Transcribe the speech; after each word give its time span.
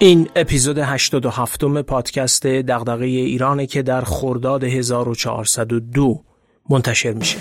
این 0.00 0.28
اپیزود 0.36 0.78
87 0.78 1.64
پادکست 1.82 2.46
دغدغه 2.46 3.04
ایرانه 3.04 3.66
که 3.66 3.82
در 3.82 4.00
خرداد 4.00 4.64
1402 4.64 6.24
منتشر 6.70 7.12
میشه. 7.12 7.38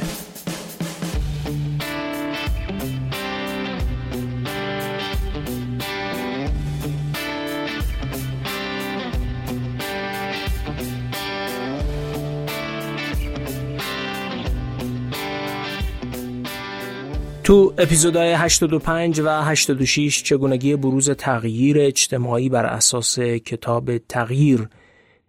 تو 17.47 17.74
اپیزودهای 17.78 18.33
85 18.33 19.19
و 19.19 19.42
86 19.43 20.24
چگونگی 20.24 20.75
بروز 20.75 21.10
تغییر 21.10 21.79
اجتماعی 21.79 22.50
بر 22.50 22.65
اساس 22.65 23.19
کتاب 23.19 23.97
تغییر 23.97 24.69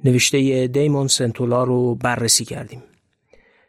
نوشته 0.05 0.67
دیمون 0.67 1.07
سنتولا 1.07 1.65
رو 1.65 1.95
بررسی 1.95 2.45
کردیم. 2.45 2.83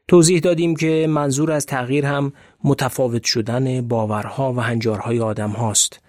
توضیح 0.08 0.40
دادیم 0.40 0.76
که 0.76 1.08
منظور 1.10 1.52
از 1.52 1.66
تغییر 1.66 2.06
هم 2.06 2.34
متفاوت 2.64 3.24
شدن 3.24 3.82
باورها 3.82 4.54
و 4.54 4.60
هنجارهای 4.60 5.20
آدم 5.20 5.52
هاست. 5.52 6.00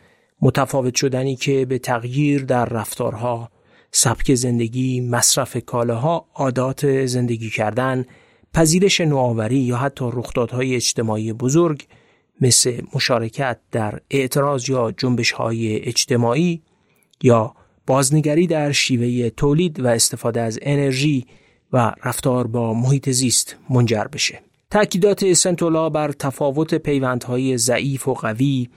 متفاوت 0.40 0.94
شدنی 0.94 1.36
که 1.36 1.66
به 1.66 1.78
تغییر 1.78 2.44
در 2.44 2.64
رفتارها، 2.64 3.50
سبک 3.92 4.34
زندگی، 4.34 5.00
مصرف 5.00 5.56
کالاها، 5.56 6.26
عادات 6.34 7.06
زندگی 7.06 7.50
کردن، 7.50 8.04
پذیرش 8.54 9.00
نوآوری 9.00 9.58
یا 9.58 9.76
حتی 9.76 10.04
رخدادهای 10.12 10.74
اجتماعی 10.74 11.32
بزرگ 11.32 11.86
مثل 12.40 12.82
مشارکت 12.94 13.58
در 13.70 14.00
اعتراض 14.10 14.70
یا 14.70 14.92
جنبش 14.96 15.32
های 15.32 15.76
اجتماعی 15.76 16.62
یا 17.22 17.54
بازنگری 17.86 18.46
در 18.46 18.72
شیوه 18.72 19.30
تولید 19.30 19.80
و 19.80 19.86
استفاده 19.86 20.40
از 20.40 20.58
انرژی 20.62 21.26
و 21.72 21.92
رفتار 22.04 22.46
با 22.46 22.74
محیط 22.74 23.10
زیست 23.10 23.56
منجر 23.70 24.04
بشه. 24.04 24.42
تأکیدات 24.70 25.32
سنتولا 25.32 25.90
بر 25.90 26.12
تفاوت 26.12 26.74
پیوندهای 26.74 27.58
ضعیف 27.58 28.08
و 28.08 28.14
قوی، 28.14 28.68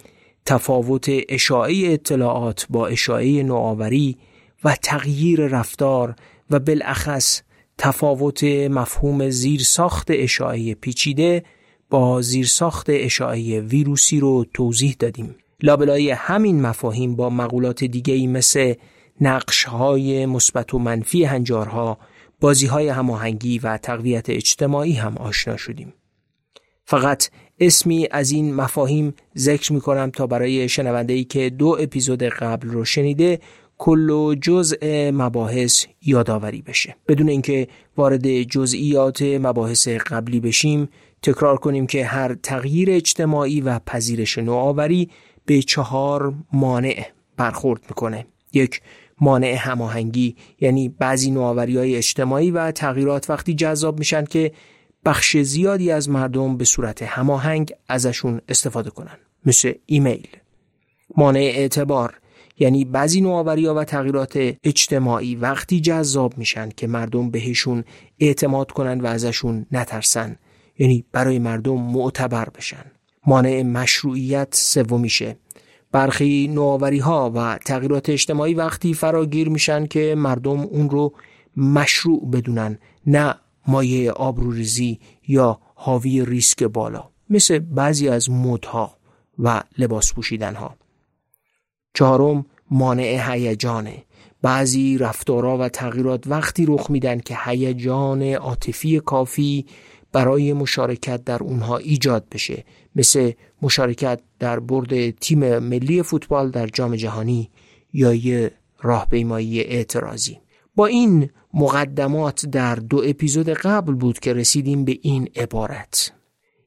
تفاوت 0.45 1.07
اشاعه 1.29 1.93
اطلاعات 1.93 2.65
با 2.69 2.87
اشاعه 2.87 3.43
نوآوری 3.43 4.17
و 4.63 4.75
تغییر 4.75 5.47
رفتار 5.47 6.15
و 6.49 6.59
بالاخص 6.59 7.41
تفاوت 7.77 8.43
مفهوم 8.43 9.29
زیرساخت 9.29 10.07
اشاعه 10.11 10.75
پیچیده 10.75 11.43
با 11.93 12.21
زیرساخت 12.21 12.87
اشاعه 12.89 13.61
ویروسی 13.61 14.19
رو 14.19 14.45
توضیح 14.53 14.95
دادیم. 14.99 15.35
لابلای 15.61 16.11
همین 16.11 16.61
مفاهیم 16.61 17.15
با 17.15 17.29
مقولات 17.29 17.83
دیگه 17.83 18.13
ای 18.13 18.27
مثل 18.27 18.73
نقش 19.21 19.63
های 19.63 20.25
مثبت 20.25 20.73
و 20.73 20.79
منفی 20.79 21.23
هنجارها، 21.23 21.97
بازی 22.39 22.65
های 22.65 22.89
هماهنگی 22.89 23.59
و 23.59 23.77
تقویت 23.77 24.29
اجتماعی 24.29 24.93
هم 24.93 25.17
آشنا 25.17 25.57
شدیم. 25.57 25.93
فقط 26.85 27.29
اسمی 27.59 28.07
از 28.11 28.31
این 28.31 28.55
مفاهیم 28.55 29.13
ذکر 29.37 29.73
می 29.73 29.81
کنم 29.81 30.11
تا 30.11 30.27
برای 30.27 30.69
شنونده 30.69 31.23
که 31.23 31.49
دو 31.49 31.77
اپیزود 31.79 32.23
قبل 32.23 32.67
رو 32.67 32.85
شنیده 32.85 33.39
کل 33.83 34.09
و 34.09 34.35
جزء 34.35 35.11
مباحث 35.11 35.85
یادآوری 36.01 36.61
بشه. 36.61 36.95
بدون 37.07 37.29
اینکه 37.29 37.67
وارد 37.97 38.43
جزئیات 38.43 39.21
مباحث 39.21 39.87
قبلی 39.87 40.39
بشیم 40.39 40.89
تکرار 41.21 41.57
کنیم 41.57 41.87
که 41.87 42.05
هر 42.05 42.33
تغییر 42.33 42.91
اجتماعی 42.91 43.61
و 43.61 43.79
پذیرش 43.79 44.37
نوآوری 44.37 45.09
به 45.45 45.61
چهار 45.61 46.33
مانع 46.53 47.05
برخورد 47.37 47.81
می‌کنه. 47.89 48.25
یک 48.53 48.81
مانع 49.21 49.55
هماهنگی 49.59 50.35
یعنی 50.61 50.89
بعضی 50.89 51.31
نوآوری 51.31 51.77
های 51.77 51.95
اجتماعی 51.95 52.51
و 52.51 52.71
تغییرات 52.71 53.29
وقتی 53.29 53.53
جذاب 53.53 53.99
میشن 53.99 54.25
که 54.25 54.51
بخش 55.05 55.37
زیادی 55.37 55.91
از 55.91 56.09
مردم 56.09 56.57
به 56.57 56.65
صورت 56.65 57.03
هماهنگ 57.03 57.73
ازشون 57.87 58.41
استفاده 58.49 58.89
کنن. 58.89 59.17
مثل 59.45 59.73
ایمیل. 59.85 60.27
مانع 61.17 61.39
اعتبار. 61.39 62.19
یعنی 62.59 62.85
بعضی 62.85 63.21
نوآوری 63.21 63.65
ها 63.65 63.75
و 63.75 63.83
تغییرات 63.83 64.53
اجتماعی 64.63 65.35
وقتی 65.35 65.81
جذاب 65.81 66.37
میشن 66.37 66.69
که 66.69 66.87
مردم 66.87 67.29
بهشون 67.29 67.83
اعتماد 68.19 68.71
کنن 68.71 69.01
و 69.01 69.05
ازشون 69.05 69.65
نترسن. 69.71 70.35
یعنی 70.79 71.05
برای 71.11 71.39
مردم 71.39 71.81
معتبر 71.81 72.49
بشن. 72.49 72.85
مانع 73.27 73.63
مشروعیت 73.63 74.47
سومیشه. 74.51 75.37
برخی 75.91 76.47
نوآوری 76.53 76.99
ها 76.99 77.31
و 77.35 77.57
تغییرات 77.65 78.09
اجتماعی 78.09 78.53
وقتی 78.53 78.93
فراگیر 78.93 79.49
میشن 79.49 79.85
که 79.85 80.15
مردم 80.17 80.59
اون 80.59 80.89
رو 80.89 81.13
مشروع 81.57 82.29
بدونن 82.31 82.77
نه 83.07 83.35
مایه 83.67 84.11
آبروریزی 84.11 84.99
یا 85.27 85.59
حاوی 85.75 86.25
ریسک 86.25 86.63
بالا. 86.63 87.09
مثل 87.29 87.59
بعضی 87.59 88.09
از 88.09 88.29
مدها 88.29 88.97
و 89.39 89.63
لباس 89.77 90.13
پوشیدن 90.13 90.55
ها 90.55 90.75
چهارم 91.93 92.45
مانع 92.71 93.31
هیجانه. 93.31 94.03
بعضی 94.41 94.97
رفتارها 94.97 95.57
و 95.57 95.69
تغییرات 95.69 96.27
وقتی 96.27 96.65
رخ 96.65 96.89
میدن 96.89 97.19
که 97.19 97.37
هیجان 97.45 98.23
عاطفی 98.23 98.99
کافی 98.99 99.65
برای 100.11 100.53
مشارکت 100.53 101.23
در 101.23 101.43
اونها 101.43 101.77
ایجاد 101.77 102.25
بشه. 102.31 102.63
مثل 102.95 103.31
مشارکت 103.61 104.19
در 104.39 104.59
برد 104.59 105.09
تیم 105.09 105.59
ملی 105.59 106.03
فوتبال 106.03 106.49
در 106.49 106.67
جام 106.67 106.95
جهانی 106.95 107.49
یا 107.93 108.13
یه 108.13 108.51
راهپیمایی 108.81 109.61
اعتراضی. 109.61 110.39
با 110.75 110.85
این 110.85 111.29
مقدمات 111.53 112.45
در 112.45 112.75
دو 112.75 113.01
اپیزود 113.05 113.49
قبل 113.49 113.93
بود 113.93 114.19
که 114.19 114.33
رسیدیم 114.33 114.85
به 114.85 114.99
این 115.01 115.29
عبارت. 115.35 116.11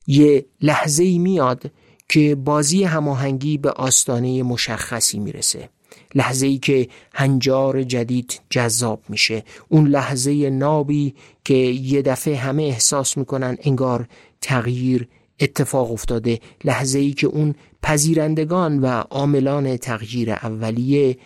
یه 0.06 0.47
لحظه 0.60 1.04
ای 1.04 1.19
میاد 1.19 1.70
که 2.08 2.34
بازی 2.34 2.84
هماهنگی 2.84 3.58
به 3.58 3.70
آستانه 3.70 4.42
مشخصی 4.42 5.18
می‌رسه. 5.18 5.68
لحظه 6.14 6.46
ای 6.46 6.58
که 6.58 6.88
هنجار 7.14 7.82
جدید 7.82 8.40
جذاب 8.50 9.02
میشه. 9.08 9.44
اون 9.68 9.86
لحظه 9.86 10.50
نابی 10.50 11.14
که 11.44 11.54
یه 11.54 12.02
دفعه 12.02 12.36
همه 12.36 12.62
احساس 12.62 13.16
می‌کنن 13.16 13.56
انگار 13.62 14.08
تغییر 14.40 15.08
اتفاق 15.40 15.92
افتاده. 15.92 16.40
لحظه 16.64 16.98
ای 16.98 17.12
که 17.12 17.26
اون 17.26 17.54
پذیرندگان 17.82 18.78
و 18.78 18.86
عاملان 18.86 19.76
تغییر 19.76 20.30
اولیه 20.30 21.18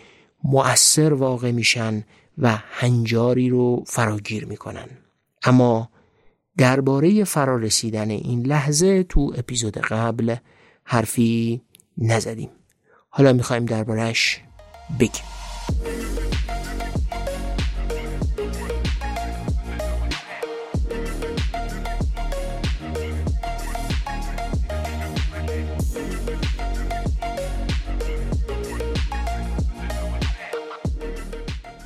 مؤثر 0.43 1.13
واقع 1.13 1.51
میشن 1.51 2.03
و 2.37 2.57
هنجاری 2.71 3.49
رو 3.49 3.83
فراگیر 3.87 4.45
می‌کنن. 4.45 4.87
اما 5.43 5.89
درباره 6.57 7.23
فرارسیدن 7.23 8.09
این 8.09 8.45
لحظه 8.45 9.03
تو 9.03 9.33
اپیزود 9.37 9.77
قبل 9.77 10.35
حرفی 10.83 11.61
نزدیم. 11.97 12.49
حالا 13.09 13.33
می‌خوایم 13.33 13.65
دربارهش 13.65 14.39
بگیم. 14.99 15.23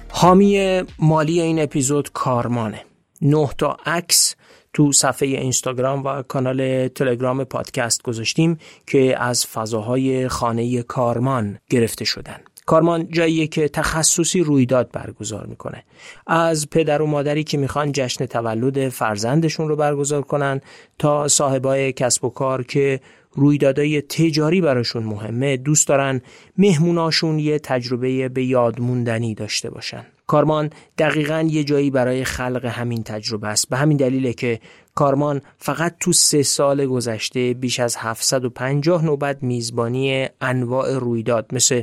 حامی 0.10 0.84
مالی 1.00 1.42
این 1.42 1.60
اپیزود 1.60 2.12
کارمانه. 2.12 2.86
نه 3.22 3.50
تا 3.58 3.78
عکس 3.86 4.36
تو 4.76 4.92
صفحه 4.92 5.28
اینستاگرام 5.28 6.04
و 6.04 6.22
کانال 6.22 6.88
تلگرام 6.88 7.44
پادکست 7.44 8.04
گذاشتیم 8.04 8.58
که 8.88 9.24
از 9.24 9.46
فضاهای 9.46 10.28
خانه 10.28 10.82
کارمان 10.82 11.60
گرفته 11.70 12.06
شدن. 12.06 12.38
کارمان 12.66 13.08
جاییه 13.12 13.48
که 13.48 13.68
تخصصی 13.68 14.40
رویداد 14.40 14.92
برگزار 14.92 15.46
می‌کنه. 15.46 15.84
از 16.28 16.70
پدر 16.70 17.02
و 17.02 17.08
مادری 17.08 17.44
که 17.44 17.58
می‌خوان 17.58 17.92
جشن 17.92 18.26
تولد 18.26 18.90
فرزندشون 18.90 19.68
رو 19.70 19.76
برگزار 19.76 20.22
کنن 20.22 20.62
تا 21.00 21.28
صاحبای 21.28 21.94
کسب 21.94 22.26
و 22.26 22.30
کار 22.30 22.64
که 22.64 23.00
رویدادهای 23.32 24.02
تجاری 24.02 24.62
براشون 24.62 25.04
مهمه 25.04 25.58
دوست 25.58 25.88
دارن 25.88 26.22
مهموناشون 26.58 27.40
یه 27.40 27.60
تجربه 27.60 28.30
به 28.30 28.44
یاد 28.44 28.82
موندنی 28.82 29.36
داشته 29.36 29.70
باشن. 29.70 30.06
کارمان 30.28 30.70
دقیقا 30.98 31.48
یه 31.50 31.64
جایی 31.64 31.90
برای 31.92 32.24
خلق 32.24 32.66
همین 32.66 33.04
تجربه 33.04 33.48
است 33.48 33.70
به 33.70 33.78
همین 33.78 33.98
دلیله 33.98 34.34
که 34.34 34.60
کارمان 34.96 35.42
فقط 35.58 35.96
تو 36.00 36.14
سه 36.14 36.44
سال 36.44 36.86
گذشته 36.86 37.54
بیش 37.54 37.80
از 37.80 37.98
750 37.98 39.06
نوبت 39.06 39.44
میزبانی 39.44 40.28
انواع 40.42 40.98
رویداد 40.98 41.46
مثل 41.52 41.82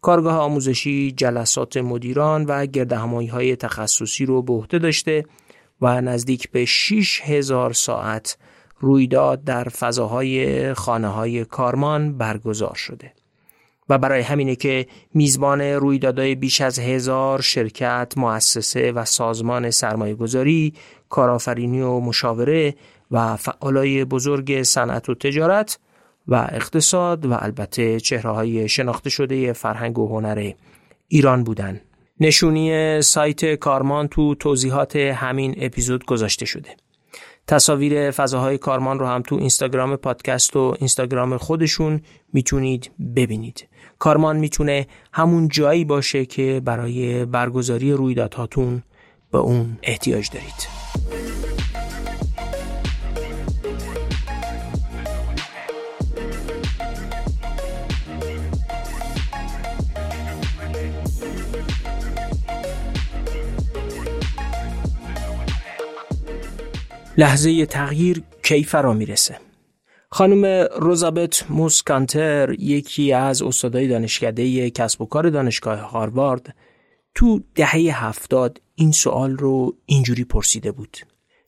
کارگاه 0.00 0.36
آموزشی، 0.36 1.12
جلسات 1.12 1.76
مدیران 1.76 2.44
و 2.44 2.66
گردهمایی 2.66 3.28
های 3.28 3.56
تخصصی 3.56 4.26
رو 4.26 4.42
به 4.42 4.52
عهده 4.52 4.78
داشته 4.78 5.24
و 5.80 6.00
نزدیک 6.00 6.50
به 6.50 6.64
6 6.64 7.20
هزار 7.24 7.72
ساعت 7.72 8.38
رویداد 8.80 9.44
در 9.44 9.64
فضاهای 9.64 10.74
خانه 10.74 11.08
های 11.08 11.44
کارمان 11.44 12.18
برگزار 12.18 12.74
شده. 12.74 13.12
و 13.92 13.98
برای 13.98 14.20
همینه 14.20 14.56
که 14.56 14.86
میزبان 15.14 15.60
رویدادهای 15.60 16.34
بیش 16.34 16.60
از 16.60 16.78
هزار 16.78 17.40
شرکت، 17.40 18.12
مؤسسه 18.16 18.92
و 18.92 19.04
سازمان 19.04 19.70
سرمایه 19.70 20.14
گذاری، 20.14 20.74
کارآفرینی 21.08 21.80
و 21.80 22.00
مشاوره 22.00 22.74
و 23.10 23.36
فعالای 23.36 24.04
بزرگ 24.04 24.62
صنعت 24.62 25.08
و 25.08 25.14
تجارت 25.14 25.78
و 26.28 26.48
اقتصاد 26.52 27.26
و 27.26 27.32
البته 27.40 28.00
چهره 28.00 28.30
های 28.30 28.68
شناخته 28.68 29.10
شده 29.10 29.52
فرهنگ 29.52 29.98
و 29.98 30.08
هنر 30.08 30.52
ایران 31.08 31.44
بودن. 31.44 31.80
نشونی 32.20 33.02
سایت 33.02 33.54
کارمان 33.54 34.08
تو 34.08 34.34
توضیحات 34.34 34.96
همین 34.96 35.54
اپیزود 35.58 36.04
گذاشته 36.04 36.46
شده. 36.46 36.70
تصاویر 37.46 38.10
فضاهای 38.10 38.58
کارمان 38.58 38.98
رو 38.98 39.06
هم 39.06 39.22
تو 39.22 39.34
اینستاگرام 39.34 39.96
پادکست 39.96 40.56
و 40.56 40.74
اینستاگرام 40.78 41.36
خودشون 41.36 42.00
می‌تونید 42.32 42.90
ببینید. 43.16 43.68
کارمان 44.02 44.36
می‌تونه 44.36 44.86
همون 45.12 45.48
جایی 45.48 45.84
باشه 45.84 46.24
که 46.26 46.62
برای 46.64 47.24
برگزاری 47.24 47.92
رویدادهاتون 47.92 48.82
به 49.32 49.38
اون 49.38 49.78
احتیاج 49.82 50.30
دارید. 50.30 50.68
لحظه 67.18 67.66
تغییر 67.66 68.22
کی 68.42 68.64
فرا 68.64 68.92
می‌رسه 68.92 69.51
خانم 70.14 70.68
روزابت 70.80 71.44
موسکانتر 71.50 72.54
یکی 72.58 73.12
از 73.12 73.42
استادای 73.42 73.88
دانشکده 73.88 74.70
کسب 74.70 75.02
و 75.02 75.06
کار 75.06 75.30
دانشگاه 75.30 75.78
هاروارد 75.78 76.54
تو 77.14 77.40
دهه 77.54 78.04
هفتاد 78.04 78.60
این 78.74 78.92
سوال 78.92 79.36
رو 79.36 79.76
اینجوری 79.86 80.24
پرسیده 80.24 80.72
بود. 80.72 80.96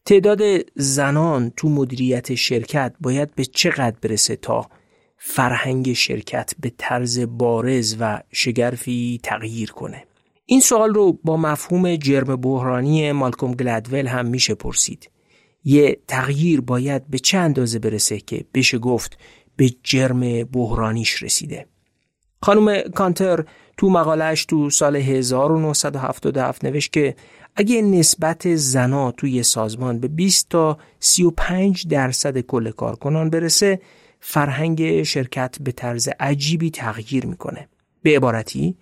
تعداد 0.05 0.41
زنان 0.75 1.53
تو 1.57 1.69
مدیریت 1.69 2.35
شرکت 2.35 2.95
باید 3.01 3.35
به 3.35 3.45
چقدر 3.45 3.97
برسه 4.03 4.37
تا 4.37 4.67
فرهنگ 5.19 5.93
شرکت 5.93 6.53
به 6.61 6.73
طرز 6.79 7.21
بارز 7.21 7.97
و 8.01 8.23
شگرفی 8.33 9.21
تغییر 9.23 9.73
کنه؟ 9.73 10.05
این 10.47 10.61
سوال 10.61 10.95
رو 10.95 11.13
با 11.13 11.37
مفهوم 11.37 11.97
جرم 11.97 12.37
بحرانی 12.37 13.13
مالکوم 13.13 13.55
گلدول 13.55 14.07
هم 14.07 14.27
میشه 14.27 14.55
پرسید. 14.55 15.11
یه 15.65 15.99
تغییر 16.09 16.61
باید 16.61 17.09
به 17.09 17.19
چه 17.19 17.39
اندازه 17.39 17.79
برسه 17.79 18.21
که 18.21 18.45
بشه 18.55 18.79
گفت 18.79 19.19
به 19.57 19.71
جرم 19.83 20.45
بحرانیش 20.45 21.23
رسیده. 21.23 21.67
خانم 22.43 22.83
کانتر 22.83 23.45
تو 23.77 23.91
مقالش 23.91 24.45
تو 24.45 24.71
سال 24.71 24.97
1977 24.97 26.65
نوشت 26.65 26.93
که 26.93 27.17
اگه 27.57 27.83
نسبت 27.83 28.55
زنا 28.55 29.13
توی 29.13 29.43
سازمان 29.43 30.01
به 30.01 30.09
20 30.09 30.49
تا 30.49 30.79
35 31.01 31.87
درصد 31.87 32.41
کل 32.41 32.71
کارکنان 32.71 33.31
برسه 33.31 33.81
فرهنگ 34.21 35.03
شرکت 35.03 35.57
به 35.61 35.73
طرز 35.73 36.09
عجیبی 36.21 36.71
تغییر 36.71 37.27
می‌کنه. 37.27 37.69
به 38.03 38.17
عبارتی 38.17 38.77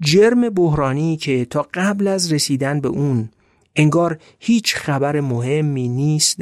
جرم 0.00 0.48
بحرانی 0.48 1.16
که 1.16 1.44
تا 1.44 1.66
قبل 1.74 2.08
از 2.08 2.32
رسیدن 2.32 2.80
به 2.80 2.88
اون 2.88 3.30
انگار 3.76 4.18
هیچ 4.38 4.74
خبر 4.74 5.20
مهمی 5.20 5.88
نیست. 5.88 6.38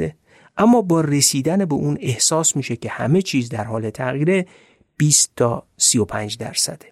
اما 0.57 0.81
با 0.81 1.01
رسیدن 1.01 1.65
به 1.65 1.75
اون 1.75 1.97
احساس 2.01 2.55
میشه 2.55 2.75
که 2.75 2.89
همه 2.89 3.21
چیز 3.21 3.49
در 3.49 3.63
حال 3.63 3.89
تغییره 3.89 4.45
20 4.97 5.31
تا 5.35 5.67
35 5.77 6.37
درصده. 6.37 6.85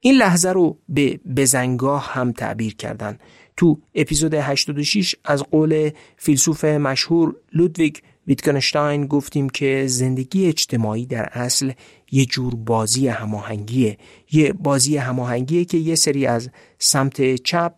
این 0.00 0.14
لحظه 0.14 0.52
رو 0.52 0.78
به 0.88 1.20
بزنگاه 1.36 2.12
هم 2.12 2.32
تعبیر 2.32 2.76
کردن. 2.76 3.18
تو 3.56 3.80
اپیزود 3.94 4.34
86 4.34 5.14
از 5.24 5.42
قول 5.42 5.90
فیلسوف 6.16 6.64
مشهور 6.64 7.36
لودویگ 7.52 7.96
ویتکنشتاین 8.26 9.06
گفتیم 9.06 9.48
که 9.48 9.84
زندگی 9.86 10.46
اجتماعی 10.46 11.06
در 11.06 11.28
اصل 11.32 11.72
یه 12.10 12.26
جور 12.26 12.54
بازی 12.54 13.08
هماهنگیه. 13.08 13.98
یه 14.32 14.52
بازی 14.52 14.96
هماهنگیه 14.96 15.64
که 15.64 15.78
یه 15.78 15.94
سری 15.94 16.26
از 16.26 16.50
سمت 16.78 17.34
چپ 17.34 17.72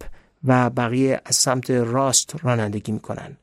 و 0.44 0.70
بقیه 0.70 1.20
از 1.24 1.36
سمت 1.36 1.70
راست 1.70 2.34
رانندگی 2.42 2.92
می‌کنن. 2.92 3.36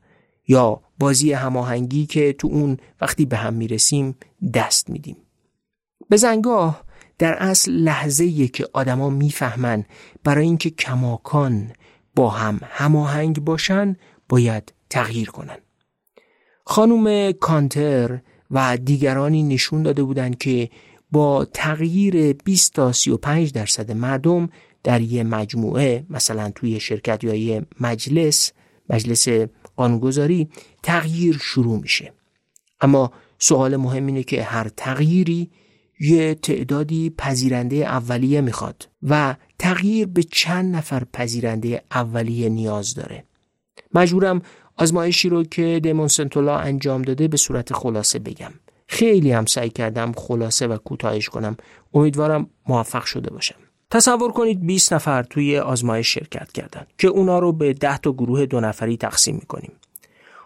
یا 0.47 0.81
بازی 0.99 1.33
هماهنگی 1.33 2.05
که 2.05 2.33
تو 2.33 2.47
اون 2.47 2.77
وقتی 3.01 3.25
به 3.25 3.37
هم 3.37 3.53
می‌رسیم 3.53 4.15
دست 4.53 4.89
میدیم. 4.89 5.17
به 6.09 6.17
زنگاه 6.17 6.83
در 7.17 7.33
اصل 7.33 7.71
لحظه 7.71 8.47
که 8.47 8.67
آدما 8.73 9.09
می‌فهمن 9.09 9.85
برای 10.23 10.45
اینکه 10.45 10.69
کماکان 10.69 11.71
با 12.15 12.29
هم 12.29 12.59
هماهنگ 12.63 13.43
باشن 13.43 13.95
باید 14.29 14.73
تغییر 14.89 15.29
کنن. 15.29 15.57
خانوم 16.65 17.31
کانتر 17.31 18.19
و 18.51 18.77
دیگرانی 18.77 19.43
نشون 19.43 19.83
داده 19.83 20.03
بودند 20.03 20.37
که 20.37 20.69
با 21.11 21.45
تغییر 21.45 22.33
20 22.33 22.73
تا 22.73 22.91
35 22.91 23.51
درصد 23.51 23.91
مردم 23.91 24.49
در 24.83 25.01
یه 25.01 25.23
مجموعه 25.23 26.05
مثلا 26.09 26.51
توی 26.55 26.79
شرکت 26.79 27.23
یا 27.23 27.33
یه 27.33 27.65
مجلس 27.79 28.51
مجلس 28.89 29.27
قانونگذاری 29.75 30.49
تغییر 30.83 31.37
شروع 31.41 31.79
میشه. 31.79 32.13
اما 32.81 33.11
سوال 33.39 33.75
مهم 33.75 34.05
اینه 34.05 34.23
که 34.23 34.43
هر 34.43 34.69
تغییری 34.77 35.49
یه 35.99 36.35
تعدادی 36.35 37.09
پذیرنده 37.09 37.75
اولیه 37.75 38.41
می‌خواد 38.41 38.89
و 39.03 39.35
تغییر 39.59 40.07
به 40.07 40.23
چند 40.23 40.75
نفر 40.75 41.03
پذیرنده 41.13 41.81
اولیه 41.91 42.49
نیاز 42.49 42.93
داره. 42.93 43.23
مجبورم 43.93 44.41
آزمایشی 44.77 45.29
رو 45.29 45.43
که 45.43 45.79
دیمون 45.83 46.07
سنتولا 46.07 46.57
انجام 46.57 47.01
داده 47.01 47.27
به 47.27 47.37
صورت 47.37 47.73
خلاصه 47.73 48.19
بگم. 48.19 48.51
خیلی 48.87 49.31
هم 49.31 49.45
سعی 49.45 49.69
کردم 49.69 50.11
خلاصه 50.11 50.67
و 50.67 50.77
کوتاهش 50.77 51.29
کنم. 51.29 51.57
امیدوارم 51.93 52.49
موفق 52.67 53.03
شده 53.05 53.29
باشم. 53.29 53.68
تصور 53.91 54.31
کنید 54.31 54.65
20 54.65 54.93
نفر 54.93 55.23
توی 55.23 55.57
آزمایش 55.57 56.13
شرکت 56.13 56.51
کردن 56.51 56.85
که 56.97 57.07
اونا 57.07 57.39
رو 57.39 57.51
به 57.51 57.73
10 57.73 57.97
تا 57.97 58.11
گروه 58.11 58.45
دو 58.45 58.59
نفری 58.59 58.97
تقسیم 58.97 59.35
می‌کنیم. 59.35 59.71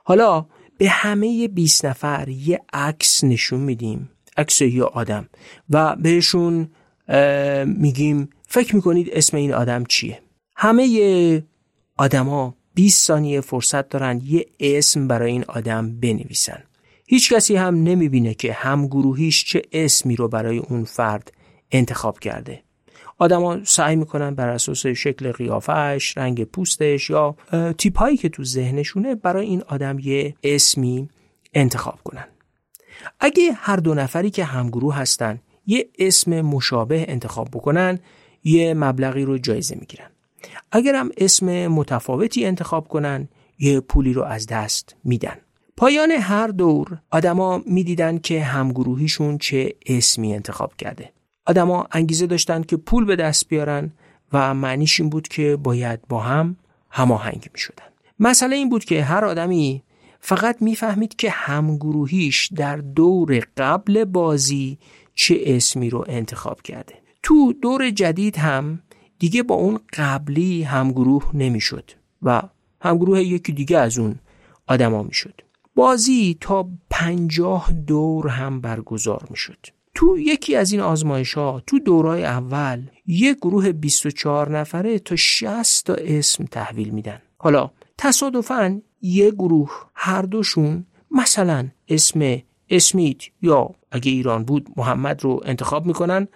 حالا 0.03 0.45
به 0.77 0.89
همه 0.89 1.47
20 1.47 1.85
نفر 1.85 2.29
یه 2.29 2.61
عکس 2.73 3.23
نشون 3.23 3.59
میدیم 3.59 4.09
عکس 4.37 4.61
یه 4.61 4.83
آدم 4.83 5.29
و 5.69 5.95
بهشون 5.95 6.69
میگیم 7.65 8.29
فکر 8.47 8.75
می‌کنید 8.75 9.09
اسم 9.11 9.37
این 9.37 9.53
آدم 9.53 9.83
چیه؟ 9.83 10.19
همه 10.55 11.43
آدما 11.97 12.55
20 12.73 13.05
ثانیه 13.07 13.41
فرصت 13.41 13.89
دارن 13.89 14.21
یه 14.25 14.45
اسم 14.59 15.07
برای 15.07 15.31
این 15.31 15.45
آدم 15.47 15.99
بنویسن. 15.99 16.63
هیچ 17.07 17.33
کسی 17.33 17.55
هم 17.55 17.83
نمی‌بینه 17.83 18.33
که 18.33 18.53
هم 18.53 18.87
گروهیش 18.87 19.45
چه 19.45 19.61
اسمی 19.71 20.15
رو 20.15 20.27
برای 20.27 20.57
اون 20.57 20.83
فرد 20.83 21.33
انتخاب 21.71 22.19
کرده. 22.19 22.63
آدما 23.23 23.63
سعی 23.63 23.95
می‌کنن 23.95 24.35
بر 24.35 24.49
اساس 24.49 24.85
شکل 24.85 25.31
قیافش 25.31 26.17
رنگ 26.17 26.43
پوستش 26.43 27.09
یا 27.09 27.35
تیپ 27.77 27.97
هایی 27.97 28.17
که 28.17 28.29
تو 28.29 28.43
ذهنشونه 28.43 29.15
برای 29.15 29.45
این 29.45 29.61
آدم 29.67 29.99
یه 29.99 30.35
اسمی 30.43 31.09
انتخاب 31.53 31.99
کنن. 32.03 32.25
اگه 33.19 33.51
هر 33.51 33.75
دو 33.75 33.93
نفری 33.93 34.29
که 34.29 34.43
همگروه 34.43 34.95
هستن 34.95 35.39
یه 35.65 35.89
اسم 35.99 36.41
مشابه 36.41 37.05
انتخاب 37.07 37.47
بکنن 37.51 37.99
یه 38.43 38.73
مبلغی 38.73 39.23
رو 39.23 39.37
جایزه 39.37 39.75
می‌گیرن. 39.75 40.09
اگر 40.71 40.95
هم 40.95 41.09
اسم 41.17 41.67
متفاوتی 41.67 42.45
انتخاب 42.45 42.87
کنن 42.87 43.27
یه 43.59 43.79
پولی 43.79 44.13
رو 44.13 44.23
از 44.23 44.47
دست 44.47 44.95
میدن. 45.03 45.37
پایان 45.77 46.11
هر 46.11 46.47
دور 46.47 46.97
آدما 47.11 47.61
می‌دیدن 47.65 48.17
که 48.17 48.43
همگروهیشون 48.43 49.37
چه 49.37 49.75
اسمی 49.85 50.33
انتخاب 50.33 50.75
کرده. 50.77 51.12
آدما 51.45 51.87
انگیزه 51.91 52.27
داشتند 52.27 52.65
که 52.65 52.77
پول 52.77 53.05
به 53.05 53.15
دست 53.15 53.47
بیارن 53.47 53.91
و 54.33 54.53
معنیش 54.53 54.99
این 54.99 55.09
بود 55.09 55.27
که 55.27 55.57
باید 55.63 56.07
با 56.09 56.19
هم 56.19 56.55
هماهنگ 56.89 57.49
می 57.53 57.59
شدن. 57.59 57.85
مسئله 58.19 58.55
این 58.55 58.69
بود 58.69 58.85
که 58.85 59.03
هر 59.03 59.25
آدمی 59.25 59.83
فقط 60.19 60.61
می‌فهمید 60.61 61.15
که 61.15 61.29
همگروهیش 61.29 62.49
در 62.55 62.77
دور 62.77 63.47
قبل 63.57 64.03
بازی 64.03 64.77
چه 65.15 65.41
اسمی 65.45 65.89
رو 65.89 66.05
انتخاب 66.07 66.61
کرده. 66.61 66.93
تو 67.23 67.53
دور 67.53 67.89
جدید 67.89 68.37
هم 68.37 68.79
دیگه 69.19 69.43
با 69.43 69.55
اون 69.55 69.79
قبلی 69.93 70.63
همگروه 70.63 71.31
نمی‌شد 71.33 71.91
و 72.21 72.41
همگروه 72.81 73.21
یکی 73.21 73.51
دیگه 73.51 73.77
از 73.77 73.97
اون 73.97 74.19
آدما 74.67 75.03
می‌شد. 75.03 75.41
بازی 75.75 76.37
تا 76.41 76.69
پنجاه 76.89 77.71
دور 77.87 78.27
هم 78.27 78.61
برگزار 78.61 79.27
می‌شد. 79.29 79.65
تو 79.95 80.17
یکی 80.17 80.55
از 80.55 80.71
این 80.71 80.81
آزمایش 80.81 81.33
ها 81.33 81.61
تو 81.67 81.79
دورای 81.79 82.25
اول 82.25 82.81
یک 83.07 83.37
گروه 83.37 83.71
24 83.71 84.59
نفره 84.59 84.99
تا 84.99 85.15
60 85.15 85.85
تا 85.85 85.93
اسم 85.93 86.45
تحویل 86.45 86.89
میدن. 86.89 87.21
حالا 87.37 87.71
تصادفا 87.97 88.81
یک 89.01 89.33
گروه 89.33 89.71
هر 89.93 90.21
دوشون 90.21 90.85
مثلا 91.11 91.69
اسم 91.87 92.41
اسمیت 92.69 93.21
یا 93.41 93.69
اگه 93.91 94.11
ایران 94.11 94.45
بود 94.45 94.69
محمد 94.77 95.23
رو 95.23 95.41
انتخاب 95.45 95.85
می‌کنن 95.85 96.27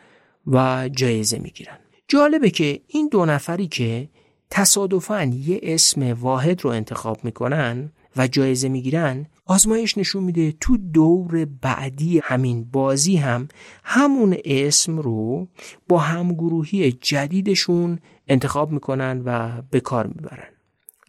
و 0.47 0.89
جایزه 0.89 1.39
می‌گیرن. 1.39 1.77
جالبه 2.07 2.49
که 2.49 2.81
این 2.87 3.09
دو 3.11 3.25
نفری 3.25 3.67
که 3.67 4.09
تصادفاً 4.49 5.23
یه 5.23 5.59
اسم 5.63 6.11
واحد 6.11 6.61
رو 6.61 6.69
انتخاب 6.69 7.23
می‌کنن 7.23 7.91
و 8.17 8.27
جایزه 8.27 8.69
می‌گیرن 8.69 9.25
آزمایش 9.47 9.97
نشون 9.97 10.23
میده 10.23 10.51
تو 10.51 10.77
دور 10.77 11.45
بعدی 11.45 12.19
همین 12.23 12.63
بازی 12.63 13.15
هم 13.15 13.47
همون 13.83 14.37
اسم 14.45 14.99
رو 14.99 15.47
با 15.87 15.97
همگروهی 15.97 16.91
جدیدشون 16.91 17.99
انتخاب 18.27 18.71
می‌کنن 18.71 19.21
و 19.25 19.61
به 19.71 19.79
کار 19.79 20.07
می‌برن. 20.07 20.47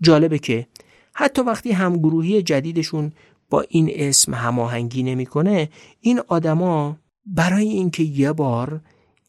جالبه 0.02 0.38
که 0.38 0.66
حتی 1.14 1.42
وقتی 1.42 1.73
همگروهی 1.73 2.42
جدیدشون 2.42 3.12
با 3.50 3.64
این 3.68 3.90
اسم 3.92 4.35
هماهنگی 4.35 5.02
نمی‌کنه 5.02 5.68
این 6.00 6.21
آدما 6.28 6.97
برای 7.26 7.68
اینکه 7.68 8.02
یه 8.02 8.33
بار 8.33 8.80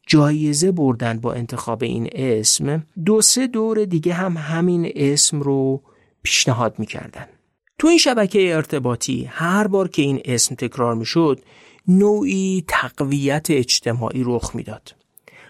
جایزه 0.08 0.72
بردن 0.72 1.20
با 1.20 1.34
انتخاب 1.34 1.84
این 1.84 2.10
اسم 2.12 2.86
دو 3.06 3.22
سه 3.22 3.48
دور 3.48 3.86
دیگه 3.86 4.14
هم 4.14 4.38
همین 4.38 4.92
اسم 4.96 5.42
رو 5.42 5.84
پیشنهاد 6.24 6.80
می‌کردن. 6.80 7.26
تو 7.80 7.88
این 7.88 7.98
شبکه 7.98 8.56
ارتباطی 8.56 9.26
هر 9.32 9.68
بار 9.68 9.88
که 9.88 10.02
این 10.02 10.22
اسم 10.26 10.56
تکرار 10.56 10.96
می‌شد 10.96 11.40
نوعی 11.88 12.64
تقویت 12.68 13.48
اجتماعی 13.50 14.24
رخ 14.26 14.56
می‌داد 14.56 14.96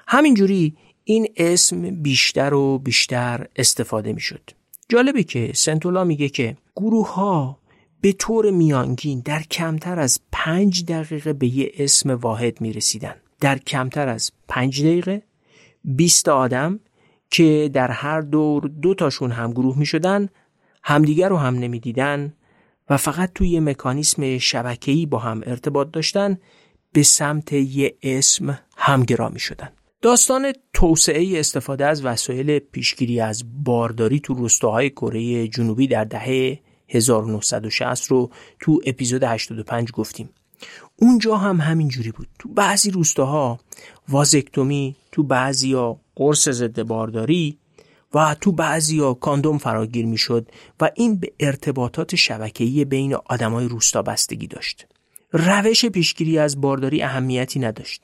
همینجوری 0.08 0.76
این 1.04 1.28
اسم 1.38 1.82
بیشتر 2.02 2.54
و 2.54 2.78
بیشتر 2.78 3.48
استفاده 3.56 4.14
می‌شد 4.14 4.42
جالبه 4.90 5.24
که 5.24 5.52
سنتولا 5.56 6.04
میگه 6.04 6.30
که 6.30 6.58
گروه 6.76 7.14
ها 7.14 7.60
به 8.02 8.12
طور 8.12 8.52
میانگین 8.52 9.22
در 9.26 9.42
کمتر 9.44 10.00
از 10.00 10.20
پنج 10.32 10.86
دقیقه 10.86 11.34
به 11.34 11.48
یه 11.48 11.72
اسم 11.78 12.10
واحد 12.10 12.62
می 12.62 12.74
رسیدن. 12.74 13.16
در 13.40 13.58
کمتر 13.58 14.08
از 14.08 14.32
پنج 14.48 14.82
دقیقه 14.82 15.22
20 15.84 16.30
آدم 16.30 16.80
که 17.32 17.70
در 17.74 17.92
هر 17.92 18.22
دور 18.22 18.72
دو 18.82 18.94
تاشون 18.94 19.32
هم 19.32 19.52
گروه 19.52 19.78
می 19.78 19.86
شدن 19.86 20.30
همدیگر 20.90 21.30
رو 21.30 21.38
هم 21.38 21.56
نمی‌دیدن 21.56 22.34
و 22.90 22.98
فقط 22.98 23.32
توی 23.36 23.60
مکانیسم 23.60 24.38
شبکه‌ای 24.38 25.06
با 25.06 25.20
هم 25.20 25.42
ارتباط 25.46 25.92
داشتن 25.92 26.38
به 26.94 27.04
سمت 27.04 27.54
یه 27.54 27.98
اسم 28.04 28.60
همگرا 28.78 29.30
می 29.30 29.40
شدن. 29.40 29.70
داستان 30.02 30.54
توسعه 30.74 31.40
استفاده 31.40 31.86
از 31.86 32.06
وسایل 32.06 32.60
پیشگیری 32.60 33.20
از 33.20 33.44
بارداری 33.64 34.20
تو 34.20 34.34
روستاهای 34.34 34.90
کره 34.90 35.48
جنوبی 35.48 35.88
در 35.88 36.04
دهه 36.04 36.60
1960 36.90 38.12
رو 38.12 38.30
تو 38.60 38.80
اپیزود 38.86 39.24
85 39.24 39.92
گفتیم 39.92 40.30
اونجا 40.96 41.38
هم 41.38 41.62
همینجوری 41.62 42.12
بود 42.12 42.28
تو 42.40 42.50
بعضی 42.50 42.92
روستاها 42.92 43.60
وازکتومی 44.10 44.96
تو 45.12 45.24
بعضیا 45.24 46.00
قرص 46.16 46.50
ضد 46.50 46.84
بارداری 46.84 47.60
و 48.14 48.36
تو 48.42 48.52
بعضیا 48.52 49.14
کاندوم 49.14 49.58
فراگیر 49.58 50.06
می‌شد 50.06 50.52
و 50.80 50.92
این 50.96 51.16
به 51.20 51.32
ارتباطات 51.40 52.16
شبکه‌ای 52.16 52.86
بین 52.86 53.14
آدمای 53.14 53.68
روستا 53.68 54.02
بستگی 54.02 54.48
داشت. 54.48 54.88
روش 55.32 55.86
پیشگیری 55.86 56.38
از 56.38 56.62
بارداری 56.62 57.02
اهمیتی 57.02 57.60
نداشت 57.60 58.04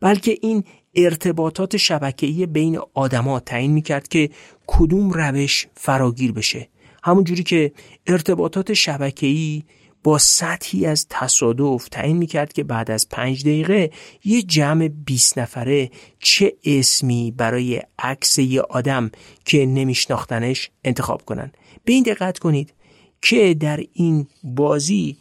بلکه 0.00 0.38
این 0.42 0.64
ارتباطات 0.94 1.76
شبکه‌ای 1.76 2.46
بین 2.46 2.78
آدما 2.94 3.40
تعیین 3.40 3.72
می‌کرد 3.72 4.08
که 4.08 4.30
کدوم 4.66 5.10
روش 5.10 5.66
فراگیر 5.74 6.32
بشه. 6.32 6.68
همونجوری 7.02 7.42
که 7.42 7.72
ارتباطات 8.06 8.72
شبکه‌ای 8.72 9.62
با 10.02 10.18
سطحی 10.18 10.86
از 10.86 11.06
تصادف 11.10 11.88
تعیین 11.88 12.16
می‌کرد 12.16 12.52
که 12.52 12.64
بعد 12.64 12.90
از 12.90 13.08
پنج 13.08 13.42
دقیقه 13.42 13.90
یه 14.24 14.42
جمع 14.42 14.88
20 14.88 15.38
نفره 15.38 15.90
چه 16.18 16.52
اسمی 16.64 17.30
برای 17.30 17.82
عکس 17.98 18.38
یه 18.38 18.60
آدم 18.60 19.10
که 19.44 19.66
نمیشناختنش 19.66 20.70
انتخاب 20.84 21.24
کنن. 21.24 21.52
به 21.84 21.92
این 21.92 22.02
دقت 22.02 22.38
کنید 22.38 22.74
که 23.22 23.54
در 23.54 23.80
این 23.92 24.26
بازی 24.44 25.16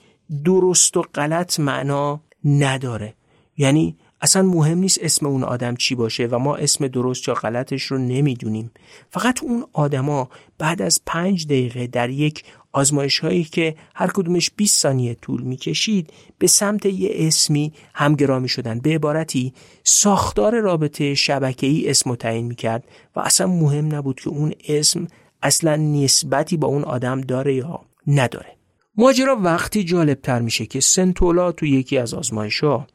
درست 0.46 0.98
و 0.98 1.02
غلط 1.02 1.60
معنا 1.60 2.22
نداره. 2.46 3.14
یعنی 3.58 3.98
اصلا 4.22 4.42
مهم 4.42 4.78
نیست 4.78 5.00
اسم 5.02 5.26
اون 5.26 5.44
آدم 5.44 5.76
چی 5.76 5.96
باشه 5.96 6.26
و 6.26 6.38
ما 6.38 6.56
اسم 6.56 6.88
درست 6.88 7.28
یا 7.28 7.34
غلطش 7.34 7.84
رو 7.84 7.98
نمی‌دونیم. 7.98 8.72
فقط 9.12 9.44
اون 9.44 9.66
آدما 9.74 10.30
بعد 10.58 10.82
از 10.82 11.02
پنج 11.06 11.46
دقیقه 11.46 11.88
در 11.88 12.10
یک 12.10 12.44
آزمایش 12.78 13.20
هایی 13.20 13.44
که 13.44 13.76
هر 13.96 14.08
کدومش 14.08 14.52
20 14.56 14.82
ثانیه 14.82 15.14
طول 15.14 15.42
می‌کشید 15.42 16.14
به 16.38 16.48
سمت 16.48 16.86
یه 16.86 17.10
اسمی 17.14 17.74
همگرامی 17.94 18.50
شدن 18.50 18.80
به 18.80 18.96
عبارتی 18.96 19.54
ساختار 19.84 20.60
رابطه 20.60 21.16
شبکه‌ای 21.16 21.90
اسم 21.90 22.16
تعیین 22.16 22.46
می‌کرد 22.46 22.84
و 23.16 23.20
اصلا 23.20 23.48
مهم 23.48 23.96
نبود 23.96 24.20
که 24.20 24.30
اون 24.30 24.54
اسم 24.68 25.08
اصلا 25.44 25.76
نسبتی 25.76 26.58
با 26.58 26.68
اون 26.68 26.84
آدم 26.84 27.22
داره 27.22 27.56
یا 27.56 27.82
نداره. 28.08 28.58
ماجرا 28.96 29.36
وقتی 29.36 29.84
جالب 29.84 30.22
تر 30.22 30.42
میشه 30.42 30.66
که 30.66 30.80
سنتولا 30.80 31.52
تو 31.52 31.66
یکی 31.66 31.98
از 31.98 32.14
آزمایش 32.14 32.64
ها 32.64 32.88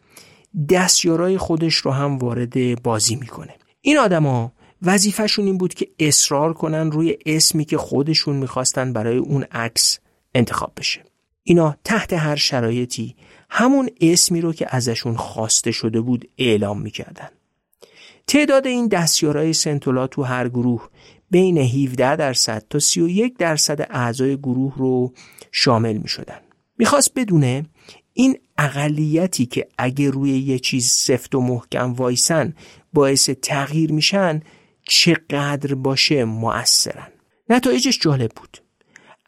دستیارای 0.68 1.38
خودش 1.38 1.74
رو 1.74 1.90
هم 1.90 2.18
وارد 2.18 2.82
بازی 2.82 3.16
می‌کنه. 3.16 3.54
این 3.80 3.98
آدما 3.98 4.52
وظیفهشون 4.82 5.46
این 5.46 5.58
بود 5.58 5.74
که 5.74 5.88
اصرار 5.98 6.52
کنن 6.52 6.90
روی 6.90 7.18
اسمی 7.26 7.64
که 7.64 7.78
خودشون 7.78 8.36
می‌خواستن 8.36 8.92
برای 8.92 9.16
اون 9.16 9.42
عکس 9.42 9.98
انتخاب 10.34 10.72
بشه 10.76 11.04
اینا 11.42 11.76
تحت 11.84 12.12
هر 12.12 12.36
شرایطی 12.36 13.16
همون 13.50 13.90
اسمی 14.00 14.40
رو 14.40 14.52
که 14.52 14.66
ازشون 14.76 15.16
خواسته 15.16 15.70
شده 15.70 16.00
بود 16.00 16.28
اعلام 16.38 16.80
می‌کردن 16.80 17.28
تعداد 18.26 18.66
این 18.66 18.88
دستیارای 18.88 19.52
سنتولا 19.52 20.06
تو 20.06 20.22
هر 20.22 20.48
گروه 20.48 20.88
بین 21.30 21.58
17 21.58 22.16
درصد 22.16 22.64
تا 22.70 22.78
31 22.78 23.36
درصد 23.38 23.86
اعضای 23.90 24.36
گروه 24.36 24.74
رو 24.76 25.12
شامل 25.52 25.96
می 25.96 26.08
شدن. 26.08 26.40
می‌خواست 26.78 27.12
بدونه 27.16 27.66
این 28.12 28.38
اقلیتی 28.58 29.46
که 29.46 29.68
اگه 29.78 30.10
روی 30.10 30.30
یه 30.38 30.58
چیز 30.58 30.88
سفت 30.88 31.34
و 31.34 31.40
محکم 31.40 31.92
وایسن 31.92 32.54
باعث 32.92 33.30
تغییر 33.30 33.92
میشن 33.92 34.42
چقدر 34.82 35.74
باشه 35.74 36.24
مؤثرن. 36.24 37.08
نتایجش 37.50 37.98
جالب 37.98 38.30
بود. 38.36 38.58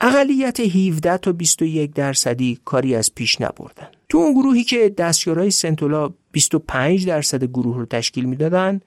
اقلیت 0.00 0.60
17 0.60 1.16
تا 1.16 1.32
21 1.32 1.94
درصدی 1.94 2.58
کاری 2.64 2.94
از 2.94 3.14
پیش 3.14 3.40
نبردن. 3.40 3.88
تو 4.08 4.18
اون 4.18 4.32
گروهی 4.32 4.64
که 4.64 4.88
دستیارای 4.88 5.50
سنتولا 5.50 6.10
25 6.32 7.06
درصد 7.06 7.44
گروه 7.44 7.76
رو 7.76 7.86
تشکیل 7.86 8.24
می‌دادن 8.24 8.80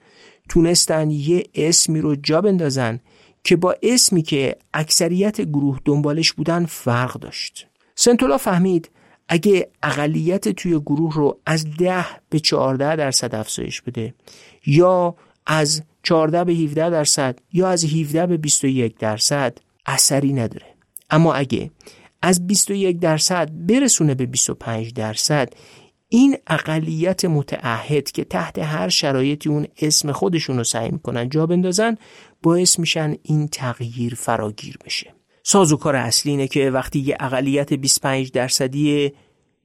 تونستن 0.48 1.10
یه 1.10 1.44
اسمی 1.54 2.00
رو 2.00 2.16
جا 2.16 2.40
بندازن 2.40 3.00
که 3.44 3.56
با 3.56 3.76
اسمی 3.82 4.22
که 4.22 4.56
اکثریت 4.74 5.40
گروه 5.40 5.78
دنبالش 5.84 6.32
بودن 6.32 6.66
فرق 6.66 7.12
داشت. 7.12 7.66
سنتولا 7.94 8.38
فهمید 8.38 8.90
اگه 9.28 9.70
اقلیت 9.82 10.48
توی 10.48 10.78
گروه 10.80 11.14
رو 11.14 11.38
از 11.46 11.76
10 11.78 12.04
به 12.30 12.40
14 12.40 12.96
درصد 12.96 13.34
افزایش 13.34 13.82
بده 13.82 14.14
یا 14.66 15.14
از 15.46 15.82
14 16.08 16.44
به 16.44 16.52
17 16.52 16.90
درصد 16.90 17.38
یا 17.52 17.68
از 17.68 17.84
17 17.84 18.26
به 18.26 18.36
21 18.36 18.98
درصد 18.98 19.58
اثری 19.86 20.32
نداره. 20.32 20.66
اما 21.10 21.34
اگه 21.34 21.70
از 22.22 22.46
21 22.46 22.98
درصد 22.98 23.50
برسونه 23.52 24.14
به 24.14 24.26
25 24.26 24.92
درصد 24.92 25.52
این 26.08 26.36
اقلیت 26.46 27.24
متعهد 27.24 28.10
که 28.10 28.24
تحت 28.24 28.58
هر 28.58 28.88
شرایطی 28.88 29.48
اون 29.48 29.66
اسم 29.82 30.12
خودشون 30.12 30.56
رو 30.56 30.64
سعی 30.64 30.90
می‌کنن 30.90 31.28
جا 31.28 31.46
بندازن 31.46 31.96
باعث 32.42 32.78
میشن 32.78 33.14
این 33.22 33.48
تغییر 33.48 34.14
فراگیر 34.14 34.78
بشه. 34.84 35.14
سازوکار 35.42 35.96
اصلی 35.96 36.32
اینه 36.32 36.48
که 36.48 36.70
وقتی 36.70 36.98
یه 36.98 37.16
اقلیت 37.20 37.72
25 37.72 38.32
درصدی 38.32 39.12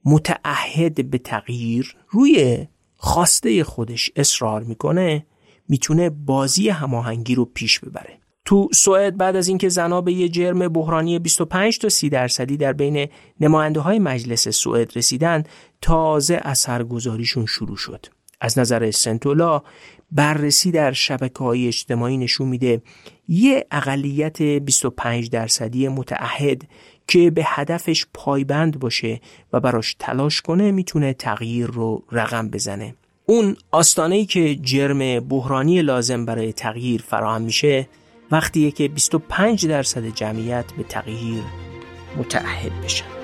متعهد 0.04 1.10
به 1.10 1.18
تغییر 1.18 1.96
روی 2.08 2.66
خواسته 2.96 3.64
خودش 3.64 4.10
اصرار 4.16 4.62
می‌کنه 4.62 5.26
می‌تونه 5.68 6.10
بازی 6.10 6.68
هماهنگی 6.68 7.34
رو 7.34 7.44
پیش 7.44 7.80
ببره. 7.80 8.18
تو 8.44 8.68
سوئد 8.72 9.16
بعد 9.16 9.36
از 9.36 9.48
اینکه 9.48 9.68
زنا 9.68 10.00
به 10.00 10.12
یه 10.12 10.28
جرم 10.28 10.68
بحرانی 10.68 11.18
25 11.18 11.78
تا 11.78 11.88
30 11.88 12.08
درصدی 12.08 12.56
در 12.56 12.72
بین 12.72 13.08
نماینده 13.40 13.80
های 13.80 13.98
مجلس 13.98 14.48
سوئد 14.48 14.96
رسیدن 14.96 15.42
تازه 15.80 16.40
اثرگذاریشون 16.42 17.46
شروع 17.46 17.76
شد. 17.76 18.06
از 18.40 18.58
نظر 18.58 18.90
سنتولا 18.90 19.62
بررسی 20.12 20.70
در 20.70 20.92
شبکه 20.92 21.38
های 21.38 21.66
اجتماعی 21.66 22.16
نشون 22.16 22.48
میده 22.48 22.82
یه 23.28 23.66
اقلیت 23.70 24.42
25 24.42 25.30
درصدی 25.30 25.88
متعهد 25.88 26.62
که 27.08 27.30
به 27.30 27.42
هدفش 27.46 28.06
پایبند 28.14 28.78
باشه 28.78 29.20
و 29.52 29.60
براش 29.60 29.96
تلاش 29.98 30.40
کنه 30.40 30.70
می‌تونه 30.70 31.12
تغییر 31.12 31.66
رو 31.66 32.04
رقم 32.12 32.48
بزنه. 32.48 32.94
اون 33.26 33.56
آستانه 33.70 34.24
که 34.24 34.54
جرم 34.54 35.20
بحرانی 35.20 35.82
لازم 35.82 36.24
برای 36.24 36.52
تغییر 36.52 37.02
فراهم 37.02 37.42
میشه 37.42 37.88
وقتیه 38.30 38.70
که 38.70 38.88
25 38.88 39.66
درصد 39.66 40.06
جمعیت 40.06 40.64
به 40.76 40.82
تغییر 40.82 41.42
متعهد 42.16 42.72
بشن. 42.84 43.23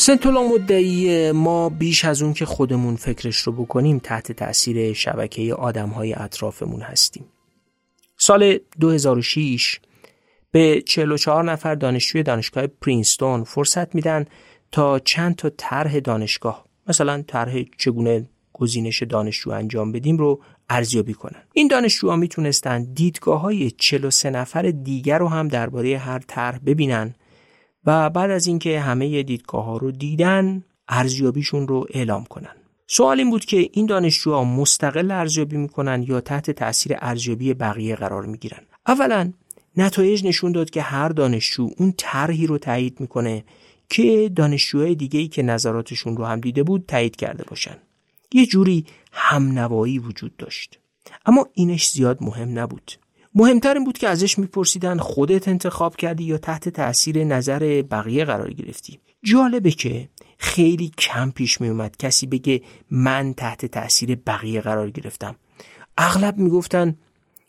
سنتولا 0.00 0.48
مدعی 0.48 1.32
ما 1.32 1.68
بیش 1.68 2.04
از 2.04 2.22
اون 2.22 2.32
که 2.32 2.44
خودمون 2.44 2.96
فکرش 2.96 3.36
رو 3.36 3.52
بکنیم 3.52 3.98
تحت 3.98 4.32
تأثیر 4.32 4.92
شبکه 4.92 5.54
آدم 5.54 5.88
های 5.88 6.12
اطرافمون 6.12 6.80
هستیم. 6.80 7.24
سال 8.16 8.58
2006 8.80 9.80
به 10.50 10.82
44 10.86 11.44
نفر 11.44 11.74
دانشجوی 11.74 12.22
دانشگاه 12.22 12.66
پرینستون 12.66 13.44
فرصت 13.44 13.94
میدن 13.94 14.24
تا 14.72 14.98
چند 14.98 15.36
تا 15.36 15.50
طرح 15.56 15.98
دانشگاه 15.98 16.64
مثلا 16.88 17.22
طرح 17.26 17.62
چگونه 17.78 18.28
گزینش 18.52 19.02
دانشجو 19.02 19.50
انجام 19.50 19.92
بدیم 19.92 20.16
رو 20.16 20.40
ارزیابی 20.70 21.14
کنن 21.14 21.42
این 21.52 21.68
دانشجوها 21.68 22.16
می‌تونستن 22.16 22.92
دیدگاه 22.92 23.40
های 23.40 23.70
43 23.70 24.30
نفر 24.30 24.62
دیگر 24.62 25.18
رو 25.18 25.28
هم 25.28 25.48
درباره 25.48 25.98
هر 25.98 26.18
طرح 26.18 26.58
ببینن 26.58 27.14
و 27.86 28.10
بعد 28.10 28.30
از 28.30 28.46
اینکه 28.46 28.80
همه 28.80 29.22
دیدگاه 29.22 29.64
ها 29.64 29.76
رو 29.76 29.90
دیدن 29.90 30.64
ارزیابیشون 30.88 31.68
رو 31.68 31.86
اعلام 31.90 32.24
کنن. 32.24 32.54
سوال 32.86 33.18
این 33.18 33.30
بود 33.30 33.44
که 33.44 33.68
این 33.72 33.86
دانشجوها 33.86 34.44
مستقل 34.44 35.10
ارزیابی 35.10 35.56
می‌کنن 35.56 36.04
یا 36.08 36.20
تحت 36.20 36.50
تاثیر 36.50 36.96
ارزیابی 36.98 37.54
بقیه 37.54 37.96
قرار 37.96 38.26
می‌گیرن؟ 38.26 38.60
اولا 38.86 39.32
نتایج 39.76 40.24
نشون 40.24 40.52
داد 40.52 40.70
که 40.70 40.82
هر 40.82 41.08
دانشجو 41.08 41.70
اون 41.76 41.94
طرحی 41.96 42.46
رو 42.46 42.58
تایید 42.58 43.00
می‌کنه 43.00 43.44
که 43.88 44.30
دانشجوهای 44.36 44.94
دیگه 44.94 45.20
ای 45.20 45.28
که 45.28 45.42
نظراتشون 45.42 46.16
رو 46.16 46.24
هم 46.24 46.40
دیده 46.40 46.62
بود 46.62 46.84
تایید 46.88 47.16
کرده 47.16 47.44
باشن. 47.44 47.76
یه 48.32 48.46
جوری 48.46 48.86
همنوایی 49.12 49.98
وجود 49.98 50.36
داشت. 50.36 50.78
اما 51.26 51.46
اینش 51.52 51.90
زیاد 51.90 52.18
مهم 52.20 52.58
نبود. 52.58 52.92
مهمتر 53.34 53.74
این 53.74 53.84
بود 53.84 53.98
که 53.98 54.08
ازش 54.08 54.38
میپرسیدن 54.38 54.98
خودت 54.98 55.48
انتخاب 55.48 55.96
کردی 55.96 56.24
یا 56.24 56.38
تحت 56.38 56.68
تاثیر 56.68 57.24
نظر 57.24 57.82
بقیه 57.82 58.24
قرار 58.24 58.52
گرفتی. 58.52 59.00
جالبه 59.22 59.70
که 59.70 60.08
خیلی 60.38 60.92
کم 60.98 61.30
پیش 61.30 61.60
میومد 61.60 61.96
کسی 61.96 62.26
بگه 62.26 62.62
من 62.90 63.34
تحت 63.34 63.66
تاثیر 63.66 64.14
بقیه 64.14 64.60
قرار 64.60 64.90
گرفتم. 64.90 65.36
اغلب 65.98 66.38
می‌گفتن 66.38 66.96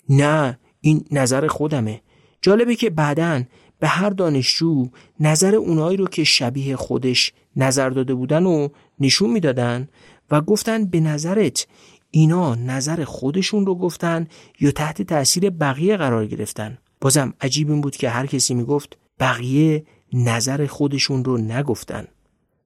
نه 0.09 0.59
این 0.81 1.05
نظر 1.11 1.47
خودمه. 1.47 2.01
جالبه 2.41 2.75
که 2.75 2.89
بعدا 2.89 3.43
به 3.79 3.87
هر 3.87 4.09
دانشجو 4.09 4.89
نظر 5.19 5.55
اونایی 5.55 5.97
رو 5.97 6.07
که 6.07 6.23
شبیه 6.23 6.75
خودش 6.75 7.33
نظر 7.55 7.89
داده 7.89 8.13
بودن 8.13 8.45
و 8.45 8.67
نشون 8.99 9.29
می‌دادن 9.29 9.89
و 10.31 10.41
گفتن 10.41 10.85
به 10.85 10.99
نظرت 10.99 11.67
اینا 12.11 12.55
نظر 12.55 13.03
خودشون 13.03 13.65
رو 13.65 13.75
گفتن 13.75 14.27
یا 14.59 14.71
تحت 14.71 15.01
تاثیر 15.01 15.49
بقیه 15.49 15.97
قرار 15.97 16.27
گرفتن. 16.27 16.77
بازم 17.01 17.33
عجیب 17.41 17.71
این 17.71 17.81
بود 17.81 17.95
که 17.95 18.09
هر 18.09 18.25
کسی 18.25 18.53
می‌گفت 18.53 18.97
بقیه 19.19 19.85
نظر 20.13 20.65
خودشون 20.65 21.25
رو 21.25 21.37
نگفتن 21.37 22.07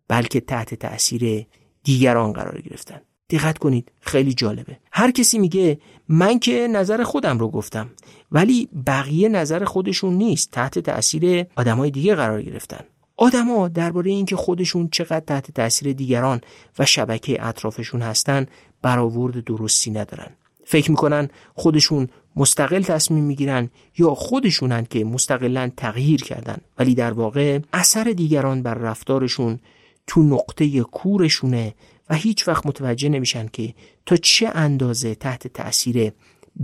بلکه 0.08 0.40
تحت 0.40 0.74
تاثیر 0.74 1.46
دیگران 1.84 2.34
قرار 2.34 2.62
گرفتن. 2.62 3.02
دقت 3.30 3.58
کنید 3.58 3.92
خیلی 4.02 4.34
جالبه. 4.34 4.78
هر 4.92 5.12
کسی 5.12 5.40
میگه 5.40 5.80
من 6.10 6.40
که 6.40 6.68
نظر 6.68 7.04
خودم 7.04 7.38
رو 7.38 7.50
گفتم 7.50 7.90
ولی 8.32 8.70
بقیه 8.88 9.29
نظر 9.29 9.66
خودشون 9.66 10.14
نیست 10.14 10.51
تحت 10.51 10.79
تاثیر 10.79 11.46
آدمای 11.55 11.92
دیگه 11.92 12.16
قرار 12.16 12.42
گرفتن. 12.42 12.86
آدما 13.18 13.68
درباره 13.68 14.12
اینکه 14.12 14.36
خودشون 14.36 14.90
چقدر 14.92 15.20
تحت 15.20 15.51
تاثیر 15.51 15.94
دیگران 15.94 16.42
و 16.79 16.86
شبکه 16.86 17.46
اطرافشون 17.48 18.01
هستن 18.01 18.46
برآورد 18.86 19.44
درستی 19.44 19.92
ندارن. 19.92 20.32
فکر 20.66 20.92
می‌کنن 20.92 21.30
خودشون 21.54 22.08
مستقل 22.36 22.82
تصمیم 22.82 23.24
می‌گیرن 23.24 23.70
یا 23.98 24.16
خودشونن 24.16 24.86
که 24.90 25.06
مستقلا 25.06 25.72
تغییر 25.78 26.24
کردن. 26.24 26.58
ولی 26.80 26.96
در 26.96 27.12
واقع 27.12 27.60
اثر 27.74 28.04
دیگران 28.04 28.64
بر 28.64 28.74
رفتارشون 28.74 29.60
تو 30.08 30.24
نقطه 30.24 30.82
کورشونه 30.82 31.76
و 32.10 32.16
هیچ 32.16 32.48
وقت 32.48 32.66
متوجه 32.66 33.10
نمیشن 33.10 33.48
که 33.54 33.74
تا 34.06 34.16
چه 34.16 34.52
اندازه 34.54 35.16
تحت 35.16 35.48
تأثیر 35.48 36.12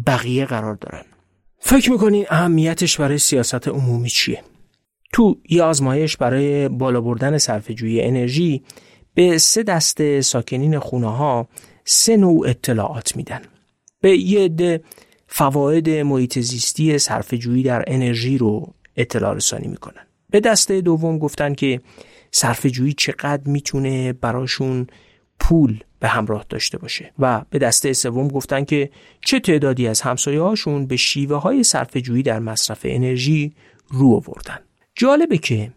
بقیه 0.08 0.46
قرار 0.46 0.76
دارن. 0.76 1.04
فکر 1.60 1.92
می‌کنین 1.92 2.26
اهمیتش 2.30 3.00
برای 3.00 3.18
سیاست 3.18 3.68
عمومی 3.68 4.10
چیه؟ 4.10 4.44
تو 5.14 5.38
یه 5.50 5.64
آزمایش 5.64 6.18
برای 6.18 6.70
بالا 6.70 7.02
بردن 7.02 7.38
صرفه‌جویی 7.38 8.02
انرژی 8.02 8.64
به 9.14 9.38
سه 9.38 9.64
دسته 9.64 10.22
ساکنین 10.22 10.80
خونه 10.80 11.12
ها 11.12 11.48
سه 11.94 12.18
نوع 12.18 12.50
اطلاعات 12.50 13.16
میدن. 13.16 13.42
به 14.02 14.18
یه 14.18 14.46
عده 14.46 14.84
فواید 15.28 15.90
محیط 15.90 16.40
زیستی 16.40 16.98
صرفه‌جویی 16.98 17.64
در 17.64 17.84
انرژی 17.88 18.38
رو 18.38 18.74
اطلاع 18.98 19.36
رسانی 19.36 19.68
می‌کنن. 19.68 20.06
به 20.30 20.40
دسته 20.40 20.82
دوم 20.82 21.20
گفتن 21.20 21.54
که 21.54 21.82
صرفه‌جویی 22.32 22.94
چقدر 22.94 23.42
می‌تونه 23.46 24.14
براشون 24.14 24.88
پول 25.40 25.84
به 26.00 26.08
همراه 26.08 26.46
داشته 26.50 26.78
باشه 26.78 27.12
و 27.20 27.42
به 27.50 27.60
دسته 27.60 27.94
سوم 27.94 28.28
گفتن 28.28 28.66
که 28.66 28.90
چه 29.26 29.40
تعدادی 29.40 29.88
از 29.88 30.02
همسایه 30.02 30.42
هاشون 30.42 30.86
به 30.86 30.96
شیوه 30.96 31.38
های 31.38 31.64
صرفه‌جویی 31.64 32.24
در 32.24 32.40
مصرف 32.40 32.80
انرژی 32.84 33.54
رو 33.90 34.08
آوردن. 34.08 34.60
جالبه 34.96 35.38
که 35.38 35.72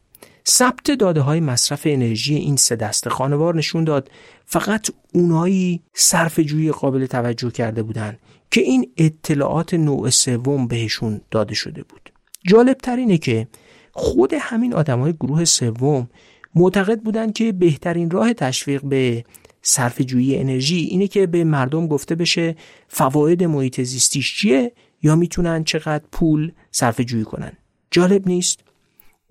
ثبت 0.48 0.90
داده 0.90 1.20
های 1.20 1.40
مصرف 1.40 1.82
انرژی 1.84 2.34
این 2.34 2.56
سه 2.56 2.76
دسته 2.76 3.10
خانوار 3.10 3.54
نشون 3.54 3.84
داد 3.84 4.10
فقط 4.46 4.90
اونایی 5.14 5.82
صرف 5.94 6.40
جویی 6.40 6.72
قابل 6.72 7.06
توجه 7.06 7.50
کرده 7.50 7.82
بودن 7.82 8.18
که 8.50 8.60
این 8.60 8.90
اطلاعات 8.96 9.74
نوع 9.74 10.10
سوم 10.10 10.66
بهشون 10.66 11.20
داده 11.30 11.54
شده 11.54 11.82
بود. 11.82 12.12
جالب 12.46 12.76
تر 12.76 12.96
اینه 12.96 13.18
که 13.18 13.48
خود 13.92 14.34
همین 14.34 14.74
آدم 14.74 15.00
های 15.00 15.12
گروه 15.12 15.44
سوم 15.44 16.08
معتقد 16.54 17.00
بودند 17.00 17.32
که 17.32 17.52
بهترین 17.52 18.10
راه 18.10 18.32
تشویق 18.32 18.84
به 18.84 19.24
صرف 19.62 20.00
جویی 20.00 20.36
انرژی 20.36 20.76
اینه 20.76 21.08
که 21.08 21.26
به 21.26 21.44
مردم 21.44 21.86
گفته 21.86 22.14
بشه 22.14 22.56
فواید 22.88 23.44
محیط 23.44 23.80
زیستیش 23.80 24.36
چیه 24.36 24.72
یا 25.02 25.16
می‌تونن 25.16 25.64
چقدر 25.64 26.04
پول 26.12 26.52
صرف 26.70 27.00
جویی 27.00 27.24
کنن. 27.24 27.52
جالب 27.90 28.28
نیست؟ 28.28 28.60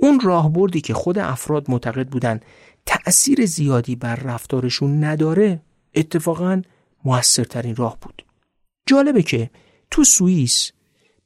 اون 0.03 0.19
راهبردی 0.19 0.81
که 0.81 0.93
خود 0.93 1.19
افراد 1.19 1.71
معتقد 1.71 2.07
بودن 2.07 2.39
تأثیر 2.85 3.45
زیادی 3.45 3.95
بر 3.95 4.15
رفتارشون 4.15 5.03
نداره 5.03 5.61
اتفاقا 5.95 6.61
موثرترین 7.05 7.75
راه 7.75 7.97
بود. 8.01 8.25
جالبه 8.85 9.23
که 9.23 9.49
تو 9.91 10.03
سوئیس 10.03 10.71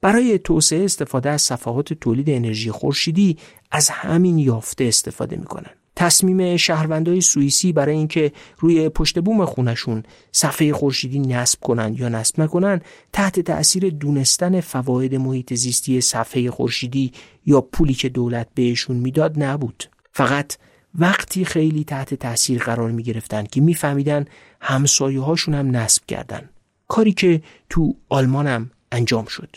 برای 0.02 0.40
توسعه 0.40 0.86
استفاده 0.86 1.30
از 1.30 1.42
صفحات 1.42 1.94
تولید 1.94 2.30
انرژی 2.30 2.72
خورشیدی 2.72 3.38
از 3.72 3.90
همین 3.90 4.38
یافته 4.38 4.84
استفاده 4.84 5.36
می‌کنن. 5.36 5.72
تصمیم 5.98 6.58
شهروندای 6.58 7.22
سوئیسی 7.22 7.74
برای 7.74 7.96
اینکه 7.96 8.32
روی 8.60 8.90
پشت 8.90 9.20
بوم 9.20 9.46
خونشون 9.46 10.04
صفحه 10.32 10.74
خورشیدی 10.74 11.20
نصب 11.20 11.60
کنن 11.60 11.96
یا 11.98 12.10
نصب 12.10 12.42
نکنن 12.42 12.82
تحت 13.14 13.40
تأثیر 13.40 13.90
دونستن 13.90 14.62
فواید 14.62 15.16
محیط 15.16 15.54
زیستی 15.54 16.02
صفحه 16.02 16.52
خورشیدی 16.52 17.12
یا 17.46 17.62
پولی 17.62 17.94
که 17.94 18.10
دولت 18.10 18.48
بهشون 18.56 18.96
می‌داد 18.96 19.44
نبود. 19.44 19.84
فقط 20.12 20.54
وقتی 20.96 21.46
خیلی 21.46 21.84
تحت 21.84 22.14
تأثیر 22.14 22.64
قرار 22.64 22.92
می 22.92 23.04
گرفتن 23.04 23.44
که 23.44 23.62
میفهمیدن 23.62 24.26
همسایه 24.62 25.22
هاشون 25.22 25.54
هم 25.54 25.76
نصب 25.76 26.06
کردن. 26.06 26.50
کاری 26.88 27.14
که 27.14 27.42
تو 27.70 27.96
آلمان 28.10 28.48
هم 28.48 28.72
انجام 28.92 29.26
شد. 29.26 29.56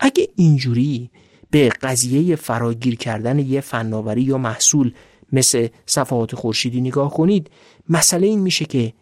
اگه 0.00 0.28
اینجوری 0.36 1.10
به 1.50 1.68
قضیه 1.68 2.36
فراگیر 2.36 2.96
کردن 2.96 3.38
یه 3.38 3.60
فناوری 3.60 4.22
یا 4.22 4.38
محصول 4.38 4.92
مثل 5.34 5.68
صفحات 5.86 6.34
خورشیدی 6.34 6.80
نگاه 6.80 7.10
کنید 7.10 7.50
مسئله 7.88 8.26
این 8.26 8.40
میشه 8.40 8.64
که 8.64 8.92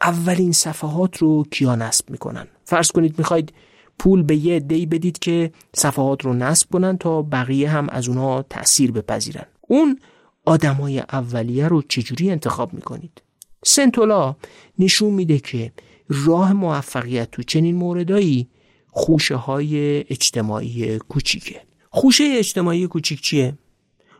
اولین 0.00 0.52
صفحات 0.52 1.16
رو 1.16 1.44
کیا 1.50 1.76
نصب 1.76 2.10
می‌کنن؟ 2.10 2.46
فرض 2.64 2.90
کنید 2.90 3.18
می‌خواید 3.18 3.52
پول 3.98 4.22
به 4.22 4.36
یه 4.36 4.60
دی 4.60 4.86
بدید 4.86 5.18
که 5.18 5.52
صفحات 5.74 6.24
رو 6.24 6.32
نصب 6.32 6.70
کنن 6.72 6.98
تا 6.98 7.22
بقیه 7.22 7.70
هم 7.70 7.88
از 7.88 8.08
اونها 8.08 8.44
تأثیر 8.50 8.92
بپذیرن. 8.92 9.46
اون 9.60 9.98
آدمای 10.44 10.98
اولیه 10.98 11.68
رو 11.68 11.82
چجوری 11.82 12.30
انتخاب 12.30 12.74
می‌کنید؟ 12.74 13.22
سنتولا 13.64 14.36
نشون 14.78 15.14
میده 15.14 15.38
که 15.38 15.72
راه 16.08 16.52
موفقیت 16.52 17.30
تو 17.30 17.42
چنین 17.42 17.76
موردایی 17.76 18.48
خوشه 18.90 19.36
های 19.36 19.98
اجتماعی 19.98 20.98
کوچیکه. 20.98 21.60
خوشه 21.90 22.24
اجتماعی 22.38 22.86
کوچیک 22.86 23.20
چیه؟ 23.20 23.58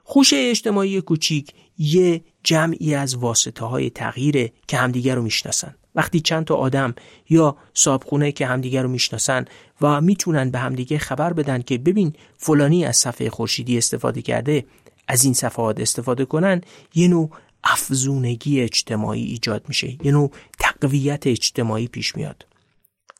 خوشه 0.05 0.37
اجتماعی 0.51 1.01
کوچیک 1.01 1.53
یه 1.79 2.25
جمعی 2.43 2.95
از 2.95 3.17
واسطه 3.17 3.65
های 3.65 3.91
تغییره 3.91 4.53
که 4.69 4.77
همدیگر 4.77 5.15
رو 5.15 5.23
می‌شناسن. 5.23 5.75
وقتی 5.95 6.21
چند 6.21 6.45
تا 6.45 6.55
آدم 6.55 6.95
یا 7.31 7.57
صابخونه 7.75 8.33
که 8.33 8.47
همدیگر 8.47 8.83
رو 8.83 8.89
می‌شناسن 8.89 9.45
و 9.81 10.01
می‌تونن 10.01 10.51
به 10.51 10.59
همدیگه 10.59 10.99
خبر 10.99 11.33
بدن 11.33 11.63
که 11.63 11.79
ببین 11.79 12.13
فلانی 12.37 12.85
از 12.85 12.97
صفحه 12.97 13.31
خورشیدی 13.31 13.79
استفاده 13.79 14.23
کرده 14.23 14.65
از 15.09 15.25
این 15.25 15.35
صفحات 15.35 15.81
استفاده 15.81 16.25
کنن 16.25 16.61
یه 16.95 17.09
نوع 17.09 17.31
افزونگی 17.65 18.61
اجتماعی 18.61 19.25
ایجاد 19.25 19.65
میشه 19.69 20.07
یه 20.07 20.13
نوع 20.13 20.31
تقویت 20.59 21.27
اجتماعی 21.27 21.89
پیش 21.89 22.17
میاد. 22.17 22.47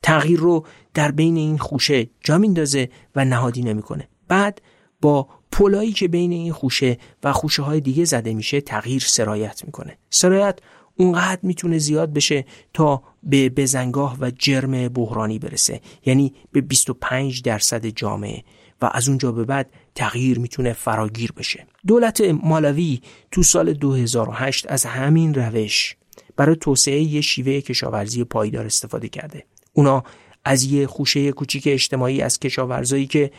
تغییر 0.03 0.39
رو 0.39 0.67
در 0.95 1.11
بین 1.11 1.37
این 1.37 1.59
خوشه 1.59 2.07
جا 2.21 2.39
میندازه 2.39 2.89
و 3.17 3.25
نهادی 3.25 3.63
نمی‌کنه. 3.63 4.09
بعد 4.29 4.63
با 5.01 5.29
پلایی 5.55 5.93
که 5.93 6.09
بین 6.09 6.33
این 6.33 6.53
خوشه 6.53 6.99
و 7.25 7.33
خوشه 7.33 7.63
های 7.63 7.81
دیگه 7.81 8.05
زده 8.05 8.35
میشه 8.35 8.61
تغییر 8.61 9.05
سرایت 9.07 9.65
می‌کنه. 9.65 9.99
سرایت 10.11 10.59
اونقدر 10.97 11.41
می‌تونه 11.43 11.79
زیاد 11.79 12.13
بشه 12.13 12.45
تا 12.73 13.03
به 13.23 13.49
بزنگاه 13.49 14.17
و 14.21 14.31
جرم 14.39 14.89
بحرانی 14.89 15.39
برسه 15.39 15.81
یعنی 16.07 16.35
به 16.53 16.61
25 16.61 17.43
درصد 17.43 17.87
جامعه 17.87 18.43
و 18.83 18.91
از 18.93 19.09
اونجا 19.09 19.33
به 19.33 19.45
بعد 19.45 19.71
تغییر 19.95 20.39
می‌تونه 20.39 20.73
فراگیر 20.73 21.33
بشه. 21.33 21.67
دولت 21.87 22.21
مالوی 22.21 23.01
تو 23.31 23.43
سال 23.43 23.73
2008 23.73 24.67
از 24.69 24.85
همین 24.85 25.35
روش 25.35 25.97
برای 26.37 26.57
توسعه 26.57 27.01
یه 27.01 27.21
شیوه 27.21 27.61
کشاورزی 27.61 28.25
پایدار 28.25 28.67
استفاده 28.67 29.09
کرده. 29.09 29.45
اونا 29.73 30.05
از 30.45 30.65
یه 30.65 30.87
خوشه 30.87 31.33
کوچیک 31.33 31.63
اجتماعی 31.67 32.23
از 32.23 32.39
کشاورزایی 32.39 33.07
که 33.07 33.31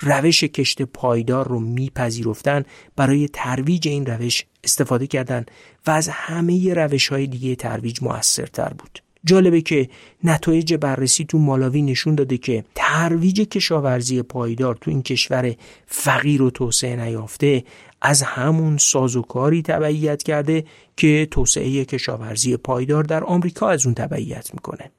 روش 0.00 0.44
کشت 0.44 0.82
پایدار 0.82 1.48
رو 1.48 1.60
میپذیرفتن 1.60 2.64
برای 2.96 3.28
ترویج 3.32 3.88
این 3.88 4.06
روش 4.06 4.44
استفاده 4.64 5.06
کردند 5.06 5.50
و 5.86 5.90
از 5.90 6.08
همه 6.08 6.74
روش 6.74 7.08
های 7.08 7.26
دیگه 7.26 7.54
ترویج 7.54 8.02
موثرتر 8.02 8.72
بود. 8.78 9.02
جالبه 9.24 9.60
که 9.60 9.88
نتایج 10.24 10.74
بررسی 10.74 11.24
تو 11.24 11.38
مالاوی 11.38 11.82
نشون 11.82 12.14
داده 12.14 12.38
که 12.38 12.64
ترویج 12.74 13.40
کشاورزی 13.40 14.22
پایدار 14.22 14.78
تو 14.80 14.90
این 14.90 15.02
کشور 15.02 15.54
فقیر 15.86 16.42
و 16.42 16.50
توسعه 16.50 16.96
نیافته 16.96 17.64
از 18.02 18.22
همون 18.22 18.78
سازوکاری 18.78 19.62
تبعیت 19.62 20.22
کرده 20.22 20.64
که 20.96 21.28
توسعه 21.30 21.84
کشاورزی 21.84 22.56
پایدار 22.56 23.04
در 23.04 23.24
آمریکا 23.24 23.68
از 23.68 23.86
اون 23.86 23.94
تبعیت 23.94 24.54
می‌کنه. 24.54 24.90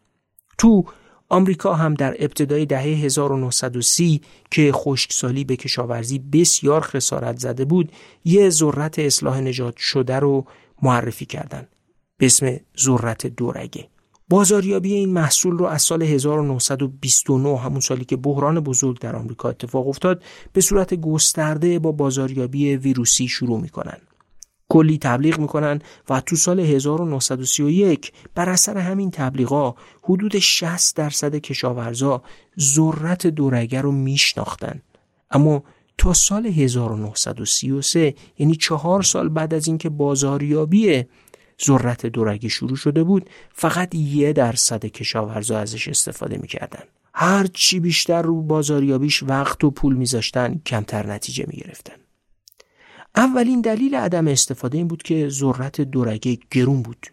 تو 0.58 0.86
آمریکا 1.32 1.74
هم 1.74 1.94
در 1.94 2.16
ابتدای 2.20 2.66
دهه 2.66 2.82
1930 2.82 4.22
که 4.52 4.72
خشکسالی 4.74 5.44
به 5.44 5.56
کشاورزی 5.56 6.20
بسیار 6.20 6.82
خسارت 6.82 7.38
زده 7.40 7.66
بود 7.66 7.92
یه 8.26 8.50
ذرت 8.50 9.00
اصلاح 9.00 9.40
نجات 9.40 9.78
شده 9.78 10.20
رو 10.20 10.46
معرفی 10.82 11.26
کردند. 11.26 11.68
به 12.18 12.26
اسم 12.26 12.60
ذرت 12.80 13.28
دورگه. 13.28 13.88
بازاریابی 14.30 14.94
این 14.94 15.14
محصول 15.14 15.58
رو 15.58 15.66
از 15.66 15.82
سال 15.82 16.02
1929 16.04 17.58
همون 17.58 17.80
سالی 17.80 18.06
که 18.06 18.16
بحران 18.16 18.60
بزرگ 18.60 19.00
در 19.00 19.16
آمریکا 19.16 19.50
اتفاق 19.50 19.88
افتاد 19.88 20.24
به 20.54 20.62
صورت 20.62 20.94
گسترده 20.94 21.80
با 21.80 21.92
بازاریابی 21.92 22.76
ویروسی 22.76 23.28
شروع 23.28 23.62
می‌کنن 23.62 23.98
کلی 24.72 24.98
تبلیغ 24.98 25.40
می‌کنن 25.40 25.82
و 26.10 26.22
تو 26.22 26.36
سال 26.36 26.60
1931 26.60 28.12
بر 28.36 28.50
اثر 28.50 28.78
همین 28.78 29.12
تبلیغا 29.12 29.76
حدود 30.04 30.40
60 30.40 30.96
درصد 30.96 31.36
کشاورزا 31.36 32.22
ذرت 32.60 33.28
دورگه 33.28 33.82
رو 33.82 33.92
میشناختن. 33.92 34.82
اما 35.32 35.64
تا 35.98 36.14
سال 36.14 36.46
1933 36.46 38.16
یعنی 38.40 38.56
چهار 38.56 39.02
سال 39.02 39.30
بعد 39.30 39.54
از 39.54 39.68
اینکه 39.68 39.90
بازاریابی 39.90 41.06
ذرت 41.66 42.06
دورگه 42.06 42.50
شروع 42.50 42.76
شده 42.76 43.04
بود 43.04 43.30
فقط 43.54 43.96
یه 43.96 44.34
درصد 44.34 44.86
کشاورزا 44.86 45.58
ازش 45.60 45.88
استفاده 45.88 46.38
می‌کردن. 46.38 46.84
هر 47.14 47.48
چی 47.54 47.80
بیشتر 47.80 48.22
رو 48.22 48.42
بازاریابیش 48.42 49.24
وقت 49.24 49.64
و 49.64 49.72
پول 49.72 49.96
میذاشتن 49.96 50.62
کمتر 50.66 51.08
نتیجه 51.08 51.46
می‌گرفتن. 51.48 52.01
اولین 53.16 53.62
دلیل 53.62 53.96
عدم 53.96 54.28
استفاده 54.28 54.78
این 54.78 54.88
بود 54.88 55.04
که 55.04 55.30
ذرت 55.30 55.82
دورگه 55.82 56.38
گرون 56.52 56.82
بود. 56.82 57.08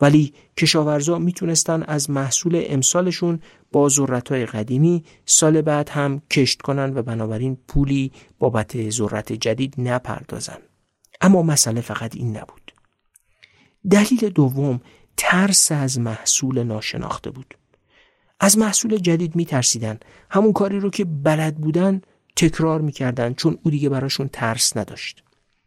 ولی 0.00 0.32
کشاورزا 0.56 1.18
می‌تونستن 1.18 1.82
از 1.82 2.10
محصول 2.10 2.62
امسالشون 2.66 3.40
با 3.72 3.90
های 4.30 4.46
قدیمی 4.46 5.04
سال 5.26 5.62
بعد 5.62 5.88
هم 5.88 6.22
کشت 6.30 6.62
کنن 6.62 6.96
و 6.96 7.02
بنابراین 7.02 7.58
پولی 7.68 8.12
بابت 8.38 8.90
ذرت 8.90 9.32
جدید 9.32 9.74
نپردازن. 9.78 10.58
اما 11.20 11.42
مسئله 11.42 11.80
فقط 11.80 12.16
این 12.16 12.36
نبود. 12.36 12.72
دلیل 13.90 14.28
دوم 14.28 14.80
ترس 15.16 15.72
از 15.72 15.98
محصول 16.00 16.62
ناشناخته 16.62 17.30
بود. 17.30 17.54
از 18.40 18.58
محصول 18.58 18.96
جدید 18.96 19.36
میترسیدن. 19.36 19.98
همون 20.30 20.52
کاری 20.52 20.80
رو 20.80 20.90
که 20.90 21.04
بلد 21.04 21.56
بودن 21.56 22.00
تکرار 22.36 22.80
می‌کردن 22.80 23.34
چون 23.34 23.58
او 23.62 23.70
دیگه 23.70 23.88
براشون 23.88 24.28
ترس 24.32 24.76
نداشت. 24.76 25.22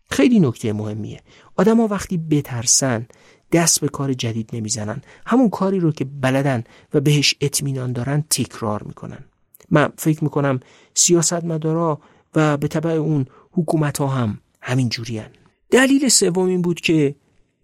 خیلی 0.09 0.39
نکته 0.39 0.73
مهمیه. 0.73 1.21
آدما 1.55 1.87
وقتی 1.87 2.17
بترسن 2.17 3.07
دست 3.51 3.81
به 3.81 3.87
کار 3.87 4.13
جدید 4.13 4.49
نمی‌زنن. 4.53 5.01
همون 5.25 5.49
کاری 5.49 5.79
رو 5.79 5.91
که 5.91 6.05
بلدن 6.05 6.63
و 6.93 7.01
بهش 7.01 7.35
اطمینان 7.41 7.93
دارن 7.93 8.23
تکرار 8.29 8.83
می‌کنن. 8.83 9.23
من 9.69 9.89
فکر 9.97 10.23
می‌کنم 10.23 10.59
سیاستمدارا 10.93 11.99
و 12.35 12.57
به 12.57 12.67
طبع 12.67 12.89
اون 12.89 13.25
حکومت 13.51 13.97
ها 13.97 14.07
هم 14.07 14.39
همین 14.61 14.89
جورین. 14.89 15.23
دلیل 15.69 16.09
سوم 16.09 16.45
این 16.45 16.61
بود 16.61 16.81
که 16.81 17.15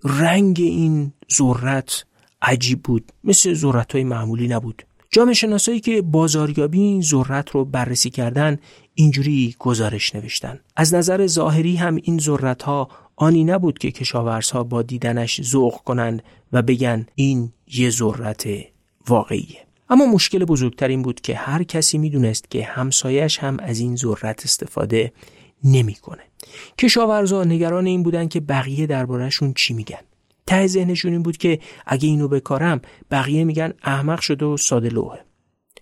رنگ 0.04 0.58
این 0.60 1.14
ذرت 1.34 2.06
عجیب 2.42 2.84
بود. 2.84 3.12
مثل 3.24 3.54
ذرت 3.54 3.92
های 3.92 4.04
معمولی 4.04 4.48
نبود. 4.48 4.84
جامعه 5.12 5.34
شناسایی 5.34 5.80
که 5.80 6.02
بازاریابی 6.02 6.80
این 6.80 7.02
ذرت 7.02 7.50
رو 7.50 7.66
بررسی 7.66 8.10
کردن 8.10 8.58
اینجوری 8.96 9.56
گزارش 9.60 10.16
نوشتن 10.16 10.60
از 10.76 10.94
نظر 10.94 11.28
ظاهری 11.28 11.76
هم 11.76 11.96
این 11.96 12.20
ذرت 12.20 12.64
ها 12.64 12.90
آنی 13.16 13.44
نبود 13.44 13.80
که 13.80 13.92
کشاورزها 13.92 14.64
با 14.64 14.82
دیدنش 14.82 15.42
ذوق 15.42 15.76
کنند 15.76 16.24
و 16.54 16.62
بگن 16.62 17.06
این 17.16 17.52
یه 17.68 17.90
ذرت 17.90 18.48
واقعیه 19.08 19.60
اما 19.90 20.06
مشکل 20.06 20.46
بزرگتر 20.46 20.88
این 20.88 21.02
بود 21.02 21.22
که 21.22 21.36
هر 21.36 21.64
کسی 21.64 21.98
می‌دونست 21.98 22.52
که 22.52 22.64
همسایش 22.66 23.40
هم 23.40 23.60
از 23.60 23.80
این 23.80 23.96
ذرت 23.96 24.44
استفاده 24.44 25.14
نمی‌کنه. 25.64 26.24
کشاورزا 26.80 27.44
نگران 27.44 27.86
این 27.86 28.04
بودن 28.04 28.28
که 28.28 28.40
بقیه 28.40 28.88
دربارهشون 28.88 29.54
چی 29.54 29.74
میگن. 29.74 30.00
ته 30.48 30.68
ذهنشون 30.68 31.12
این 31.12 31.24
بود 31.24 31.38
که 31.38 31.60
اگه 31.86 32.08
اینو 32.08 32.28
بکارم 32.28 32.82
بقیه 33.12 33.44
میگن 33.44 33.74
احمق 33.84 34.20
شده 34.22 34.46
و 34.46 34.58
ساده 34.58 34.90
لوحه. 34.90 35.26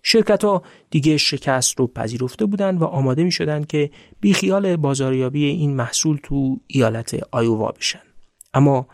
شرکت 0.03 0.43
ها 0.43 0.63
دیگه 0.89 1.17
شکست 1.17 1.79
رو 1.79 1.87
پذیرفته 1.87 2.45
بودند 2.45 2.81
و 2.81 2.85
آماده 2.85 3.23
می 3.23 3.31
شدن 3.31 3.63
که 3.63 3.91
بیخیال 4.21 4.75
بازاریابی 4.75 5.45
این 5.45 5.75
محصول 5.75 6.19
تو 6.23 6.59
ایالت 6.67 7.19
آیووا 7.31 7.71
بشن. 7.71 8.01
اما 8.53 8.87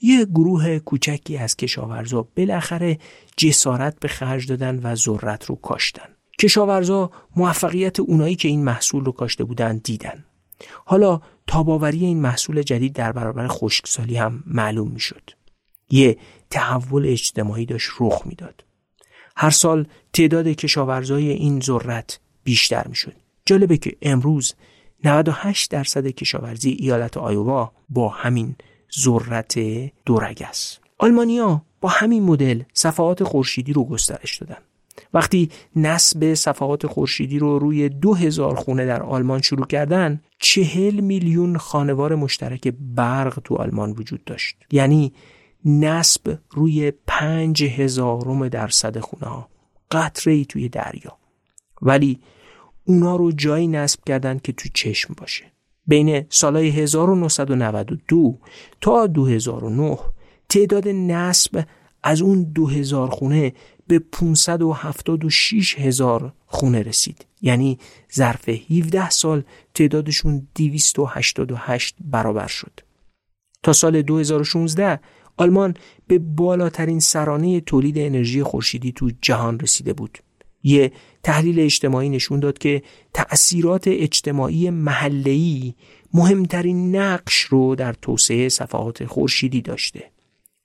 یه 0.00 0.24
گروه 0.24 0.78
کوچکی 0.78 1.36
از 1.36 1.56
کشاورزا 1.56 2.28
بالاخره 2.36 2.98
جسارت 3.36 4.00
به 4.00 4.08
خرج 4.08 4.46
دادن 4.46 4.80
و 4.82 4.94
ذرت 4.94 5.44
رو 5.44 5.54
کاشتن. 5.54 6.08
کشاورزا 6.40 7.10
موفقیت 7.36 8.00
اونایی 8.00 8.36
که 8.36 8.48
این 8.48 8.64
محصول 8.64 9.04
رو 9.04 9.12
کاشته 9.12 9.44
بودن 9.44 9.80
دیدن. 9.84 10.24
حالا 10.84 11.20
تاباوری 11.46 12.04
این 12.04 12.20
محصول 12.20 12.62
جدید 12.62 12.92
در 12.92 13.12
برابر 13.12 13.48
خشکسالی 13.48 14.16
هم 14.16 14.42
معلوم 14.46 14.88
می‌شد. 14.88 15.30
یه 15.90 16.18
تحول 16.50 17.06
اجتماعی 17.06 17.66
داشت 17.66 17.90
رخ 18.00 18.22
می‌داد. 18.26 18.64
هر 19.36 19.50
سال 19.50 19.86
تعداد 20.12 20.48
کشاورزای 20.48 21.28
این 21.28 21.60
ذرت 21.60 22.20
بیشتر 22.44 22.86
می‌شد. 22.88 23.12
جالبه 23.46 23.76
که 23.76 23.96
امروز 24.02 24.54
98 25.04 25.70
درصد 25.70 26.06
کشاورزی 26.06 26.70
ایالت 26.70 27.16
آیووا 27.16 27.72
با 27.88 28.08
همین 28.08 28.56
ذرت 28.98 29.58
دورگ 30.06 30.42
است. 30.48 30.80
آلمانیا 30.98 31.62
با 31.80 31.88
همین 31.88 32.22
مدل 32.22 32.62
صفحات 32.72 33.24
خورشیدی 33.24 33.72
رو 33.72 33.84
گسترش 33.84 34.38
دادن. 34.38 34.58
وقتی 35.14 35.50
نصب 35.76 36.34
صفحات 36.34 36.86
خورشیدی 36.86 37.38
رو 37.38 37.58
روی 37.58 37.88
دو 37.88 38.14
هزار 38.14 38.54
خونه 38.54 38.86
در 38.86 39.02
آلمان 39.02 39.42
شروع 39.42 39.66
کردن 39.66 40.20
چهل 40.38 41.00
میلیون 41.00 41.56
خانوار 41.56 42.14
مشترک 42.14 42.74
برق 42.80 43.40
تو 43.44 43.54
آلمان 43.56 43.90
وجود 43.90 44.24
داشت 44.24 44.56
یعنی 44.70 45.12
نصب 45.64 46.38
روی 46.50 46.92
پنج 47.06 47.64
هزارم 47.64 48.48
درصد 48.48 49.00
خونه 49.00 49.26
ها. 49.26 49.48
قطره 49.90 50.32
ای 50.32 50.44
توی 50.44 50.68
دریا. 50.68 51.18
ولی 51.82 52.20
اونا 52.84 53.16
رو 53.16 53.32
جایی 53.32 53.68
نصب 53.68 54.00
کردن 54.06 54.38
که 54.38 54.52
تو 54.52 54.68
چشم 54.74 55.14
باشه. 55.16 55.44
بین 55.86 56.26
سالهای 56.28 56.68
1992 56.68 58.38
تا 58.80 59.06
2009 59.06 59.98
تعداد 60.48 60.88
نصب 60.88 61.64
از 62.02 62.22
اون 62.22 62.42
2000 62.42 63.08
خونه 63.10 63.52
به 63.86 63.98
576 63.98 65.78
هزار 65.78 66.32
خونه 66.46 66.82
رسید. 66.82 67.26
یعنی 67.42 67.78
ظرف 68.14 68.48
17 68.48 69.10
سال 69.10 69.42
تعدادشون 69.74 70.48
288 70.54 71.96
برابر 72.00 72.46
شد. 72.46 72.80
تا 73.62 73.72
سال 73.72 74.02
2016 74.02 75.00
آلمان 75.36 75.74
به 76.06 76.18
بالاترین 76.18 77.00
سرانه 77.00 77.60
تولید 77.60 77.98
انرژی 77.98 78.42
خورشیدی 78.42 78.92
تو 78.92 79.10
جهان 79.22 79.60
رسیده 79.60 79.92
بود. 79.92 80.18
یه 80.62 80.92
تحلیل 81.22 81.60
اجتماعی 81.60 82.08
نشون 82.08 82.40
داد 82.40 82.58
که 82.58 82.82
تأثیرات 83.14 83.84
اجتماعی 83.86 84.70
محله‌ای 84.70 85.74
مهمترین 86.14 86.96
نقش 86.96 87.40
رو 87.40 87.74
در 87.74 87.92
توسعه 87.92 88.48
صفحات 88.48 89.04
خورشیدی 89.04 89.60
داشته. 89.60 90.10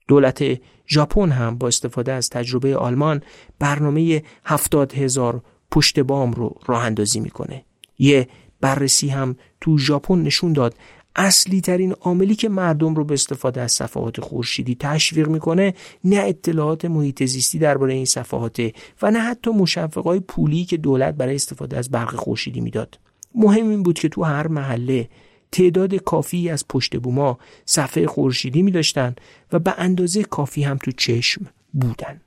دولت 0.08 0.60
ژاپن 0.88 1.30
هم 1.30 1.58
با 1.58 1.68
استفاده 1.68 2.12
از 2.12 2.30
تجربه 2.30 2.76
آلمان 2.76 3.22
برنامه 3.58 4.22
هفتاد 4.44 4.94
هزار 4.94 5.42
پشت 5.70 6.00
بام 6.00 6.32
رو 6.32 6.56
راه 6.66 6.84
اندازی 6.84 7.20
می‌کنه. 7.20 7.64
یه 7.98 8.28
بررسی 8.60 9.08
هم 9.08 9.36
تو 9.60 9.78
ژاپن 9.78 10.22
نشون 10.22 10.52
داد 10.52 10.74
اصلی 11.16 11.60
ترین 11.60 11.92
عاملی 11.92 12.34
که 12.34 12.48
مردم 12.48 12.94
رو 12.94 13.04
به 13.04 13.14
استفاده 13.14 13.60
از 13.60 13.72
صفحات 13.72 14.20
خورشیدی 14.20 14.76
تشویق 14.80 15.28
می‌کنه 15.28 15.74
نه 16.04 16.16
اطلاعات 16.16 16.84
محیط 16.84 17.24
زیستی 17.24 17.58
درباره 17.58 17.94
این 17.94 18.04
صفحات 18.04 18.62
و 19.02 19.10
نه 19.10 19.18
حتی 19.18 19.50
مشوقای 19.50 20.20
پولی 20.20 20.64
که 20.64 20.76
دولت 20.76 21.14
برای 21.14 21.34
استفاده 21.34 21.78
از 21.78 21.90
برق 21.90 22.14
خورشیدی 22.14 22.60
می‌داد. 22.60 22.98
مهم 23.34 23.68
این 23.68 23.82
بود 23.82 23.98
که 23.98 24.08
تو 24.08 24.22
هر 24.22 24.46
محله 24.46 25.08
تعداد 25.52 25.94
کافی 25.94 26.50
از 26.50 26.68
پشت 26.68 26.96
بوما 26.96 27.38
صفحه 27.64 28.06
خورشیدی 28.06 28.62
می 28.62 28.70
داشتن 28.70 29.14
و 29.52 29.58
به 29.58 29.74
اندازه 29.78 30.22
کافی 30.22 30.62
هم 30.62 30.76
تو 30.76 30.92
چشم 30.92 31.46
بودن. 31.72 32.20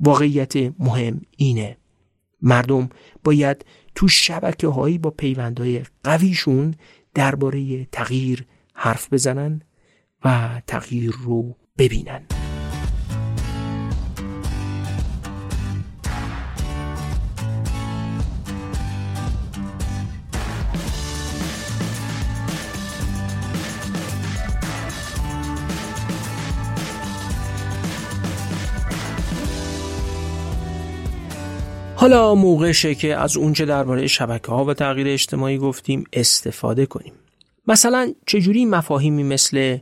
واقعیت 0.00 0.56
مهم 0.56 1.20
اینه. 1.36 1.76
مردم 2.42 2.88
باید 3.24 3.64
تو 3.94 4.08
شبکه 4.08 4.68
هایی 4.68 4.98
با 4.98 5.10
پیوندهای 5.10 5.82
قویشون 6.04 6.74
درباره 7.14 7.84
تغییر 7.84 8.46
حرف 8.74 9.12
بزنن 9.12 9.62
و 10.24 10.60
تغییر 10.66 11.14
رو 11.24 11.56
ببینن. 11.78 12.43
حالا 32.04 32.34
موقعشه 32.34 32.94
که 32.94 33.16
از 33.16 33.36
اونچه 33.36 33.64
درباره 33.64 34.06
شبکه 34.06 34.48
ها 34.52 34.64
و 34.64 34.74
تغییر 34.74 35.08
اجتماعی 35.08 35.58
گفتیم 35.58 36.04
استفاده 36.12 36.86
کنیم. 36.86 37.12
مثلا 37.66 38.12
چجوری 38.26 38.64
مفاهیمی 38.64 39.22
مثل 39.22 39.78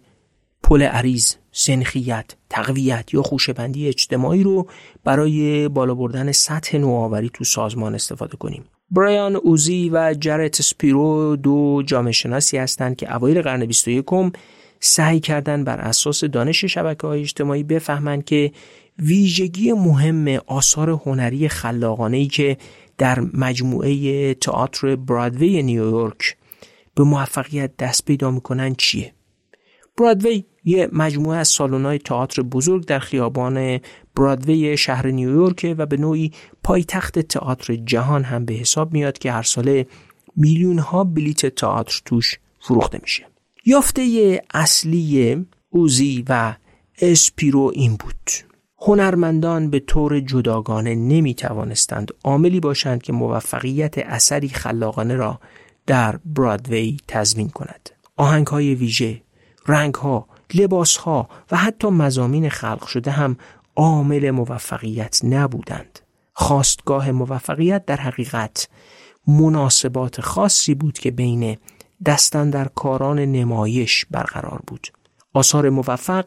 پل 0.62 0.82
عریض، 0.82 1.34
سنخیت، 1.52 2.34
تقویت 2.50 3.14
یا 3.14 3.22
خوشبندی 3.22 3.88
اجتماعی 3.88 4.42
رو 4.42 4.68
برای 5.04 5.68
بالا 5.68 5.94
بردن 5.94 6.32
سطح 6.32 6.78
نوآوری 6.78 7.30
تو 7.34 7.44
سازمان 7.44 7.94
استفاده 7.94 8.36
کنیم؟ 8.36 8.64
برایان 8.90 9.36
اوزی 9.36 9.90
و 9.92 10.14
جرت 10.14 10.62
سپیرو 10.62 11.36
دو 11.36 11.82
جامعه 11.86 12.12
شناسی 12.12 12.56
هستند 12.56 12.96
که 12.96 13.14
اوایل 13.14 13.42
قرن 13.42 13.66
21 13.66 14.06
سعی 14.80 15.20
کردن 15.20 15.64
بر 15.64 15.80
اساس 15.80 16.24
دانش 16.24 16.64
شبکه 16.64 17.06
های 17.06 17.20
اجتماعی 17.20 17.62
بفهمند 17.62 18.24
که 18.24 18.52
ویژگی 19.02 19.72
مهم 19.72 20.28
آثار 20.46 20.90
هنری 20.90 21.48
خلاقانه 21.48 22.16
ای 22.16 22.26
که 22.26 22.56
در 22.98 23.20
مجموعه 23.20 24.34
تئاتر 24.34 24.96
برادوی 24.96 25.62
نیویورک 25.62 26.36
به 26.94 27.04
موفقیت 27.04 27.76
دست 27.76 28.04
پیدا 28.04 28.30
می‌کنن 28.30 28.74
چیه؟ 28.74 29.14
برادوی 29.98 30.44
یه 30.64 30.88
مجموعه 30.92 31.38
از 31.38 31.48
سالن‌های 31.48 31.98
تئاتر 31.98 32.42
بزرگ 32.42 32.84
در 32.84 32.98
خیابان 32.98 33.80
برادوی 34.16 34.76
شهر 34.76 35.06
نیویورک 35.06 35.74
و 35.78 35.86
به 35.86 35.96
نوعی 35.96 36.32
پایتخت 36.62 37.18
تئاتر 37.18 37.74
جهان 37.74 38.24
هم 38.24 38.44
به 38.44 38.54
حساب 38.54 38.92
میاد 38.92 39.18
که 39.18 39.32
هر 39.32 39.42
ساله 39.42 39.86
میلیون 40.36 40.78
ها 40.78 41.04
بلیت 41.04 41.46
تئاتر 41.46 42.00
توش 42.04 42.38
فروخته 42.60 42.98
میشه. 43.02 43.26
یافته 43.64 44.42
اصلی 44.54 45.36
اوزی 45.70 46.24
و 46.28 46.54
اسپیرو 47.00 47.70
این 47.74 47.96
بود. 47.96 48.51
هنرمندان 48.86 49.70
به 49.70 49.80
طور 49.80 50.20
جداگانه 50.20 50.94
نمی 50.94 51.34
توانستند 51.34 52.10
عاملی 52.24 52.60
باشند 52.60 53.02
که 53.02 53.12
موفقیت 53.12 53.98
اثری 53.98 54.48
خلاقانه 54.48 55.16
را 55.16 55.40
در 55.86 56.18
برادوی 56.24 56.96
تضمین 57.08 57.48
کند. 57.48 57.90
آهنگ 58.16 58.46
های 58.46 58.74
ویژه، 58.74 59.22
رنگ 59.66 59.94
ها، 59.94 60.26
لباس 60.54 60.96
ها 60.96 61.28
و 61.50 61.56
حتی 61.56 61.88
مزامین 61.88 62.48
خلق 62.48 62.86
شده 62.86 63.10
هم 63.10 63.36
عامل 63.76 64.30
موفقیت 64.30 65.20
نبودند. 65.24 65.98
خواستگاه 66.32 67.10
موفقیت 67.10 67.84
در 67.84 67.96
حقیقت 67.96 68.68
مناسبات 69.26 70.20
خاصی 70.20 70.74
بود 70.74 70.98
که 70.98 71.10
بین 71.10 71.56
دستن 72.06 72.50
در 72.50 72.68
کاران 72.74 73.18
نمایش 73.18 74.06
برقرار 74.10 74.60
بود. 74.66 74.88
آثار 75.34 75.70
موفق 75.70 76.24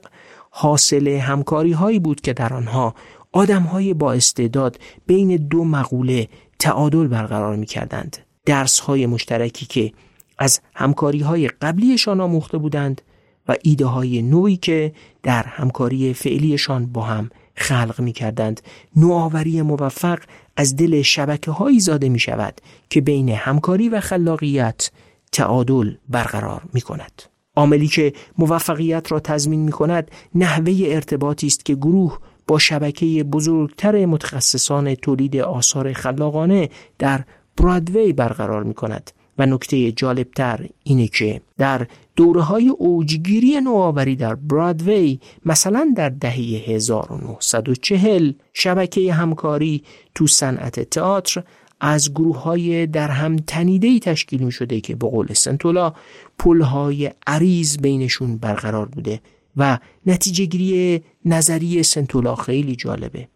حاصل 0.57 1.07
همکاری 1.07 1.71
هایی 1.71 1.99
بود 1.99 2.21
که 2.21 2.33
در 2.33 2.53
آنها 2.53 2.95
آدم 3.31 3.61
های 3.61 3.93
با 3.93 4.13
استعداد 4.13 4.79
بین 5.07 5.35
دو 5.35 5.63
مقوله 5.63 6.27
تعادل 6.59 7.07
برقرار 7.07 7.55
می 7.55 7.65
کردند. 7.65 8.17
درس 8.45 8.79
های 8.79 9.05
مشترکی 9.05 9.65
که 9.65 9.91
از 10.37 10.59
همکاری 10.75 11.19
های 11.19 11.47
قبلیشان 11.47 12.21
آموخته 12.21 12.57
بودند 12.57 13.01
و 13.47 13.55
ایده 13.61 13.85
های 13.85 14.21
نوعی 14.21 14.57
که 14.57 14.93
در 15.23 15.43
همکاری 15.43 16.13
فعلیشان 16.13 16.85
با 16.85 17.01
هم 17.01 17.29
خلق 17.55 18.01
می 18.01 18.13
کردند. 18.13 18.61
نوآوری 18.95 19.61
موفق 19.61 20.19
از 20.57 20.75
دل 20.75 21.01
شبکه 21.01 21.51
هایی 21.51 21.79
زاده 21.79 22.09
می 22.09 22.19
شود 22.19 22.61
که 22.89 23.01
بین 23.01 23.29
همکاری 23.29 23.89
و 23.89 23.99
خلاقیت 23.99 24.91
تعادل 25.31 25.93
برقرار 26.09 26.61
می 26.73 26.81
کند. 26.81 27.34
عاملی 27.55 27.87
که 27.87 28.13
موفقیت 28.37 29.11
را 29.11 29.19
تضمین 29.19 29.59
می 29.59 29.71
کند 29.71 30.11
نحوه 30.35 30.73
ارتباطی 30.85 31.47
است 31.47 31.65
که 31.65 31.75
گروه 31.75 32.19
با 32.47 32.59
شبکه 32.59 33.23
بزرگتر 33.23 34.05
متخصصان 34.05 34.95
تولید 34.95 35.37
آثار 35.37 35.93
خلاقانه 35.93 36.69
در 36.99 37.23
برادوی 37.57 38.13
برقرار 38.13 38.63
می 38.63 38.73
کند 38.73 39.11
و 39.37 39.45
نکته 39.45 39.91
جالبتر 39.91 40.65
اینه 40.83 41.07
که 41.07 41.41
در 41.57 41.87
دوره 42.15 42.41
های 42.41 42.69
اوجگیری 42.69 43.61
نوآوری 43.61 44.15
در 44.15 44.35
برادوی 44.35 45.19
مثلا 45.45 45.93
در 45.95 46.09
دهه 46.09 46.63
1940 46.67 48.31
شبکه 48.53 49.13
همکاری 49.13 49.83
تو 50.15 50.27
صنعت 50.27 50.79
تئاتر 50.79 51.43
از 51.79 52.13
گروه 52.13 52.41
های 52.41 52.87
در 52.87 53.07
هم 53.07 53.35
تنیده 53.35 53.99
تشکیل 53.99 54.43
می 54.43 54.51
شده 54.51 54.81
که 54.81 54.95
به 54.95 55.07
قول 55.07 55.33
سنتولا 55.33 55.93
پل 56.39 56.61
های 56.61 57.11
عریض 57.27 57.77
بینشون 57.77 58.37
برقرار 58.37 58.85
بوده 58.85 59.21
و 59.57 59.77
نتیجه 60.05 60.45
گیری 60.45 61.03
نظری 61.25 61.83
سنتولا 61.83 62.35
خیلی 62.35 62.75
جالبه. 62.75 63.27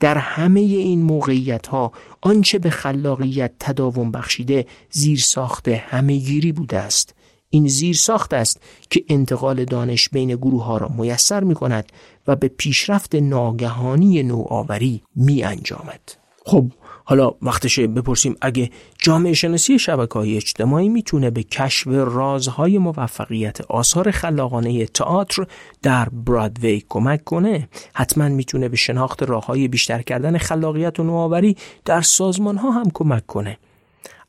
در 0.00 0.18
همه 0.18 0.60
این 0.60 1.02
موقعیت 1.02 1.66
ها 1.66 1.92
آنچه 2.20 2.58
به 2.58 2.70
خلاقیت 2.70 3.52
تداوم 3.60 4.10
بخشیده 4.10 4.66
زیر 4.90 5.18
ساخت 5.18 5.68
همهگیری 5.68 6.52
بوده 6.52 6.78
است. 6.78 7.14
این 7.50 7.68
زیر 7.68 7.96
ساخت 7.96 8.34
است 8.34 8.60
که 8.90 9.04
انتقال 9.08 9.64
دانش 9.64 10.08
بین 10.08 10.28
گروه 10.28 10.64
ها 10.64 10.76
را 10.76 10.88
میسر 10.88 11.44
می 11.44 11.54
کند 11.54 11.92
و 12.26 12.36
به 12.36 12.48
پیشرفت 12.48 13.14
ناگهانی 13.14 14.22
نوآوری 14.22 15.02
می 15.16 15.44
انجامد 15.44 16.00
خب 16.44 16.70
حالا 17.08 17.30
وقتشه 17.42 17.86
بپرسیم 17.86 18.36
اگه 18.40 18.70
جامعه 18.98 19.32
شناسی 19.32 19.78
شبکه 19.78 20.14
های 20.14 20.36
اجتماعی 20.36 20.88
می‌تونه 20.88 21.30
به 21.30 21.42
کشف 21.42 21.86
رازهای 21.86 22.78
موفقیت 22.78 23.60
آثار 23.60 24.10
خلاقانه 24.10 24.86
تئاتر 24.86 25.46
در 25.82 26.08
برادوی 26.08 26.82
کمک 26.88 27.24
کنه 27.24 27.68
حتما 27.94 28.28
می‌تونه 28.28 28.68
به 28.68 28.76
شناخت 28.76 29.22
راه 29.22 29.46
های 29.46 29.68
بیشتر 29.68 30.02
کردن 30.02 30.38
خلاقیت 30.38 31.00
و 31.00 31.04
نوآوری 31.04 31.56
در 31.84 32.00
سازمان 32.00 32.56
ها 32.56 32.70
هم 32.70 32.90
کمک 32.94 33.26
کنه. 33.26 33.58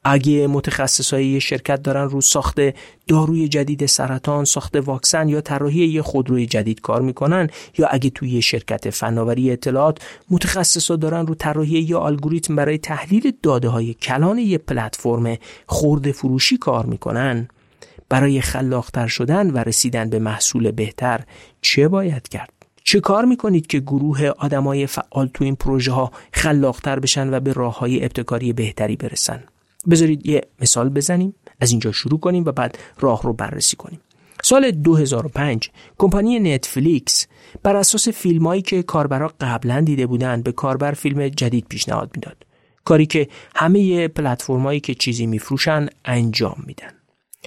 اگه 0.03 0.47
متخصصای 0.47 1.41
شرکت 1.41 1.83
دارن 1.83 2.09
رو 2.09 2.21
ساخت 2.21 2.59
داروی 3.07 3.47
جدید 3.47 3.85
سرطان، 3.85 4.45
ساخت 4.45 4.75
واکسن 4.75 5.29
یا 5.29 5.41
طراحی 5.41 5.85
یه 5.85 6.01
خودروی 6.01 6.45
جدید 6.45 6.81
کار 6.81 7.01
می‌کنن 7.01 7.49
یا 7.77 7.87
اگه 7.87 8.09
توی 8.09 8.29
یه 8.29 8.41
شرکت 8.41 8.89
فناوری 8.89 9.51
اطلاعات 9.51 9.99
متخصصا 10.29 10.95
دارن 10.95 11.27
رو 11.27 11.35
طراحی 11.35 11.79
یه 11.79 11.97
الگوریتم 11.97 12.55
برای 12.55 12.77
تحلیل 12.77 13.33
داده 13.43 13.69
های 13.69 13.93
کلان 13.93 14.37
یه 14.37 14.57
پلتفرم 14.57 15.37
خورده 15.67 16.11
فروشی 16.11 16.57
کار 16.57 16.85
می‌کنن 16.85 17.47
برای 18.09 18.41
خلاقتر 18.41 19.07
شدن 19.07 19.51
و 19.51 19.57
رسیدن 19.57 20.09
به 20.09 20.19
محصول 20.19 20.71
بهتر 20.71 21.23
چه 21.61 21.87
باید 21.87 22.27
کرد؟ 22.27 22.53
چه 22.83 22.99
کار 22.99 23.25
می‌کنید 23.25 23.67
که 23.67 23.79
گروه 23.79 24.27
آدمای 24.27 24.87
فعال 24.87 25.29
تو 25.33 25.43
این 25.43 25.55
پروژه 25.55 25.91
ها 25.91 26.11
خلاقتر 26.33 26.99
بشن 26.99 27.33
و 27.33 27.39
به 27.39 27.53
راه 27.53 27.79
های 27.79 28.03
ابتکاری 28.03 28.53
بهتری 28.53 28.95
برسن؟ 28.95 29.43
بذارید 29.89 30.25
یه 30.25 30.41
مثال 30.61 30.89
بزنیم 30.89 31.35
از 31.59 31.71
اینجا 31.71 31.91
شروع 31.91 32.19
کنیم 32.19 32.43
و 32.45 32.51
بعد 32.51 32.77
راه 32.99 33.21
رو 33.23 33.33
بررسی 33.33 33.75
کنیم. 33.75 33.99
سال 34.43 34.71
2005 34.71 35.71
کمپانی 35.97 36.39
نتفلیکس 36.39 37.27
بر 37.63 37.75
اساس 37.75 38.07
فیلمایی 38.07 38.61
که 38.61 38.83
کاربرا 38.83 39.31
قبلا 39.39 39.81
دیده 39.81 40.07
بودند 40.07 40.43
به 40.43 40.51
کاربر 40.51 40.91
فیلم 40.91 41.27
جدید 41.27 41.65
پیشنهاد 41.69 42.11
می‌داد. 42.15 42.45
کاری 42.85 43.05
که 43.05 43.27
همه 43.55 44.07
پلتفرمایی 44.07 44.79
که 44.79 44.95
چیزی 44.95 45.25
میفروشن 45.25 45.87
انجام 46.05 46.63
میدن. 46.67 46.91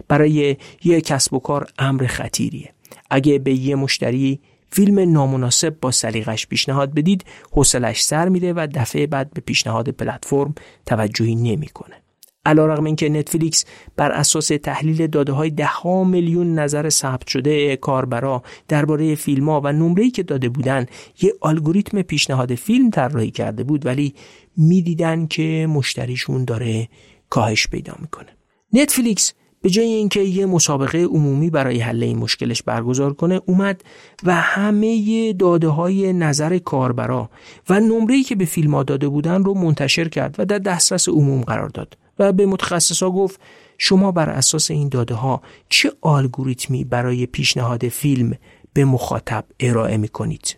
برای 0.09 0.57
یه 0.85 1.01
کسب 1.01 1.35
و 1.35 1.39
کار 1.39 1.67
امر 1.79 2.07
خطیریه. 2.07 2.73
اگه 3.11 3.39
به 3.39 3.55
یه 3.55 3.75
مشتری 3.75 4.41
فیلم 4.71 5.13
نامناسب 5.13 5.77
با 5.81 5.91
سلیقش 5.91 6.47
پیشنهاد 6.47 6.95
بدید 6.95 7.25
حوصلش 7.53 8.03
سر 8.03 8.29
میره 8.29 8.53
و 8.53 8.69
دفعه 8.75 9.07
بعد 9.07 9.31
به 9.35 9.41
پیشنهاد 9.41 9.89
پلتفرم 9.89 10.55
توجهی 10.87 11.35
نمی‌کنه. 11.35 12.00
علیرغم 12.45 12.85
اینکه 12.85 13.09
نتفلیکس 13.09 13.65
بر 13.97 14.13
اساس 14.13 14.49
تحلیل 14.49 15.07
داده 15.07 15.33
های 15.33 15.51
ده 15.51 15.67
ها 15.67 16.05
میلیون 16.05 16.55
نظر 16.55 16.89
ثبت 16.89 17.27
شده 17.29 17.77
کاربرا 17.77 18.43
درباره 18.69 19.15
فیلم 19.15 19.49
ها 19.49 19.61
و 19.65 19.73
نمره‌ای 19.73 20.11
که 20.11 20.23
داده 20.23 20.49
بودن 20.49 20.87
یه 21.23 21.33
الگوریتم 21.43 22.03
پیشنهاد 22.03 22.55
فیلم 22.55 22.91
طراحی 22.91 23.31
کرده 23.31 23.65
بود 23.65 23.87
ولی 23.87 24.15
می‌دیدن 24.57 25.27
که 25.27 25.67
مشتریشون 25.71 26.45
داره 26.45 26.89
کاهش 27.31 27.67
پیدا 27.69 27.95
می‌کنه. 28.01 28.29
نتفلیکس 28.73 29.33
به 29.63 29.71
جای 29.71 29.87
اینکه 29.87 30.21
یه 30.21 30.47
مسابقه 30.47 31.05
عمومی 31.05 31.51
برای 31.51 31.81
حل 31.81 32.03
این 32.03 32.19
مشکلش 32.19 32.63
برگزار 32.63 33.15
کنه 33.15 33.41
اومد 33.47 33.83
و 34.23 34.35
همه 34.35 35.33
داده 35.33 35.69
های 35.69 36.13
نظر 36.13 36.59
کاربرا 36.59 37.31
و 37.71 37.81
نمره‌ای 37.81 38.23
که 38.23 38.35
به 38.35 38.45
فیلم 38.45 38.75
ها 38.75 38.83
داده 38.83 39.09
بودن 39.09 39.45
رو 39.45 39.55
منتشر 39.55 40.09
کرد 40.09 40.35
و 40.39 40.45
در 40.45 40.59
دسترس 40.59 41.09
عموم 41.09 41.41
قرار 41.41 41.69
داد. 41.69 41.97
و 42.21 42.33
به 42.33 42.47
متخصصا 42.47 43.11
گفت 43.11 43.41
شما 43.79 44.13
بر 44.13 44.31
اساس 44.31 44.71
این 44.71 44.89
داده 44.89 45.15
ها 45.15 45.43
چه 45.69 45.93
الگوریتمی 46.03 46.85
برای 46.85 47.27
پیشنهاد 47.27 47.89
فیلم 47.89 48.37
به 48.73 48.85
مخاطب 48.85 49.45
ارائه 49.61 49.97
می 49.97 50.09
کنید 50.09 50.57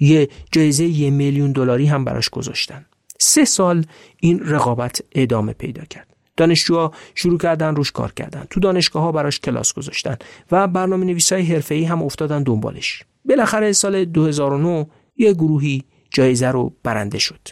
یه 0.00 0.28
جایزه 0.52 0.84
یه 0.84 1.10
میلیون 1.10 1.52
دلاری 1.52 1.86
هم 1.86 2.04
براش 2.04 2.28
گذاشتن. 2.28 2.86
سه 3.18 3.44
سال 3.44 3.86
این 4.20 4.40
رقابت 4.40 5.00
ادامه 5.12 5.52
پیدا 5.52 5.84
کرد. 5.84 6.06
دانشجوها 6.36 6.92
شروع 7.14 7.38
کردن 7.38 7.76
روش 7.76 7.92
کار 7.92 8.12
کردن. 8.12 8.46
تو 8.50 8.60
دانشگاه 8.60 9.02
ها 9.02 9.12
براش 9.12 9.40
کلاس 9.40 9.72
گذاشتن 9.72 10.16
و 10.52 10.68
برنامه 10.68 11.06
نویس 11.06 11.32
های 11.32 11.42
حرفه 11.42 11.74
ای 11.74 11.84
هم 11.84 12.02
افتادن 12.02 12.42
دنبالش. 12.42 13.02
بالاخره 13.24 13.72
سال 13.72 14.04
2009 14.04 14.86
یه 15.16 15.32
گروهی 15.32 15.84
جایزه 16.10 16.48
رو 16.48 16.72
برنده 16.82 17.18
شد. 17.18 17.48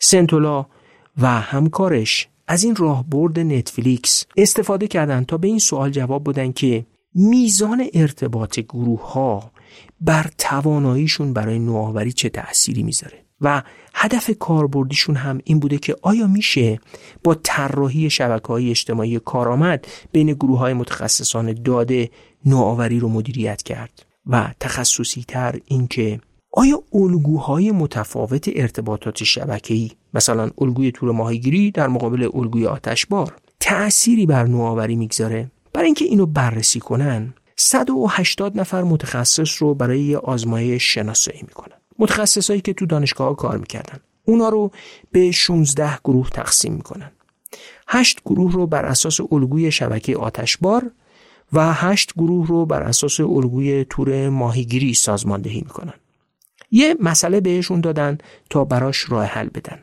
سنتولا 0.00 0.66
و 1.18 1.26
همکارش 1.26 2.28
از 2.48 2.64
این 2.64 2.76
راهبرد 2.76 3.38
نتفلیکس 3.38 4.26
استفاده 4.36 4.88
کردند 4.88 5.26
تا 5.26 5.38
به 5.38 5.48
این 5.48 5.58
سوال 5.58 5.90
جواب 5.90 6.30
بدن 6.30 6.52
که 6.52 6.86
میزان 7.14 7.86
ارتباط 7.94 8.58
گروه 8.58 9.12
ها 9.12 9.50
بر 10.00 10.30
تواناییشون 10.38 11.32
برای 11.32 11.58
نوآوری 11.58 12.12
چه 12.12 12.28
تأثیری 12.28 12.82
می‌ذاره؟ 12.82 13.24
و 13.40 13.62
هدف 13.94 14.30
کاربردیشون 14.38 15.16
هم 15.16 15.40
این 15.44 15.60
بوده 15.60 15.78
که 15.78 15.96
آیا 16.02 16.26
میشه 16.26 16.80
با 17.24 17.36
طراحی 17.42 18.10
شبکه 18.10 18.46
های 18.46 18.70
اجتماعی 18.70 19.18
کارآمد 19.18 19.86
بین 20.12 20.32
گروه 20.32 20.58
های 20.58 20.72
متخصصان 20.72 21.52
داده 21.52 22.10
نوآوری 22.44 23.00
رو 23.00 23.08
مدیریت 23.08 23.62
کرد؟ 23.62 24.06
و 24.26 24.54
تخصصی 24.60 25.24
تر 25.28 25.60
اینکه 25.66 26.20
آیا 26.52 26.82
الگوهای 26.92 27.70
متفاوت 27.70 28.50
ارتباطات 28.54 29.24
شبکه‌ای 29.24 29.90
مثلا 30.14 30.50
الگوی 30.58 30.92
تور 30.92 31.12
ماهیگیری 31.12 31.70
در 31.70 31.88
مقابل 31.88 32.28
الگوی 32.34 32.66
آتشبار 32.66 33.34
تأثیری 33.60 34.26
بر 34.26 34.46
نوآوری 34.46 34.96
می‌گذاره؟ 34.96 35.50
برای 35.72 35.86
اینکه 35.86 36.04
اینو 36.04 36.26
بررسی 36.26 36.80
کنن 36.80 37.34
180 37.56 38.60
نفر 38.60 38.82
متخصص 38.82 39.62
رو 39.62 39.74
برای 39.74 40.16
آزمایش 40.16 40.94
شناسایی 40.94 41.40
می‌کنن. 41.42 41.76
متخصصایی 41.98 42.60
که 42.60 42.72
تو 42.72 42.86
دانشگاه 42.86 43.28
ها 43.28 43.34
کار 43.34 43.58
می‌کردن. 43.58 43.98
اونا 44.24 44.48
رو 44.48 44.70
به 45.12 45.30
16 45.30 45.98
گروه 46.04 46.30
تقسیم 46.30 46.72
می‌کنن. 46.72 47.10
8 47.88 48.20
گروه 48.24 48.52
رو 48.52 48.66
بر 48.66 48.84
اساس 48.84 49.20
الگوی 49.32 49.72
شبکه 49.72 50.16
آتشبار 50.16 50.90
و 51.52 51.72
8 51.72 52.12
گروه 52.16 52.46
رو 52.46 52.66
بر 52.66 52.82
اساس 52.82 53.20
الگوی 53.20 53.84
تور 53.90 54.28
ماهیگیری 54.28 54.94
سازماندهی 54.94 55.60
می‌کنن. 55.60 55.94
یه 56.70 56.96
مسئله 57.00 57.40
بهشون 57.40 57.80
دادن 57.80 58.18
تا 58.50 58.64
براش 58.64 59.10
راه 59.10 59.24
حل 59.24 59.48
بدن. 59.48 59.78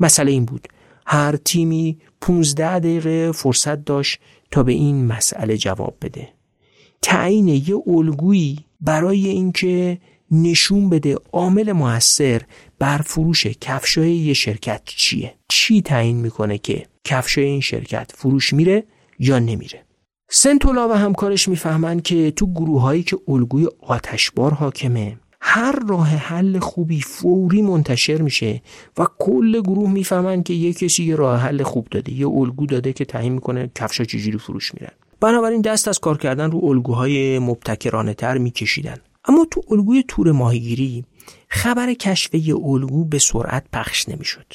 مسئله 0.00 0.30
این 0.30 0.44
بود. 0.44 0.68
هر 1.06 1.36
تیمی 1.36 1.98
15 2.20 2.78
دقیقه 2.78 3.32
فرصت 3.32 3.84
داشت 3.84 4.20
تا 4.50 4.62
به 4.62 4.72
این 4.72 5.06
مسئله 5.06 5.56
جواب 5.56 5.96
بده. 6.02 6.28
تعیین 7.02 7.48
یه 7.48 7.82
الگویی 7.86 8.58
برای 8.80 9.28
اینکه 9.28 9.98
نشون 10.30 10.88
بده 10.88 11.16
عامل 11.32 11.72
موثر 11.72 12.42
بر 12.78 12.98
فروش 12.98 13.46
کفشای 13.46 14.12
یه 14.12 14.34
شرکت 14.34 14.82
چیه. 14.84 15.34
چی 15.48 15.82
تعیین 15.82 16.16
می‌کنه 16.16 16.58
که 16.58 16.86
کفشای 17.04 17.44
این 17.44 17.60
شرکت 17.60 18.12
فروش 18.14 18.52
میره 18.52 18.84
یا 19.18 19.38
نمیره؟ 19.38 19.84
سنتولا 20.30 20.88
و 20.88 20.92
همکارش 20.92 21.48
می‌فهمن 21.48 22.00
که 22.00 22.30
تو 22.30 22.46
گروه 22.52 22.82
هایی 22.82 23.02
که 23.02 23.18
الگوی 23.28 23.68
آتشبار 23.80 24.54
حاکمه 24.54 25.18
هر 25.44 25.78
راه 25.88 26.08
حل 26.08 26.58
خوبی 26.58 27.00
فوری 27.00 27.62
منتشر 27.62 28.22
میشه 28.22 28.62
و 28.98 29.06
کل 29.18 29.60
گروه 29.60 29.90
می‌فهمن 29.90 30.42
که 30.42 30.54
یه 30.54 30.72
کسی 30.72 31.04
یه 31.04 31.16
راه 31.16 31.40
حل 31.40 31.62
خوب 31.62 31.88
داده 31.90 32.12
یه 32.12 32.28
الگو 32.28 32.66
داده 32.66 32.92
که 32.92 33.04
تعیین 33.04 33.32
می‌کنه 33.32 33.70
کفشا 33.74 34.04
چجوری 34.04 34.38
فروش 34.38 34.74
میرن. 34.74 34.92
بنابراین 35.20 35.60
دست 35.60 35.88
از 35.88 35.98
کار 35.98 36.18
کردن 36.18 36.50
رو 36.50 36.64
الگوهای 36.64 37.38
مبتکرانه 37.38 38.14
تر 38.14 38.38
میکشیدن. 38.38 38.96
اما 39.24 39.46
تو 39.50 39.62
الگوی 39.70 40.04
تور 40.08 40.32
ماهیگیری 40.32 41.04
خبر 41.48 41.94
کشف 41.94 42.34
یه 42.34 42.56
الگو 42.56 43.04
به 43.04 43.18
سرعت 43.18 43.64
پخش 43.72 44.08
نمی‌شد. 44.08 44.46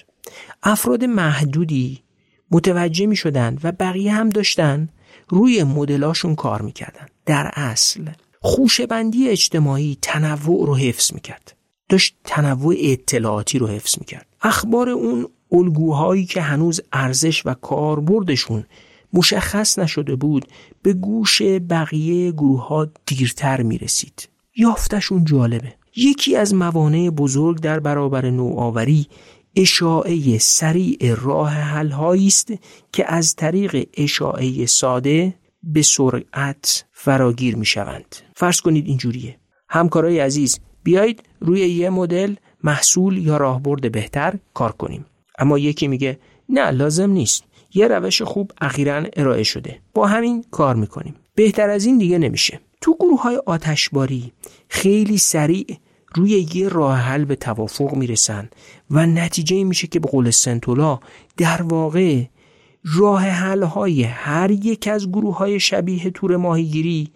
افراد 0.64 1.04
محدودی 1.04 2.04
متوجه 2.52 3.06
می 3.06 3.16
شدن 3.16 3.58
و 3.64 3.72
بقیه 3.72 4.14
هم 4.14 4.30
داشتن 4.30 4.90
روی 5.30 5.64
مدلاشون 5.64 6.36
کار 6.36 6.62
می‌کردن. 6.62 7.06
در 7.26 7.52
اصل 7.54 8.06
خوشبندی 8.48 9.30
اجتماعی 9.30 9.98
تنوع 10.02 10.66
رو 10.66 10.76
حفظ 10.76 11.14
می‌کرد. 11.14 11.56
داشت 11.90 12.16
تنوع 12.24 12.76
اطلاعاتی 12.78 13.60
رو 13.60 13.68
حفظ 13.68 13.96
می‌کرد. 14.00 14.26
اخبار 14.42 14.90
اون 14.90 15.28
الگوهایی 15.52 16.26
که 16.26 16.42
هنوز 16.42 16.82
ارزش 16.94 17.46
و 17.46 17.54
کاربردشون 17.54 18.66
مشخص 19.14 19.80
نشده 19.80 20.16
بود 20.16 20.46
به 20.82 20.94
گوش 20.94 21.42
بقیه 21.42 22.32
گروه 22.32 22.68
ها 22.68 22.88
دیرتر 23.06 23.62
می‌رسید. 23.62 24.30
یافتشون 24.56 25.26
جالبه. 25.26 25.74
یکی 25.96 26.36
از 26.36 26.54
موانع 26.54 27.10
بزرگ 27.10 27.60
در 27.60 27.80
برابر 27.80 28.30
نوآوری 28.30 29.08
اشاعه 29.56 30.38
سریع 30.38 31.16
راه 31.22 31.52
حل 31.52 31.94
است 31.94 32.54
که 32.92 33.14
از 33.14 33.36
طریق 33.36 33.88
اشاعه 33.98 34.66
ساده 34.66 35.34
به 35.74 35.82
سرعت 35.82 36.86
فراگیر 36.92 37.56
می 37.56 37.66
شوند. 37.66 38.16
فرض 38.36 38.62
کنید 38.62 38.88
اینجوریه. 38.88 39.38
همکارای 39.70 40.20
عزیز 40.20 40.60
بیایید 40.84 41.24
روی 41.40 41.60
یه 41.60 41.90
مدل 41.90 42.36
محصول 42.64 43.18
یا 43.18 43.38
راهبرد 43.38 43.92
بهتر 43.92 44.34
کار 44.54 44.72
کنیم. 44.72 45.06
اما 45.40 45.58
یکی 45.58 45.88
میگه 45.88 46.20
نه 46.50 46.72
لازم 46.72 47.10
نیست. 47.10 47.44
یه 47.74 47.88
روش 47.88 48.22
خوب 48.22 48.52
اخیرا 48.62 49.04
ارائه 49.16 49.44
شده. 49.44 49.80
با 49.94 50.08
همین 50.08 50.46
کار 50.52 50.76
می‌کنیم. 50.76 51.16
بهتر 51.36 51.70
از 51.70 51.86
این 51.86 51.98
دیگه 51.98 52.18
نمیشه. 52.18 52.60
تو 52.82 52.96
گروه 53.00 53.22
های 53.22 53.42
آتشباری 53.46 54.32
خیلی 54.70 55.18
سریع 55.18 55.78
روی 56.16 56.48
یه 56.54 56.70
راه 56.70 56.98
حل 56.98 57.26
به 57.26 57.36
توافق 57.36 57.96
می‌رسن 57.96 58.50
و 58.92 59.06
نتیجه 59.06 59.64
میشه 59.64 59.88
که 59.88 60.00
به 60.00 60.10
قول 60.10 60.30
سنتولا 60.32 61.00
در 61.38 61.62
واقع 61.62 62.24
راه 62.96 63.22
حل 63.22 63.64
های 63.64 64.04
هر 64.04 64.52
یک 64.52 64.90
از 64.92 65.10
گروه 65.10 65.38
های 65.38 65.60
شبیه 65.60 66.10
تور 66.10 66.38
ماهیگیری 66.38 67.12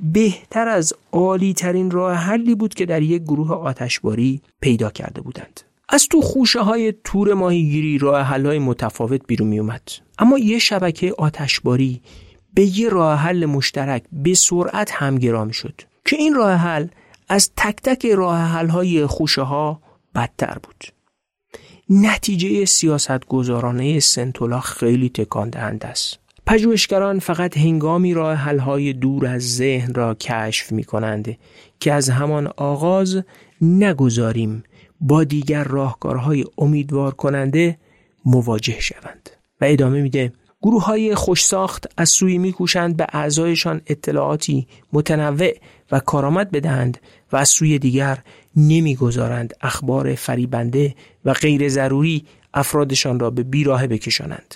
بهتر 0.00 0.68
از 0.68 0.92
عالی 1.12 1.54
ترین 1.54 1.90
راه 1.90 2.14
حلی 2.14 2.54
بود 2.54 2.74
که 2.74 2.86
در 2.86 3.02
یک 3.02 3.22
گروه 3.22 3.52
آتشباری 3.52 4.40
پیدا 4.60 4.90
کرده 4.90 5.20
بودند. 5.20 5.60
از 5.88 6.08
تو 6.08 6.20
خوشه 6.20 6.60
های 6.60 6.94
تور 7.04 7.34
ماهیگیری 7.34 7.98
راه 7.98 8.22
حل 8.22 8.46
های 8.46 8.58
متفاوت 8.58 9.26
بیرون 9.26 9.48
می 9.48 9.58
اومد. 9.58 9.82
اما 10.18 10.38
یه 10.38 10.58
شبکه 10.58 11.14
آتشباری 11.18 12.00
به 12.54 12.78
یه 12.78 12.88
راه 12.88 13.18
حل 13.18 13.46
مشترک 13.46 14.02
به 14.12 14.34
سرعت 14.34 14.90
همگرا 14.92 15.52
شد 15.52 15.80
که 16.04 16.16
این 16.16 16.34
راه 16.34 16.52
حل 16.52 16.86
از 17.28 17.50
تک 17.56 17.76
تک 17.82 18.06
راه 18.06 18.38
حل 18.38 18.68
های 18.68 19.06
خوشه 19.06 19.42
ها 19.42 19.80
بدتر 20.14 20.58
بود. 20.62 20.95
نتیجه 21.90 22.64
سیاست 22.64 23.26
گذارانه 23.26 24.00
سنتولا 24.00 24.60
خیلی 24.60 25.08
تکان 25.08 25.50
دهنده 25.50 25.86
است. 25.86 26.18
پژوهشگران 26.46 27.18
فقط 27.18 27.56
هنگامی 27.56 28.14
راه 28.14 28.34
حلهای 28.34 28.92
دور 28.92 29.26
از 29.26 29.56
ذهن 29.56 29.94
را 29.94 30.14
کشف 30.14 30.72
می 30.72 30.84
کنند 30.84 31.36
که 31.80 31.92
از 31.92 32.10
همان 32.10 32.46
آغاز 32.56 33.22
نگذاریم 33.60 34.62
با 35.00 35.24
دیگر 35.24 35.64
راهکارهای 35.64 36.44
امیدوار 36.58 37.14
کننده 37.14 37.78
مواجه 38.24 38.80
شوند 38.80 39.30
و 39.60 39.64
ادامه 39.64 40.02
میده 40.02 40.32
گروه 40.62 40.84
های 40.84 41.14
خوش 41.14 41.44
ساخت 41.44 41.86
از 41.96 42.08
سوی 42.08 42.38
میکوشند 42.38 42.96
به 42.96 43.06
اعضایشان 43.12 43.80
اطلاعاتی 43.86 44.66
متنوع 44.92 45.52
و 45.92 46.00
کارآمد 46.00 46.50
بدهند 46.50 46.98
و 47.32 47.36
از 47.36 47.48
سوی 47.48 47.78
دیگر 47.78 48.18
نمی‌گذارند 48.56 49.54
اخبار 49.60 50.14
فریبنده 50.14 50.94
و 51.24 51.32
غیر 51.32 51.68
ضروری 51.68 52.24
افرادشان 52.54 53.20
را 53.20 53.30
به 53.30 53.42
بیراه 53.42 53.86
بکشانند. 53.86 54.54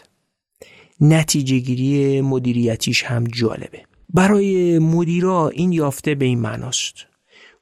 نتیجه 1.00 1.58
گیری 1.58 2.20
مدیریتیش 2.20 3.02
هم 3.02 3.24
جالبه. 3.24 3.80
برای 4.14 4.78
مدیرا 4.78 5.48
این 5.48 5.72
یافته 5.72 6.14
به 6.14 6.24
این 6.24 6.38
معناست. 6.38 6.94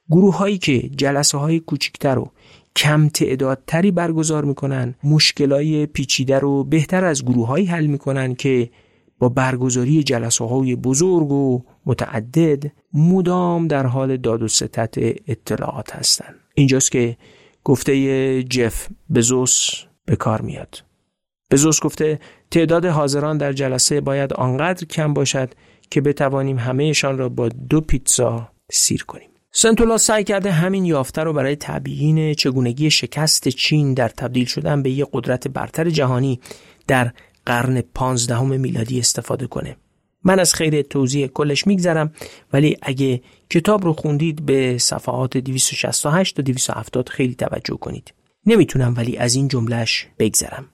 گروه 0.09 0.37
هایی 0.37 0.57
که 0.57 0.79
جلسه 0.79 1.37
های 1.37 1.59
کوچکتر 1.59 2.19
و 2.19 2.31
کم 2.75 3.09
تعدادتری 3.09 3.91
برگزار 3.91 4.45
می‌کنن 4.45 4.95
مشکلای 5.03 5.85
پیچیده 5.85 6.39
رو 6.39 6.63
بهتر 6.63 7.05
از 7.05 7.25
گروههایی 7.25 7.65
حل 7.65 7.85
می‌کنن 7.85 8.35
که 8.35 8.69
با 9.19 9.29
برگزاری 9.29 10.03
جلسه 10.03 10.45
های 10.45 10.75
بزرگ 10.75 11.31
و 11.31 11.61
متعدد 11.85 12.71
مدام 12.93 13.67
در 13.67 13.85
حال 13.85 14.17
داد 14.17 14.43
و 14.43 14.47
ستت 14.47 14.95
اطلاعات 15.27 15.95
هستند. 15.95 16.35
اینجاست 16.53 16.91
که 16.91 17.17
گفته 17.63 18.43
جف 18.43 18.87
بزوس 19.15 19.69
به 20.05 20.15
کار 20.15 20.41
میاد. 20.41 20.83
بزوس 21.51 21.79
گفته 21.81 22.19
تعداد 22.51 22.85
حاضران 22.85 23.37
در 23.37 23.53
جلسه 23.53 24.01
باید 24.01 24.33
آنقدر 24.33 24.85
کم 24.85 25.13
باشد 25.13 25.53
که 25.89 26.01
بتوانیم 26.01 26.57
همهشان 26.59 27.17
را 27.17 27.29
با 27.29 27.49
دو 27.49 27.81
پیتزا 27.81 28.49
سیر 28.71 29.03
کنیم. 29.03 29.29
سنتولا 29.51 29.97
سعی 29.97 30.23
کرده 30.23 30.51
همین 30.51 30.85
یافته 30.85 31.23
رو 31.23 31.33
برای 31.33 31.55
تبیین 31.55 32.33
چگونگی 32.33 32.91
شکست 32.91 33.47
چین 33.47 33.93
در 33.93 34.09
تبدیل 34.09 34.45
شدن 34.45 34.83
به 34.83 34.89
یک 34.89 35.07
قدرت 35.13 35.47
برتر 35.47 35.89
جهانی 35.89 36.39
در 36.87 37.11
قرن 37.49 37.81
پانزدهم 37.81 38.59
میلادی 38.59 38.99
استفاده 38.99 39.47
کنه. 39.47 39.75
من 40.23 40.39
از 40.39 40.53
خیر 40.53 40.81
توضیح 40.81 41.27
کلش 41.27 41.67
میگذرم 41.67 42.13
ولی 42.53 42.77
اگه 42.81 43.21
کتاب 43.49 43.83
رو 43.83 43.93
خوندید 43.93 44.45
به 44.45 44.77
صفحات 44.77 45.37
268 45.37 46.35
تا 46.35 46.41
270 46.41 47.09
خیلی 47.09 47.35
توجه 47.35 47.77
کنید. 47.77 48.13
نمی‌تونم 48.45 48.93
ولی 48.97 49.17
از 49.17 49.35
این 49.35 49.47
جملهش 49.47 50.07
بگذرم. 50.19 50.65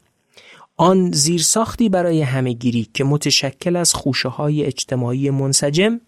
آن 0.78 1.12
زیرساختی 1.12 1.90
برای 1.90 2.22
همهگیری 2.22 2.88
که 2.94 3.04
متشکل 3.04 3.76
از 3.76 3.94
خوشه 3.94 4.30
های 4.30 4.64
اجتماعی 4.64 5.30
منسجم 5.30 6.00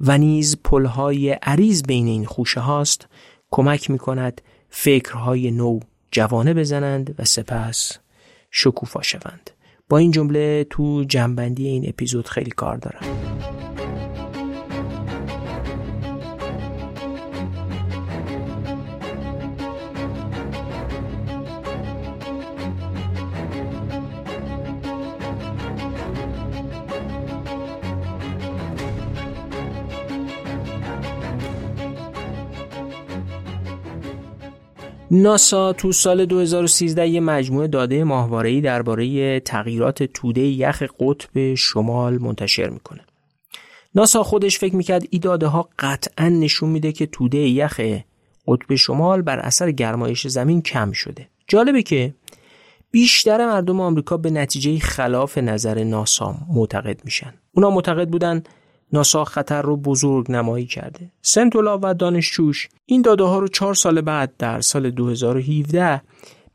و 0.00 0.18
نیز 0.18 0.56
پلهای 0.64 1.30
عریض 1.30 1.82
بین 1.82 2.06
این 2.06 2.24
خوشه 2.24 2.60
هاست 2.60 3.06
کمک 3.50 3.90
می 3.90 3.98
کند 3.98 4.40
فکرهای 4.70 5.50
نو 5.50 5.80
جوانه 6.10 6.54
بزنند 6.54 7.14
و 7.18 7.24
سپس 7.24 7.98
شکوفا 8.50 9.02
شوند 9.02 9.50
با 9.90 9.98
این 9.98 10.10
جمله 10.10 10.66
تو 10.70 11.04
جنبندی 11.04 11.68
این 11.68 11.88
اپیزود 11.88 12.28
خیلی 12.28 12.50
کار 12.50 12.76
دارم. 12.76 13.02
ناسا 35.12 35.72
تو 35.72 35.92
سال 35.92 36.24
2013 36.24 37.08
یه 37.08 37.20
مجموعه 37.20 37.66
داده 37.68 38.04
ماهواره‌ای 38.04 38.60
درباره 38.60 39.40
تغییرات 39.40 40.02
توده 40.02 40.40
یخ 40.40 40.82
قطب 41.00 41.54
شمال 41.54 42.18
منتشر 42.18 42.68
می‌کنه. 42.68 43.00
ناسا 43.94 44.22
خودش 44.22 44.58
فکر 44.58 44.76
می‌کرد 44.76 45.06
این 45.10 45.20
داده 45.20 45.46
ها 45.46 45.68
قطعا 45.78 46.28
نشون 46.28 46.70
میده 46.70 46.92
که 46.92 47.06
توده 47.06 47.38
یخ 47.38 47.80
قطب 48.48 48.74
شمال 48.74 49.22
بر 49.22 49.38
اثر 49.38 49.70
گرمایش 49.70 50.26
زمین 50.26 50.62
کم 50.62 50.92
شده. 50.92 51.28
جالبه 51.48 51.82
که 51.82 52.14
بیشتر 52.90 53.46
مردم 53.46 53.80
آمریکا 53.80 54.16
به 54.16 54.30
نتیجه 54.30 54.78
خلاف 54.78 55.38
نظر 55.38 55.84
ناسا 55.84 56.34
معتقد 56.54 57.00
میشن. 57.04 57.34
اونا 57.52 57.70
معتقد 57.70 58.08
بودن 58.08 58.42
ناسا 58.92 59.24
خطر 59.24 59.62
رو 59.62 59.76
بزرگ 59.76 60.32
نمایی 60.32 60.66
کرده. 60.66 61.10
سنتولا 61.22 61.78
و 61.82 61.94
دانشجوش 61.94 62.68
این 62.86 63.02
داده 63.02 63.24
ها 63.24 63.38
رو 63.38 63.48
چهار 63.48 63.74
سال 63.74 64.00
بعد 64.00 64.32
در 64.38 64.60
سال 64.60 64.90
2017 64.90 66.02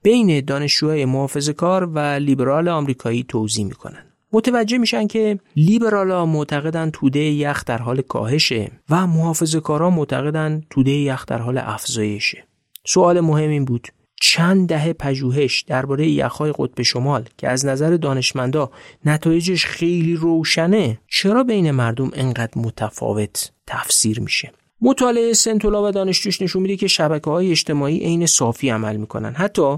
بین 0.01 0.45
دانشجوهای 0.45 1.05
محافظ 1.05 1.49
کار 1.49 1.85
و 1.85 1.99
لیبرال 1.99 2.67
آمریکایی 2.67 3.23
توضیح 3.23 3.65
می‌کنن. 3.65 4.05
متوجه 4.31 4.77
میشن 4.77 5.07
که 5.07 5.39
لیبرالا 5.55 6.25
معتقدن 6.25 6.89
توده 6.89 7.19
یخ 7.19 7.65
در 7.65 7.77
حال 7.77 8.01
کاهشه 8.01 8.71
و 8.89 9.07
محافظ 9.07 9.55
کارا 9.55 9.89
معتقدن 9.89 10.63
توده 10.69 10.91
یخ 10.91 11.25
در 11.25 11.37
حال 11.37 11.57
افزایشه. 11.57 12.43
سوال 12.85 13.19
مهم 13.19 13.49
این 13.49 13.65
بود 13.65 13.87
چند 14.21 14.69
دهه 14.69 14.93
پژوهش 14.93 15.61
درباره 15.61 16.07
یخهای 16.07 16.53
قطب 16.57 16.81
شمال 16.81 17.25
که 17.37 17.49
از 17.49 17.65
نظر 17.65 17.97
دانشمندا 17.97 18.71
نتایجش 19.05 19.65
خیلی 19.65 20.15
روشنه 20.15 20.99
چرا 21.07 21.43
بین 21.43 21.71
مردم 21.71 22.11
انقدر 22.13 22.51
متفاوت 22.55 23.51
تفسیر 23.67 24.19
میشه؟ 24.19 24.51
مطالعه 24.81 25.33
سنتولا 25.33 25.87
و 25.87 25.91
دانشجوش 25.91 26.41
نشون 26.41 26.61
میده 26.61 26.75
که 26.75 26.87
شبکه 26.87 27.31
های 27.31 27.51
اجتماعی 27.51 27.99
عین 27.99 28.25
صافی 28.25 28.69
عمل 28.69 28.97
می‌کنن. 28.97 29.33
حتی 29.33 29.77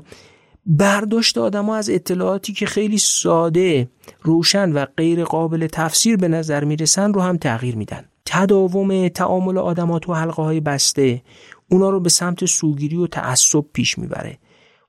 برداشت 0.66 1.38
آدما 1.38 1.76
از 1.76 1.90
اطلاعاتی 1.90 2.54
که 2.54 2.66
خیلی 2.66 2.98
ساده 2.98 3.90
روشن 4.22 4.72
و 4.72 4.86
غیر 4.98 5.24
قابل 5.24 5.68
تفسیر 5.68 6.18
به 6.18 6.28
نظر 6.28 6.64
می‌رسن 6.64 7.14
رو 7.14 7.22
هم 7.22 7.38
تغییر 7.38 7.76
میدن. 7.76 8.06
تداوم 8.26 9.08
تعامل 9.08 9.58
آدما 9.58 10.00
تو 10.00 10.14
حلقه 10.14 10.44
های 10.44 10.60
بسته 10.60 11.22
اونا 11.70 11.90
رو 11.90 12.00
به 12.00 12.10
سمت 12.10 12.46
سوگیری 12.46 12.98
و 12.98 13.08
تعصب 13.08 13.66
پیش 13.74 13.98
می‌بره. 13.98 14.38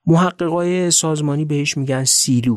محققای 0.07 0.91
سازمانی 0.91 1.45
بهش 1.45 1.76
میگن 1.76 2.05
سیلو. 2.05 2.57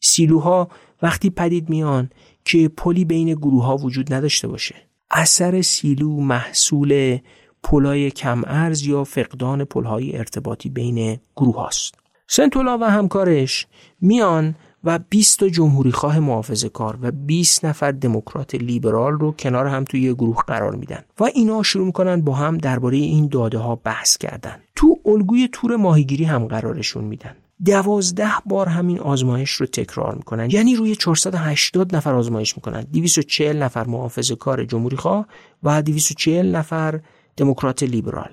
سیلوها 0.00 0.68
وقتی 1.02 1.30
پدید 1.30 1.70
میان 1.70 2.10
که 2.44 2.68
پلی 2.68 3.04
بین 3.04 3.34
گروه 3.34 3.64
ها 3.64 3.76
وجود 3.76 4.14
نداشته 4.14 4.48
باشه. 4.48 4.74
اثر 5.10 5.62
سیلو 5.62 6.20
محصول 6.20 7.18
پلای 7.62 8.10
کم 8.10 8.42
ارز 8.46 8.82
یا 8.82 9.04
فقدان 9.04 9.64
پلهای 9.64 10.16
ارتباطی 10.16 10.68
بین 10.68 11.18
گروه 11.36 11.56
هاست 11.56 11.94
سنتولا 12.26 12.78
و 12.78 12.84
همکارش 12.84 13.66
میان 14.00 14.54
و 14.84 14.98
20 14.98 15.44
جمهوری 15.44 15.92
خواه 15.92 16.18
محافظه 16.18 16.68
کار 16.68 16.98
و 17.02 17.10
20 17.10 17.64
نفر 17.64 17.92
دموکرات 17.92 18.54
لیبرال 18.54 19.12
رو 19.12 19.32
کنار 19.32 19.66
هم 19.66 19.84
توی 19.84 20.02
یه 20.02 20.14
گروه 20.14 20.42
قرار 20.46 20.74
میدن. 20.74 21.04
و 21.20 21.24
اینا 21.24 21.62
شروع 21.62 21.86
می‌کنن 21.86 22.20
با 22.20 22.34
هم 22.34 22.58
درباره 22.58 22.96
این 22.96 23.28
داده 23.28 23.58
ها 23.58 23.76
بحث 23.76 24.16
کردن. 24.16 24.56
تو 24.76 24.98
الگوی 25.06 25.48
تور 25.52 25.76
ماهیگیری 25.76 26.24
هم 26.24 26.46
قرارشون 26.46 27.04
میدن. 27.04 27.36
دوازده 27.64 28.32
بار 28.46 28.68
همین 28.68 29.00
آزمایش 29.00 29.50
رو 29.50 29.66
تکرار 29.66 30.14
می‌کنن. 30.14 30.50
یعنی 30.50 30.74
روی 30.74 30.96
480 30.96 31.96
نفر 31.96 32.14
آزمایش 32.14 32.56
می‌کنن. 32.56 32.80
240 32.80 33.62
نفر 33.62 33.84
محافظه 33.84 34.36
کار 34.36 34.64
جمهوری 34.64 34.96
خواه 34.96 35.26
و 35.62 35.82
240 35.82 36.56
نفر 36.56 37.00
دموکرات 37.36 37.82
لیبرال. 37.82 38.30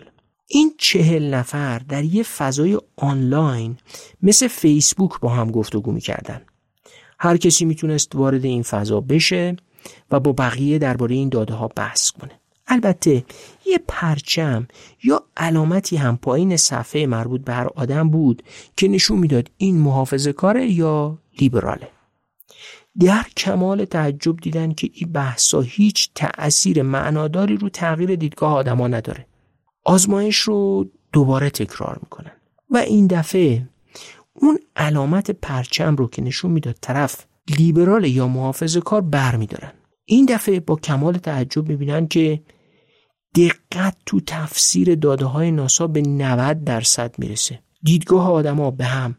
این 0.48 0.74
چهل 0.78 1.34
نفر 1.34 1.80
در 1.80 2.04
یه 2.04 2.24
فضای 2.24 2.80
آنلاین 2.96 3.78
مثل 4.22 4.48
فیسبوک 4.48 5.20
با 5.20 5.30
هم 5.30 5.52
گفتگو 5.52 5.92
می‌کردن. 5.92 6.42
هر 7.20 7.38
کسی 7.38 7.66
می‌تونست 7.66 8.16
وارد 8.16 8.46
این 8.46 8.64
فضا 8.64 9.02
بشه 9.02 9.56
و 10.12 10.20
با 10.20 10.32
بقیه 10.32 10.78
درباره 10.78 11.16
این 11.16 11.30
داده 11.30 11.54
ها 11.54 11.68
بحث 11.68 12.12
کنه. 12.12 12.32
البته 12.68 13.26
یه 13.66 13.80
پرچم 13.88 14.68
یا 15.04 15.24
علامتی 15.38 15.98
هم 15.98 16.18
پایین 16.18 16.58
صفحه 16.58 17.06
مربوط 17.06 17.42
به 17.42 17.54
هر 17.54 17.68
آدم 17.76 18.10
بود 18.10 18.44
که 18.78 18.88
نشون 18.88 19.20
می‌داد 19.20 19.52
این 19.58 19.78
محافظه 19.78 20.34
کاره 20.34 20.72
یا 20.72 21.18
لیبراله. 21.40 21.88
در 23.00 23.26
کمال 23.38 23.86
تعجب 23.86 24.38
دیدن 24.38 24.74
که 24.74 24.90
این 24.94 25.12
بحثا 25.12 25.62
هیچ 25.62 26.10
تأثیر 26.16 26.82
معناداری 26.82 27.58
رو 27.58 27.70
تغییر 27.70 28.16
دیدگاه 28.16 28.54
آدما 28.54 28.88
نداره. 28.88 29.26
آزمایش 29.86 30.38
رو 30.38 30.90
دوباره 31.14 31.50
تکرار 31.50 32.00
می‌کنن. 32.04 32.32
و 32.70 32.78
این 32.78 33.08
دفعه 33.08 33.70
اون 34.34 34.60
علامت 34.76 35.32
پرچم 35.32 35.96
رو 35.96 36.08
که 36.08 36.22
نشون 36.22 36.52
می‌داد 36.52 36.78
طرف 36.82 37.26
لیبرال 37.58 38.06
یا 38.06 38.28
محافظ 38.28 38.78
کار 38.78 39.02
بر 39.02 39.36
میدارن 39.36 39.72
این 40.06 40.26
دفعه 40.26 40.60
با 40.60 40.76
کمال 40.76 41.18
تعجب 41.18 41.70
می‌بینن 41.70 42.08
که 42.08 42.42
دقت 43.36 43.98
تو 44.06 44.20
تفسیر 44.20 44.96
داده 44.96 45.26
های 45.26 45.52
ناسا 45.52 45.88
به 45.88 46.02
90 46.02 46.64
درصد 46.64 47.16
می‌رسه. 47.18 47.60
دیدگاه 47.84 48.32
آدما 48.32 48.72
به 48.72 48.86
هم 48.86 49.16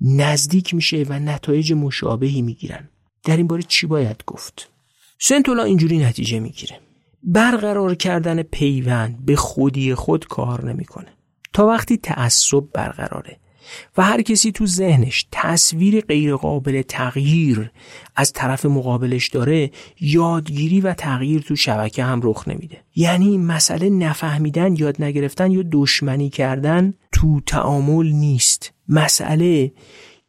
نزدیک 0.00 0.74
میشه 0.74 1.06
و 1.08 1.18
نتایج 1.18 1.72
مشابهی 1.72 2.42
می‌گیرن. 2.42 2.88
در 3.24 3.36
این 3.36 3.46
باره 3.46 3.62
چی 3.62 3.86
باید 3.86 4.24
گفت؟ 4.26 4.70
سنتولا 5.18 5.62
اینجوری 5.62 5.98
نتیجه 5.98 6.40
می‌گیره. 6.40 6.80
برقرار 7.26 7.94
کردن 7.94 8.42
پیوند 8.42 9.24
به 9.26 9.36
خودی 9.36 9.94
خود 9.94 10.26
کار 10.26 10.72
نمی‌کنه. 10.72 11.08
تا 11.52 11.66
وقتی 11.66 11.96
تعصب 11.96 12.64
برقراره 12.74 13.36
و 13.96 14.02
هر 14.02 14.22
کسی 14.22 14.52
تو 14.52 14.66
ذهنش 14.66 15.26
تصویر 15.32 16.00
غیرقابل 16.00 16.82
تغییر 16.82 17.70
از 18.16 18.32
طرف 18.32 18.66
مقابلش 18.66 19.28
داره 19.28 19.70
یادگیری 20.00 20.80
و 20.80 20.94
تغییر 20.94 21.40
تو 21.40 21.56
شبکه 21.56 22.04
هم 22.04 22.20
رخ 22.24 22.48
نمیده. 22.48 22.78
یعنی 22.96 23.38
مسئله 23.38 23.90
نفهمیدن 23.90 24.76
یاد 24.76 25.02
نگرفتن 25.02 25.50
یا 25.50 25.62
دشمنی 25.72 26.30
کردن 26.30 26.94
تو 27.12 27.40
تعامل 27.40 28.06
نیست. 28.06 28.72
مسئله 28.88 29.72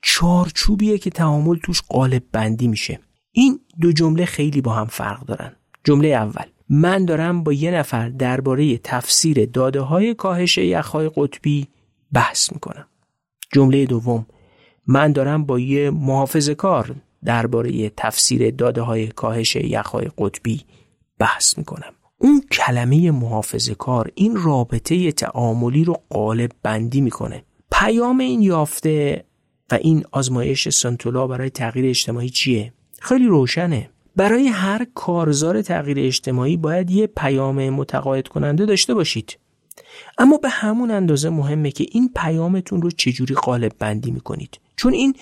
چارچوبیه 0.02 0.98
که 0.98 1.10
تعامل 1.10 1.58
توش 1.58 1.82
قالب 1.90 2.24
بندی 2.32 2.68
میشه. 2.68 3.00
این 3.32 3.60
دو 3.82 3.92
جمله 3.92 4.26
خیلی 4.26 4.62
با 4.62 4.74
هم 4.74 4.86
فرق 4.86 5.26
دارن. 5.26 5.52
جمله 5.84 6.08
اول. 6.08 6.46
من 6.70 7.06
دارم 7.06 7.44
با 7.44 7.54
یه 7.54 7.72
نفر 7.72 8.10
درباره 8.10 8.78
تفسیر 8.78 9.46
داده 9.46 9.82
های 9.82 10.14
کاهش 10.14 10.58
یخهای 10.58 11.12
قطبی 11.16 11.68
بحث 12.14 12.54
می‌کنم. 12.54 12.86
جمله 13.54 13.86
دوم 13.86 14.26
من 14.88 15.12
دارم 15.12 15.46
با 15.46 15.60
یه 15.60 15.90
محافظ 15.90 16.50
کار 16.50 16.96
درباره 17.26 17.90
تفسیر 17.90 18.52
داده 18.52 18.82
های 18.82 19.08
کاهش 19.08 19.56
یخهای 19.56 20.08
قطبی 20.18 20.62
بحث 21.20 21.58
می‌کنم. 21.58 21.94
اون 22.18 22.42
کلمه 22.52 23.12
محافظ 23.12 23.70
کار 23.70 24.12
این 24.16 24.36
رابطه 24.36 25.12
تعاملی 25.12 25.84
رو 25.84 25.96
قالب 26.10 26.52
بندی 26.64 27.02
می‌کنه. 27.02 27.44
پیام 27.72 28.20
این 28.20 28.42
یافته 28.42 29.26
و 29.72 29.76
این 29.76 30.04
آزمایش 30.12 30.70
سنتولا 30.70 31.28
برای 31.28 31.50
تغییر 31.50 31.86
اجتماعی 31.86 32.30
چیه؟ 32.30 32.74
خیلی 33.00 33.28
روشنه. 33.28 33.90
برای 34.18 34.48
هر 34.48 34.88
کارزار 34.96 35.62
تغییر 35.62 36.00
اجتماعی 36.00 36.58
باید 36.58 36.92
یه 36.92 37.08
پیام 37.08 37.70
متقاعد 37.70 38.28
کننده 38.28 38.66
داشته 38.66 38.94
باشید. 38.94 39.38
اما 40.18 40.38
به 40.38 40.50
همون 40.50 40.92
اندازه 40.92 41.30
مهمه 41.30 41.72
که 41.72 41.86
این 41.92 42.10
پیامتون 42.16 42.82
رو 42.82 42.92
چجوری 42.92 43.36
قالب 43.36 43.72
بندی 43.80 44.12
می‌کنید. 44.12 44.60
چون 44.76 44.94
این 44.94 45.16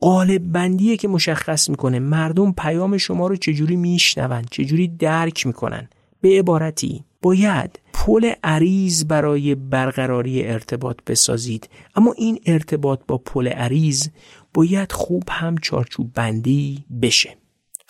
قالب 0.00 0.52
بندیه 0.52 0.96
که 0.96 1.08
مشخص 1.08 1.70
می‌کنه 1.70 1.98
مردم 1.98 2.52
پیام 2.52 2.98
شما 2.98 3.26
رو 3.26 3.36
چجوری 3.36 3.76
میشنون 3.76 4.44
چجوری 4.50 4.88
درک 4.88 5.46
می‌کنن. 5.46 5.88
به 6.20 6.38
عبارتی 6.38 7.04
باید 7.22 7.80
پل 7.92 8.32
عریض 8.44 9.04
برای 9.04 9.54
برقراری 9.54 10.46
ارتباط 10.46 10.96
بسازید. 11.06 11.68
اما 11.96 12.12
این 12.18 12.40
ارتباط 12.46 13.00
با 13.08 13.18
پل 13.18 13.48
عریض 13.48 14.08
باید 14.54 14.92
خوب 14.92 15.22
هم 15.28 15.58
چارچوب 15.58 16.10
بندی 16.14 16.84
بشه. 17.02 17.39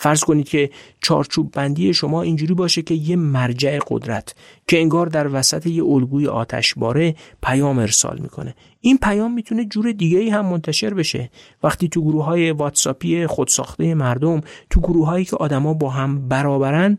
فرض 0.01 0.23
کنید 0.23 0.49
که 0.49 0.69
چارچوب 1.01 1.51
بندی 1.51 1.93
شما 1.93 2.21
اینجوری 2.21 2.53
باشه 2.53 2.81
که 2.81 2.93
یه 2.93 3.15
مرجع 3.15 3.79
قدرت 3.87 4.35
که 4.67 4.79
انگار 4.79 5.07
در 5.07 5.35
وسط 5.35 5.67
یه 5.67 5.83
الگوی 5.83 6.27
آتشباره 6.27 7.15
پیام 7.43 7.79
ارسال 7.79 8.19
می‌کنه. 8.19 8.55
این 8.79 8.97
پیام 8.97 9.33
می‌تونه 9.33 9.65
جور 9.65 9.91
دیگه 9.91 10.19
ای 10.19 10.29
هم 10.29 10.45
منتشر 10.45 10.93
بشه. 10.93 11.29
وقتی 11.63 11.87
تو 11.87 12.01
گروه 12.01 12.25
های 12.25 12.51
واتساپی 12.51 13.27
خودساخته 13.27 13.95
مردم 13.95 14.41
تو 14.69 14.79
گروه 14.79 15.07
هایی 15.07 15.25
که 15.25 15.35
آدما 15.35 15.73
با 15.73 15.89
هم 15.89 16.27
برابرن 16.27 16.97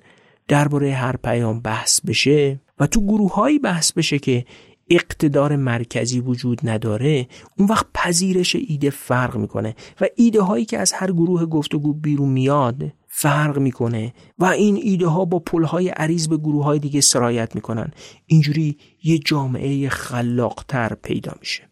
درباره 0.48 0.92
هر 0.92 1.16
پیام 1.16 1.61
بحث 1.61 2.00
بشه 2.00 2.61
و 2.80 2.86
تو 2.86 3.00
گروه 3.00 3.34
هایی 3.34 3.59
بحث 3.59 3.92
بشه 3.92 4.18
که 4.18 4.44
اقتدار 4.90 5.56
مرکزی 5.56 6.20
وجود 6.20 6.60
نداره 6.64 7.28
اون 7.58 7.68
وقت 7.68 7.86
پذیرش 7.94 8.56
ایده 8.56 8.90
فرق 8.90 9.36
می‌کنه 9.36 9.74
و 10.00 10.06
ایده 10.16 10.42
هایی 10.42 10.64
که 10.64 10.78
از 10.78 10.92
هر 10.92 11.12
گروه 11.12 11.46
گفتگو 11.46 11.92
بیرون 11.92 12.28
میاد 12.28 12.92
فرق 13.08 13.58
می‌کنه 13.58 14.14
و 14.38 14.44
این 14.44 14.76
ایده 14.82 15.06
ها 15.06 15.24
با 15.24 15.38
پل 15.38 15.64
های 15.64 15.88
عریض 15.88 16.28
به 16.28 16.36
گروه 16.36 16.64
های 16.64 16.78
دیگه 16.78 17.00
سرایت 17.00 17.54
می‌کنن. 17.54 17.90
اینجوری 18.26 18.76
یه 19.04 19.18
جامعه 19.18 19.88
خلاقتر 19.88 20.94
پیدا 21.02 21.32
میشه. 21.40 21.62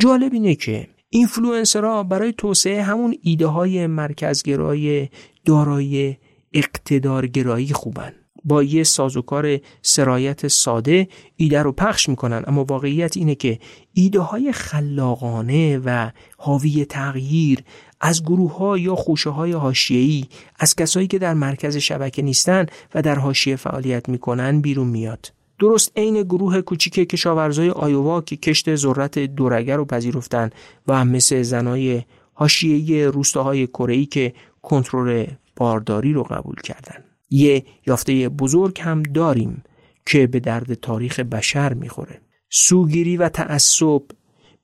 جالب 0.00 0.32
اینه 0.32 0.54
که 0.54 0.88
اینفلوئنسرها 1.10 2.02
برای 2.02 2.32
توسعه 2.32 2.82
همون 2.82 3.14
ایده 3.22 3.46
های 3.46 3.86
مرکزگرای 3.86 5.08
دارای 5.44 6.16
اقتدارگرایی 6.52 7.72
خوبن. 7.72 8.12
با 8.44 8.62
یه 8.62 8.84
سازوکار 8.84 9.58
سرایت 9.82 10.48
ساده 10.48 11.08
ایده 11.36 11.62
رو 11.62 11.72
پخش 11.72 12.08
می‌کنن. 12.08 12.44
اما 12.46 12.64
واقعیت 12.64 13.16
اینه 13.16 13.34
که 13.34 13.58
ایده 13.92 14.20
های 14.20 14.52
خلاقانه 14.52 15.78
و 15.78 16.10
حاوی 16.36 16.84
تغییر 16.84 17.64
از 18.00 18.22
گروه 18.22 18.56
ها 18.58 18.78
یا 18.78 18.94
خوشه 18.94 19.30
های 19.30 19.52
هاشیهی 19.52 20.28
از 20.58 20.76
کسایی 20.76 21.06
که 21.06 21.18
در 21.18 21.34
مرکز 21.34 21.76
شبکه 21.76 22.22
نیستن 22.22 22.66
و 22.94 23.02
در 23.02 23.18
حاشیه 23.18 23.56
فعالیت 23.56 24.08
می‌کنن 24.08 24.60
بیرون 24.60 24.88
میاد. 24.88 25.32
درست 25.58 25.92
عین 25.96 26.22
گروه 26.22 26.60
کوچیک 26.60 26.94
کشاورزای 26.94 27.70
آیووا 27.70 28.20
که 28.20 28.36
کشت 28.36 28.74
ذرت 28.74 29.18
دورگر 29.18 29.76
رو 29.76 29.84
پذیرفتن 29.84 30.50
و 30.86 31.04
مثل 31.04 31.42
زنای 31.42 32.02
حاشیه‌ای 32.34 33.04
روستاهای 33.04 33.66
کره 33.66 34.04
که 34.04 34.34
کنترل 34.62 35.26
بارداری 35.56 36.12
رو 36.12 36.22
قبول 36.22 36.56
کردن. 36.64 37.07
یه 37.30 37.64
یافته 37.86 38.28
بزرگ 38.28 38.80
هم 38.80 39.02
داریم 39.02 39.62
که 40.06 40.26
به 40.26 40.40
درد 40.40 40.74
تاریخ 40.74 41.20
بشر 41.20 41.74
می‌خوره. 41.74 42.20
سوگیری 42.50 43.16
و 43.16 43.28
تعصب 43.28 44.02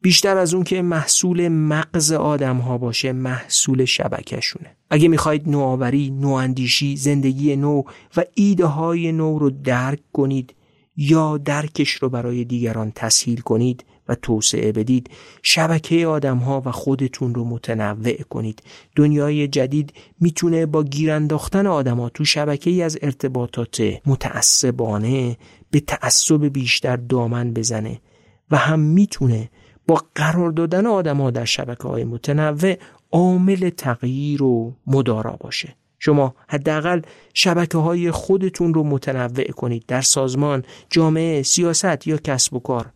بیشتر 0.02 0.36
از 0.36 0.54
اون 0.54 0.64
که 0.64 0.82
محصول 0.82 1.48
مغز 1.48 2.12
آدم 2.12 2.56
ها 2.56 2.78
باشه 2.78 3.12
محصول 3.12 3.84
شبکهشونه. 3.84 4.76
اگه 4.90 5.08
می‌خواید 5.08 5.48
نوآوری، 5.48 6.10
نواندیشی، 6.10 6.96
زندگی 6.96 7.56
نو 7.56 7.82
و 8.16 8.24
ایده 8.34 8.66
های 8.66 9.12
نو 9.12 9.38
رو 9.38 9.50
درک 9.50 10.00
کنید 10.12 10.54
یا 10.96 11.38
درکش 11.38 11.90
رو 11.90 12.08
برای 12.08 12.44
دیگران 12.44 12.92
تسهیل 12.94 13.40
کنید 13.40 13.84
و 14.08 14.14
توسعه 14.14 14.72
بدید. 14.72 15.10
شبکه 15.42 16.06
آدم 16.06 16.36
ها 16.36 16.62
و 16.64 16.70
خودتون 16.70 17.34
رو 17.34 17.44
متنوع 17.44 18.22
کنید. 18.22 18.62
دنیای 18.96 19.48
جدید 19.48 19.92
می‌تونه 20.20 20.66
با 20.66 20.84
گیرانداختن 20.84 21.66
آدم 21.66 22.00
ها 22.00 22.08
تو 22.08 22.24
شبکه 22.24 22.70
ای 22.70 22.82
از 22.82 22.98
ارتباطات 23.02 23.82
متعصبانه 24.06 25.36
به 25.70 25.80
تعصب 25.80 26.44
بیشتر 26.44 26.96
دامن 26.96 27.52
بزنه 27.52 28.00
و 28.50 28.56
هم 28.56 28.80
می‌تونه 28.80 29.50
با 29.86 30.02
قرار 30.14 30.50
دادن 30.50 30.86
آدم 30.86 31.20
ها 31.20 31.30
در 31.30 31.44
شبکه 31.44 31.88
های 31.88 32.04
متنوع 32.04 32.76
عامل 33.12 33.70
تغییر 33.70 34.42
و 34.42 34.74
مدارا 34.86 35.36
باشه. 35.40 35.76
شما 35.98 36.34
حداقل 36.48 37.00
شبکه 37.34 37.78
های 37.78 38.10
خودتون 38.10 38.74
رو 38.74 38.84
متنوع 38.84 39.44
کنید 39.44 39.84
در 39.88 40.00
سازمان، 40.00 40.64
جامعه، 40.90 41.42
سیاست 41.42 42.06
یا 42.06 42.16
کسب 42.16 42.54
و 42.54 42.58
کار. 42.58 42.92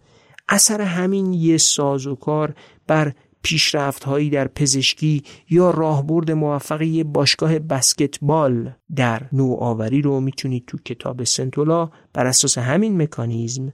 اثر 0.49 0.81
همین 0.81 1.33
یه 1.33 1.59
ساز 1.59 2.07
و 2.07 2.15
کار 2.15 2.55
بر 2.87 3.13
پیشرفت 3.43 4.05
هایی 4.05 4.31
در 4.31 4.49
پزشکی 4.49 5.23
یا 5.51 5.71
راهبرد 5.71 6.31
موفقی 6.31 7.05
باشگاه 7.05 7.59
بسکتبال 7.59 8.73
در 8.97 9.23
نوآوری 9.33 10.03
رو 10.03 10.21
می‌تونید 10.21 10.65
تو 10.67 10.79
کتاب 10.85 11.25
سنتولا 11.25 11.91
بر 12.13 12.27
اساس 12.27 12.59
همین 12.59 13.03
مکانیزم 13.03 13.73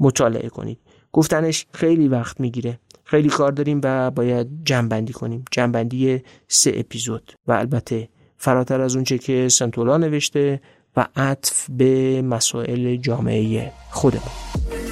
مطالعه 0.00 0.48
کنید. 0.48 0.78
گفتنش 1.12 1.66
خیلی 1.72 2.08
وقت 2.08 2.40
می‌گیره. 2.40 2.78
خیلی 3.04 3.28
کار 3.28 3.52
داریم 3.52 3.80
و 3.84 4.10
باید 4.10 4.48
جنبندی 4.64 5.12
کنیم. 5.12 5.44
جنبندی 5.50 6.22
سه 6.48 6.72
اپیزود 6.74 7.32
و 7.46 7.52
البته 7.52 8.08
فراتر 8.36 8.80
از 8.80 8.94
اونچه 8.94 9.18
که 9.18 9.48
سنتولا 9.48 9.96
نوشته 9.96 10.60
و 10.96 11.06
عطف 11.16 11.66
به 11.70 12.22
مسائل 12.22 12.96
جامعه 12.96 13.72
خودمون. 13.90 14.85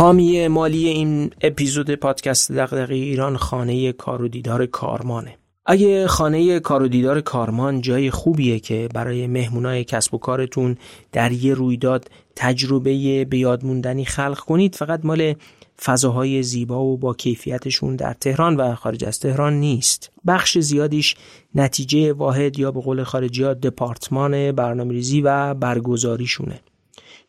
حامی 0.00 0.48
مالی 0.48 0.88
این 0.88 1.30
اپیزود 1.40 1.94
پادکست 1.94 2.52
دغدغه 2.52 2.94
ایران 2.94 3.36
خانه 3.36 3.92
کار 3.92 4.22
و 4.22 4.28
دیدار 4.28 4.66
کارمانه. 4.66 5.36
اگه 5.66 6.06
خانه 6.06 6.60
کار 6.60 6.82
و 6.82 6.88
دیدار 6.88 7.20
کارمان 7.20 7.80
جای 7.80 8.10
خوبیه 8.10 8.60
که 8.60 8.88
برای 8.94 9.26
مهمونای 9.26 9.84
کسب 9.84 10.14
و 10.14 10.18
کارتون 10.18 10.76
در 11.12 11.32
یه 11.32 11.54
رویداد 11.54 12.10
تجربه 12.36 13.24
به 13.24 13.38
یاد 13.38 13.64
موندنی 13.64 14.04
خلق 14.04 14.38
کنید 14.38 14.74
فقط 14.74 15.00
مال 15.04 15.34
فضاهای 15.82 16.42
زیبا 16.42 16.84
و 16.84 16.96
با 16.96 17.14
کیفیتشون 17.14 17.96
در 17.96 18.12
تهران 18.12 18.56
و 18.56 18.74
خارج 18.74 19.04
از 19.04 19.20
تهران 19.20 19.52
نیست. 19.52 20.10
بخش 20.26 20.58
زیادیش 20.58 21.16
نتیجه 21.54 22.12
واحد 22.12 22.58
یا 22.58 22.70
به 22.70 22.80
قول 22.80 23.02
خارجی 23.02 23.42
ها 23.42 23.54
دپارتمان 23.54 24.52
برنامه‌ریزی 24.52 25.20
و 25.20 25.54
برگزاریشونه. 25.54 26.60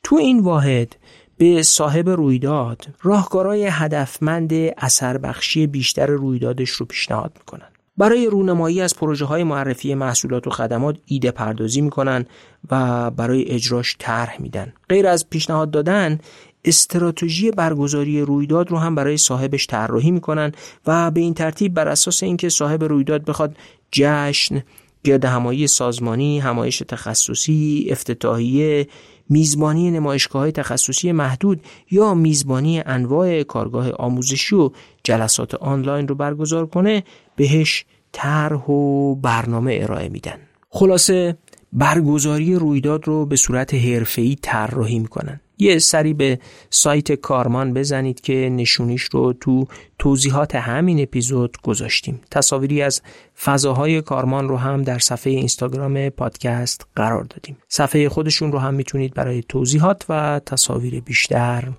تو 0.03 0.15
این 0.15 0.39
واحد 0.39 0.95
به 1.41 1.63
صاحب 1.63 2.09
رویداد 2.09 2.87
راهکارهای 3.01 3.67
هدفمند 3.71 4.53
اثر 4.77 5.17
بخشی 5.17 5.67
بیشتر 5.67 6.05
رویدادش 6.05 6.69
رو 6.69 6.85
پیشنهاد 6.85 7.31
می‌کنن. 7.37 7.67
برای 7.97 8.27
رونمایی 8.27 8.81
از 8.81 8.95
پروژه 8.95 9.25
های 9.25 9.43
معرفی 9.43 9.93
محصولات 9.93 10.47
و 10.47 10.49
خدمات 10.49 10.97
ایده 11.05 11.31
پردازی 11.31 11.81
می‌کنن 11.81 12.25
و 12.71 13.11
برای 13.11 13.45
اجراش 13.51 13.95
طرح 13.99 14.41
میدن. 14.41 14.73
غیر 14.89 15.07
از 15.07 15.29
پیشنهاد 15.29 15.71
دادن 15.71 16.19
استراتژی 16.65 17.51
برگزاری 17.51 18.21
رویداد 18.21 18.71
رو 18.71 18.77
هم 18.77 18.95
برای 18.95 19.17
صاحبش 19.17 19.67
طراحی 19.67 20.11
می‌کنن 20.11 20.51
و 20.87 21.11
به 21.11 21.19
این 21.21 21.33
ترتیب 21.33 21.73
بر 21.73 21.87
اساس 21.87 22.23
اینکه 22.23 22.49
صاحب 22.49 22.83
رویداد 22.83 23.25
بخواد 23.25 23.55
جشن 23.91 24.63
گرد 25.03 25.25
همایی 25.25 25.67
سازمانی، 25.67 26.39
همایش 26.39 26.83
تخصصی، 26.87 27.87
افتتاحیه، 27.91 28.87
میزبانی 29.29 29.91
نمایشگاه 29.91 30.41
های 30.41 30.51
تخصصی 30.51 31.11
محدود 31.11 31.61
یا 31.91 32.13
میزبانی 32.13 32.83
انواع 32.85 33.43
کارگاه 33.43 33.91
آموزشی 33.91 34.55
و 34.55 34.69
جلسات 35.03 35.55
آنلاین 35.55 36.07
رو 36.07 36.15
برگزار 36.15 36.65
کنه 36.65 37.03
بهش 37.35 37.85
طرح 38.11 38.69
و 38.69 39.15
برنامه 39.15 39.79
ارائه 39.81 40.09
میدن. 40.09 40.37
خلاصه 40.69 41.37
برگزاری 41.73 42.55
رویداد 42.55 43.07
رو 43.07 43.25
به 43.25 43.35
صورت 43.35 43.73
حرفه‌ای 43.73 44.35
طراحی 44.41 44.99
می‌کنن. 44.99 45.41
یه 45.61 45.79
سری 45.79 46.13
به 46.13 46.39
سایت 46.69 47.11
کارمان 47.11 47.73
بزنید 47.73 48.21
که 48.21 48.33
نشونیش 48.33 49.03
رو 49.03 49.33
تو 49.33 49.67
توضیحات 49.99 50.55
همین 50.55 51.01
اپیزود 51.01 51.57
گذاشتیم. 51.63 52.21
تصاویری 52.31 52.81
از 52.81 53.01
فضاهای 53.43 54.01
کارمان 54.01 54.49
رو 54.49 54.57
هم 54.57 54.83
در 54.83 54.99
صفحه 54.99 55.33
اینستاگرام 55.33 56.09
پادکست 56.09 56.87
قرار 56.95 57.23
دادیم. 57.23 57.57
صفحه 57.67 58.09
خودشون 58.09 58.51
رو 58.51 58.59
هم 58.59 58.73
می‌تونید 58.73 59.13
برای 59.13 59.43
توضیحات 59.49 60.05
و 60.09 60.41
تصاویر 60.45 61.01
بیشتر 61.01 61.71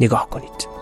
نگاه 0.00 0.30
کنید. 0.30 0.77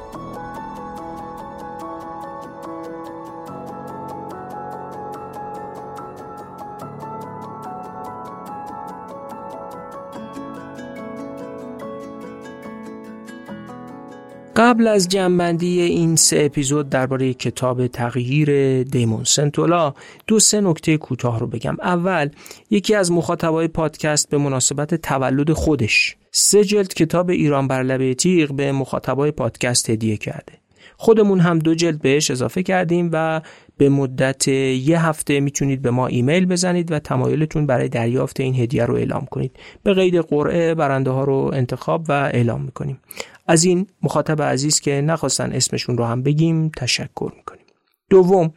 قبل 14.56 14.86
از 14.86 15.08
جنبندی 15.08 15.80
این 15.80 16.16
سه 16.16 16.42
اپیزود 16.44 16.88
درباره 16.88 17.34
کتاب 17.34 17.86
تغییر 17.86 18.82
دیمون 18.82 19.24
سنتولا 19.24 19.94
دو 20.26 20.38
سه 20.38 20.60
نکته 20.60 20.96
کوتاه 20.96 21.40
رو 21.40 21.46
بگم. 21.46 21.76
اول 21.82 22.30
یکی 22.70 22.94
از 22.94 23.12
مخاطبای 23.12 23.68
پادکست 23.68 24.30
به 24.30 24.38
مناسبت 24.38 24.94
تولد 24.94 25.52
خودش 25.52 26.16
سه 26.32 26.64
جلد 26.64 26.94
کتاب 26.94 27.30
ایران 27.30 27.68
بر 27.68 27.82
لبه 27.82 28.14
تیغ 28.14 28.52
به 28.52 28.72
مخاطبای 28.72 29.30
پادکست 29.30 29.90
هدیه 29.90 30.16
کرده. 30.16 30.52
خودمون 30.96 31.40
هم 31.40 31.58
دو 31.58 31.74
جلد 31.74 32.00
بهش 32.00 32.30
اضافه 32.30 32.62
کردیم 32.62 33.10
و 33.12 33.40
به 33.76 33.88
مدت 33.88 34.48
یه 34.48 35.06
هفته 35.06 35.40
می‌تونید 35.40 35.82
به 35.82 35.90
ما 35.90 36.06
ایمیل 36.06 36.46
بزنید 36.46 36.92
و 36.92 36.98
تمایلتون 36.98 37.66
برای 37.66 37.88
دریافت 37.88 38.40
این 38.40 38.54
هدیه 38.54 38.84
رو 38.84 38.94
اعلام 38.94 39.26
کنید. 39.30 39.58
به 39.82 39.94
قید 39.94 40.16
قرعه 40.16 40.74
برنده 40.74 41.10
ها 41.10 41.24
رو 41.24 41.50
انتخاب 41.54 42.04
و 42.08 42.12
اعلام 42.12 42.62
می‌کنیم. 42.62 43.00
از 43.46 43.64
این 43.64 43.86
مخاطب 44.02 44.42
عزیز 44.42 44.80
که 44.80 45.00
نخواستن 45.00 45.52
اسمشون 45.52 45.98
رو 45.98 46.04
هم 46.04 46.22
بگیم 46.22 46.68
تشکر 46.76 47.32
می‌کنیم. 47.36 47.66
دوم 48.10 48.52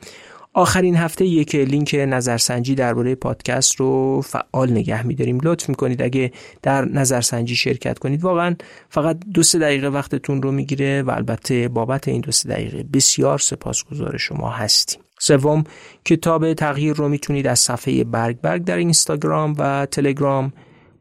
آخرین 0.60 0.96
هفته 0.96 1.26
یک 1.26 1.56
لینک 1.56 1.96
نظرسنجی 2.08 2.76
درباره 2.76 3.16
پادکست 3.16 3.76
رو 3.76 4.22
فعال 4.22 4.72
نگه 4.72 5.08
میداریم. 5.08 5.40
لطف 5.44 5.70
می‌کنید 5.70 6.02
اگه 6.02 6.32
در 6.62 6.86
نظرسنجی 6.86 7.56
شرکت 7.56 8.00
کنید. 8.00 8.24
واقعا 8.24 8.56
فقط 8.90 9.20
دو 9.34 9.44
سه 9.44 9.60
دقیقه 9.60 9.88
وقتتون 9.88 10.42
رو 10.42 10.52
می‌گیره 10.52 11.02
و 11.02 11.10
البته 11.10 11.68
بابت 11.68 12.08
این 12.08 12.22
دو 12.22 12.32
سه 12.32 12.50
دقیقه 12.50 12.84
بسیار 12.84 13.40
سپاسگزار 13.40 14.18
شما 14.18 14.50
هستیم. 14.50 15.02
سوم 15.20 15.64
کتاب 16.06 16.54
تغییر 16.54 16.94
رو 16.94 17.10
می‌تونید 17.10 17.48
از 17.48 17.60
صفحه 17.60 18.04
برگ 18.04 18.42
برگ 18.42 18.64
در 18.64 18.78
اینستاگرام 18.78 19.56
و 19.58 19.86
تلگرام 19.86 20.54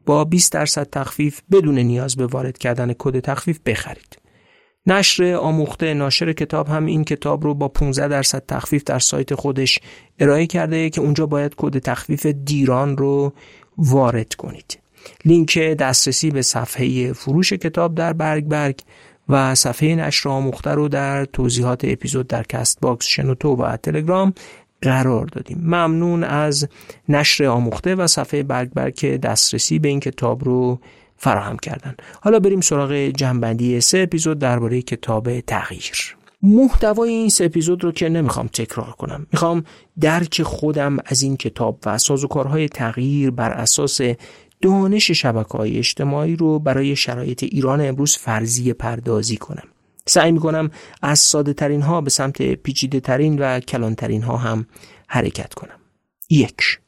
با 0.05 0.25
20 0.25 0.51
درصد 0.51 0.87
تخفیف 0.91 1.41
بدون 1.51 1.79
نیاز 1.79 2.15
به 2.15 2.27
وارد 2.27 2.57
کردن 2.57 2.93
کد 2.99 3.19
تخفیف 3.19 3.59
بخرید. 3.65 4.28
نشر 4.85 5.33
آموخته 5.33 5.93
ناشر 5.93 6.33
کتاب 6.33 6.67
هم 6.67 6.85
این 6.85 7.03
کتاب 7.03 7.43
رو 7.43 7.53
با 7.53 7.67
15 7.67 8.07
درصد 8.07 8.43
تخفیف 8.47 8.83
در 8.83 8.99
سایت 8.99 9.35
خودش 9.35 9.79
ارائه 10.19 10.47
کرده 10.47 10.89
که 10.89 11.01
اونجا 11.01 11.25
باید 11.25 11.53
کد 11.57 11.77
تخفیف 11.77 12.25
دیران 12.25 12.97
رو 12.97 13.33
وارد 13.77 14.33
کنید. 14.35 14.79
لینک 15.25 15.59
دسترسی 15.59 16.31
به 16.31 16.41
صفحه 16.41 17.13
فروش 17.13 17.53
کتاب 17.53 17.95
در 17.95 18.13
برگ 18.13 18.45
برگ 18.45 18.79
و 19.29 19.55
صفحه 19.55 19.95
نشر 19.95 20.29
آموخته 20.29 20.69
رو 20.69 20.87
در 20.87 21.25
توضیحات 21.25 21.85
اپیزود 21.85 22.27
در 22.27 22.43
Castbox 22.43 23.05
شنوتو 23.05 23.55
و 23.55 23.77
تلگرام 23.77 24.33
قرار 24.81 25.25
دادیم 25.25 25.57
ممنون 25.61 26.23
از 26.23 26.67
نشر 27.09 27.45
آموخته 27.45 27.95
و 27.95 28.07
صفحه 28.07 28.43
برگ 28.43 28.69
برگ 28.69 28.95
که 28.95 29.17
دسترسی 29.17 29.79
به 29.79 29.87
این 29.87 29.99
کتاب 29.99 30.43
رو 30.43 30.79
فراهم 31.19 31.57
کردن. 31.57 31.95
حالا 32.21 32.39
بریم 32.39 32.61
سراغ 32.61 32.93
جمع‌بندی 32.93 33.81
سه 33.81 33.99
اپیزود 33.99 34.39
درباره 34.39 34.81
کتاب 34.81 35.39
تغییر. 35.39 36.15
محتوای 36.41 37.09
این 37.09 37.29
سه 37.29 37.45
اپیزود 37.45 37.83
رو 37.83 37.91
که 37.91 38.09
نمی‌خوام 38.09 38.47
تکرار 38.47 38.91
کنم. 38.91 39.27
می‌خوام 39.31 39.63
درک 39.99 40.43
خودم 40.43 40.97
از 41.05 41.21
این 41.21 41.37
کتاب 41.37 41.79
و 41.85 41.97
سازوکارهای 41.97 42.69
تغییر 42.69 43.31
بر 43.31 43.51
اساس 43.51 44.01
دانش 44.61 45.11
شبکه 45.11 45.57
های 45.57 45.77
اجتماعی 45.77 46.35
رو 46.35 46.59
برای 46.59 46.95
شرایط 46.95 47.43
ایران 47.43 47.81
امروز 47.81 48.17
فرضی 48.17 48.73
پردازی 48.73 49.37
کنم. 49.37 49.67
سعی 50.05 50.31
می‌کنم 50.31 50.71
از 51.01 51.19
ساده 51.19 51.53
ترین 51.53 51.81
ها 51.81 52.01
به 52.01 52.09
سمت 52.09 52.41
پیچیده 52.41 52.99
ترین 52.99 53.39
و 53.39 53.59
کلان 53.59 53.95
ترین 53.95 54.23
ها 54.23 54.37
هم 54.37 54.65
حرکت 55.07 55.53
کنم. 55.53 55.79
یک. 56.29 56.79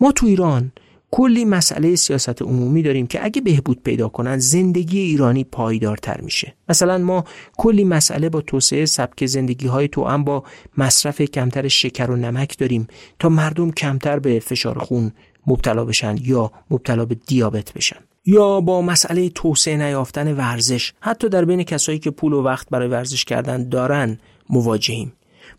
ما 0.00 0.12
تو 0.12 0.26
ایران 0.26 0.72
کلی 1.10 1.44
مسئله 1.44 1.96
سیاست 1.96 2.42
عمومی 2.42 2.82
داریم 2.82 3.06
که 3.06 3.24
اگه 3.24 3.40
بهبود 3.40 3.82
پیدا 3.82 4.08
کنن 4.08 4.38
زندگی 4.38 5.00
ایرانی 5.00 5.44
پایدارتر 5.44 6.20
میشه. 6.20 6.54
مثلا 6.68 6.98
ما 6.98 7.24
کلی 7.56 7.84
مسئله 7.84 8.28
با 8.28 8.40
توسعه 8.40 8.86
سبک 8.86 9.26
زندگی 9.26 9.66
های 9.66 9.88
تو 9.88 10.18
با 10.18 10.44
مصرف 10.76 11.22
کمتر 11.22 11.68
شکر 11.68 12.10
و 12.10 12.16
نمک 12.16 12.58
داریم 12.58 12.86
تا 13.18 13.28
مردم 13.28 13.70
کمتر 13.70 14.18
به 14.18 14.40
فشار 14.40 14.78
خون 14.78 15.12
مبتلا 15.46 15.84
بشن 15.84 16.16
یا 16.22 16.52
مبتلا 16.70 17.04
به 17.04 17.14
دیابت 17.14 17.72
بشن. 17.72 17.96
یا 18.26 18.60
با 18.60 18.82
مسئله 18.82 19.28
توسعه 19.28 19.76
نیافتن 19.76 20.36
ورزش. 20.36 20.92
حتی 21.00 21.28
در 21.28 21.44
بین 21.44 21.62
کسایی 21.62 21.98
که 21.98 22.10
پول 22.10 22.32
و 22.32 22.42
وقت 22.42 22.68
برای 22.70 22.88
ورزش 22.88 23.24
کردن 23.24 23.68
دارن 23.68 24.18
مواجهیم. 24.50 25.12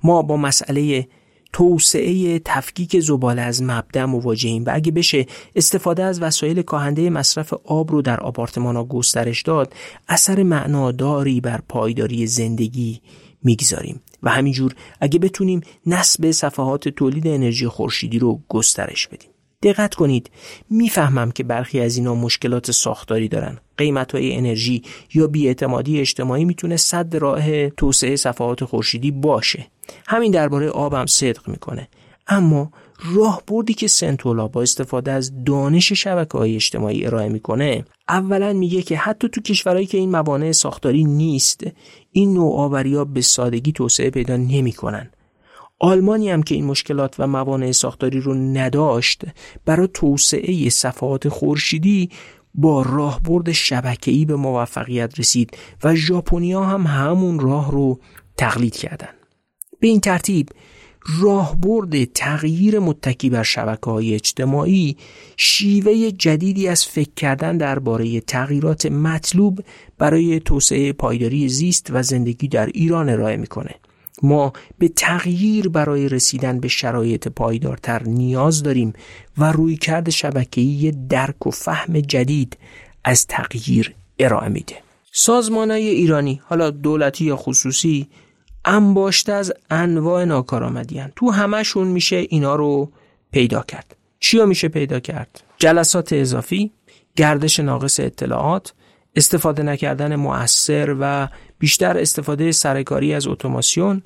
ما 0.04 0.22
با 0.22 0.38
مسئله 0.38 1.08
توسعه 1.54 2.39
تفکیک 2.39 3.00
زباله 3.00 3.41
از 3.41 3.64
مبدع 3.64 4.06
مواجهیم 4.06 4.64
و 4.66 4.70
اگه 4.74 4.91
بشه 4.91 5.26
استفاده 5.56 6.04
از 6.04 6.22
وسایل 6.22 6.62
کاهنده 6.62 7.10
مصرف 7.10 7.54
آب 7.54 7.91
رو 7.91 8.02
در 8.02 8.20
آپارتمان 8.20 8.76
ها 8.76 8.84
گسترش 8.84 9.41
داد 9.41 9.74
اثر 10.08 10.43
معناداری 10.43 11.41
بر 11.41 11.62
پایداری 11.70 12.28
زندگی 12.28 13.02
می‌گذاریم. 13.43 14.02
و 14.24 14.30
همینجور 14.30 14.76
اگه 15.00 15.20
بتونیم 15.20 15.62
نسب 15.86 16.32
صفحات 16.32 16.88
تولید 16.89 17.28
انرژی 17.28 17.68
خورشیدی 17.68 18.20
رو 18.20 18.41
گسترش 18.50 19.08
بدیم. 19.08 19.30
دقت 19.64 19.95
کنید. 19.95 20.32
می‌فهمم 20.70 21.32
که 21.32 21.43
برخی 21.43 21.80
از 21.80 21.97
اینا 21.97 22.16
مشکلات 22.16 22.72
ساختاری 22.72 23.28
دارن. 23.28 23.57
قیمت 23.78 24.12
های 24.12 24.36
انرژی 24.36 24.82
یا 25.14 25.28
بیاعتمادی 25.28 25.99
اجتماعی 25.99 26.45
می‌تونه 26.45 26.78
صد 26.78 27.16
راه 27.16 27.70
توسعه 27.70 28.16
صفحات 28.16 28.66
خورشیدی 28.66 29.12
باشه. 29.12 29.68
همین 30.07 30.32
درباره 30.32 30.70
آبم 30.70 31.05
صدق 31.05 31.49
می‌کنه. 31.49 31.88
اما 32.28 32.72
راهبردی 33.16 33.74
که 33.74 33.88
سنتولا 33.88 34.47
با 34.47 34.62
استفاده 34.62 35.12
از 35.12 35.43
دانش 35.43 35.93
شبکه 35.93 36.38
های 36.38 36.55
اجتماعی 36.55 37.05
ارائه 37.05 37.30
می‌کنه 37.30 37.86
اولا 38.10 38.53
میگه 38.53 38.82
که 38.82 38.97
حتی 38.97 39.30
تو 39.30 39.41
کشورهایی 39.41 39.86
که 39.86 39.97
این 39.97 40.12
موانع 40.12 40.51
ساختاری 40.51 41.03
نیست 41.03 41.64
این 42.12 42.34
نوآوری 42.34 42.95
ها 42.95 43.05
به 43.05 43.22
سادگی 43.22 43.72
توسعه 43.72 44.10
پیدا 44.10 44.38
نمی‌کنن. 44.38 45.12
آلمانی 45.80 46.30
هم 46.30 46.44
که 46.44 46.56
این 46.56 46.66
مشکلات 46.66 47.16
و 47.20 47.28
موانع 47.28 47.72
ساختاری 47.72 48.20
رو 48.20 48.34
نداشت 48.34 49.24
برای 49.66 49.90
توسعه 49.94 50.70
صفحات 50.70 51.30
خورشیدی 51.30 52.10
با 52.56 52.82
راهبرد 52.82 53.52
شبکه‌ای 53.52 54.26
به 54.26 54.36
موفقیت 54.36 55.20
رسید 55.20 55.58
و 55.84 55.96
ژاپنیا 55.96 56.64
هم 56.64 56.88
همون 56.88 57.40
راه 57.40 57.72
رو 57.72 58.00
تقلید 58.38 58.76
کردند. 58.76 59.16
به 59.80 59.88
این 59.88 60.00
ترتیب 60.00 60.50
راهبرد 61.22 62.04
تغییر 62.04 62.80
متکی 62.80 63.30
بر 63.30 63.44
شبکه 63.44 63.92
های 63.92 64.16
اجتماعی 64.16 64.98
شیوه 65.38 66.12
جدیدی 66.12 66.68
از 66.68 66.86
فکر 66.86 67.12
کردن 67.16 67.58
درباره 67.58 68.22
تغییرات 68.22 68.86
مطلوب 68.86 69.60
برای 69.98 70.40
توسعه 70.40 70.94
پایداری 70.94 71.50
زیست 71.50 71.88
و 71.90 72.04
زندگی 72.04 72.48
در 72.48 72.66
ایران 72.66 73.10
ارائه 73.10 73.38
می‌کنه 73.38 73.76
ما 74.24 74.53
به 74.78 74.88
تغییر 74.88 75.70
برای 75.70 76.09
رسیدن 76.09 76.59
به 76.59 76.67
شرایط 76.67 77.28
پایدارتر 77.28 78.03
نیاز 78.03 78.63
داریم 78.63 78.93
و 79.38 79.51
روی 79.51 79.78
کرد 79.78 80.09
شبکه‌ای 80.09 80.93
درک 81.09 81.47
و 81.47 81.51
فهم 81.51 81.99
جدید 81.99 82.57
از 83.03 83.28
تغییر 83.28 83.95
ارائه 84.20 84.49
میده. 84.49 84.76
سازمانهای 85.11 85.88
ایرانی 85.88 86.41
حالا 86.45 86.70
دولتی 86.70 87.26
یا 87.26 87.36
خصوصی 87.36 88.07
انباشته 88.65 89.34
از 89.34 89.53
انواع 89.70 90.26
ناکارآمدی 90.26 91.03
تو 91.15 91.32
همشون 91.32 91.88
میشه 91.88 92.15
اینا 92.30 92.55
رو 92.55 92.91
پیدا 93.32 93.61
کرد. 93.61 93.95
چیا 94.20 94.45
میشه 94.45 94.67
پیدا 94.67 94.99
کرد؟ 94.99 95.43
جلسات 95.57 96.13
اضافی 96.13 96.72
گردش 97.15 97.59
ناقص 97.59 97.99
اطلاعات 97.99 98.74
استفاده 99.15 99.63
نکردن 99.63 100.15
مؤثر 100.15 100.95
و 100.99 101.28
بیشتر 101.60 101.97
استفاده 101.97 102.51
سرکاری 102.51 103.14
از 103.14 103.28
اتوماسیون 103.28 104.03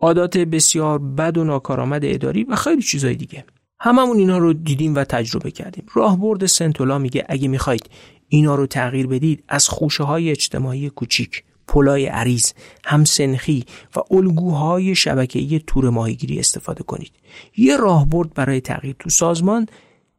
عادات 0.00 0.38
بسیار 0.38 0.98
بد 0.98 1.38
و 1.38 1.44
ناکارآمد 1.44 2.04
اداری 2.04 2.44
و 2.44 2.56
خیلی 2.56 2.82
چیزای 2.82 3.14
دیگه. 3.14 3.44
هممون 3.80 4.16
اینا 4.16 4.38
رو 4.38 4.52
دیدیم 4.52 4.94
و 4.94 5.04
تجربه 5.04 5.50
کردیم. 5.50 5.86
راهبرد 5.94 6.46
سنتولا 6.46 6.98
میگه 6.98 7.24
اگه 7.28 7.48
می‌خواید 7.48 7.90
اینا 8.28 8.54
رو 8.54 8.66
تغییر 8.66 9.06
بدید 9.06 9.44
از 9.48 9.68
خوشه 9.68 10.04
های 10.04 10.30
اجتماعی 10.30 10.90
کوچیک 10.90 11.44
پلای 11.68 12.06
عریض 12.06 12.52
همسنخی 12.84 13.64
و 13.96 14.00
الگوهای 14.14 14.94
شبکه‌ای 14.94 15.60
تور 15.66 15.90
ماهیگیری 15.90 16.38
استفاده 16.38 16.82
کنید. 16.82 17.12
یه 17.56 17.76
راهبرد 17.76 18.34
برای 18.34 18.60
تغییر 18.60 18.96
تو 18.98 19.10
سازمان 19.10 19.66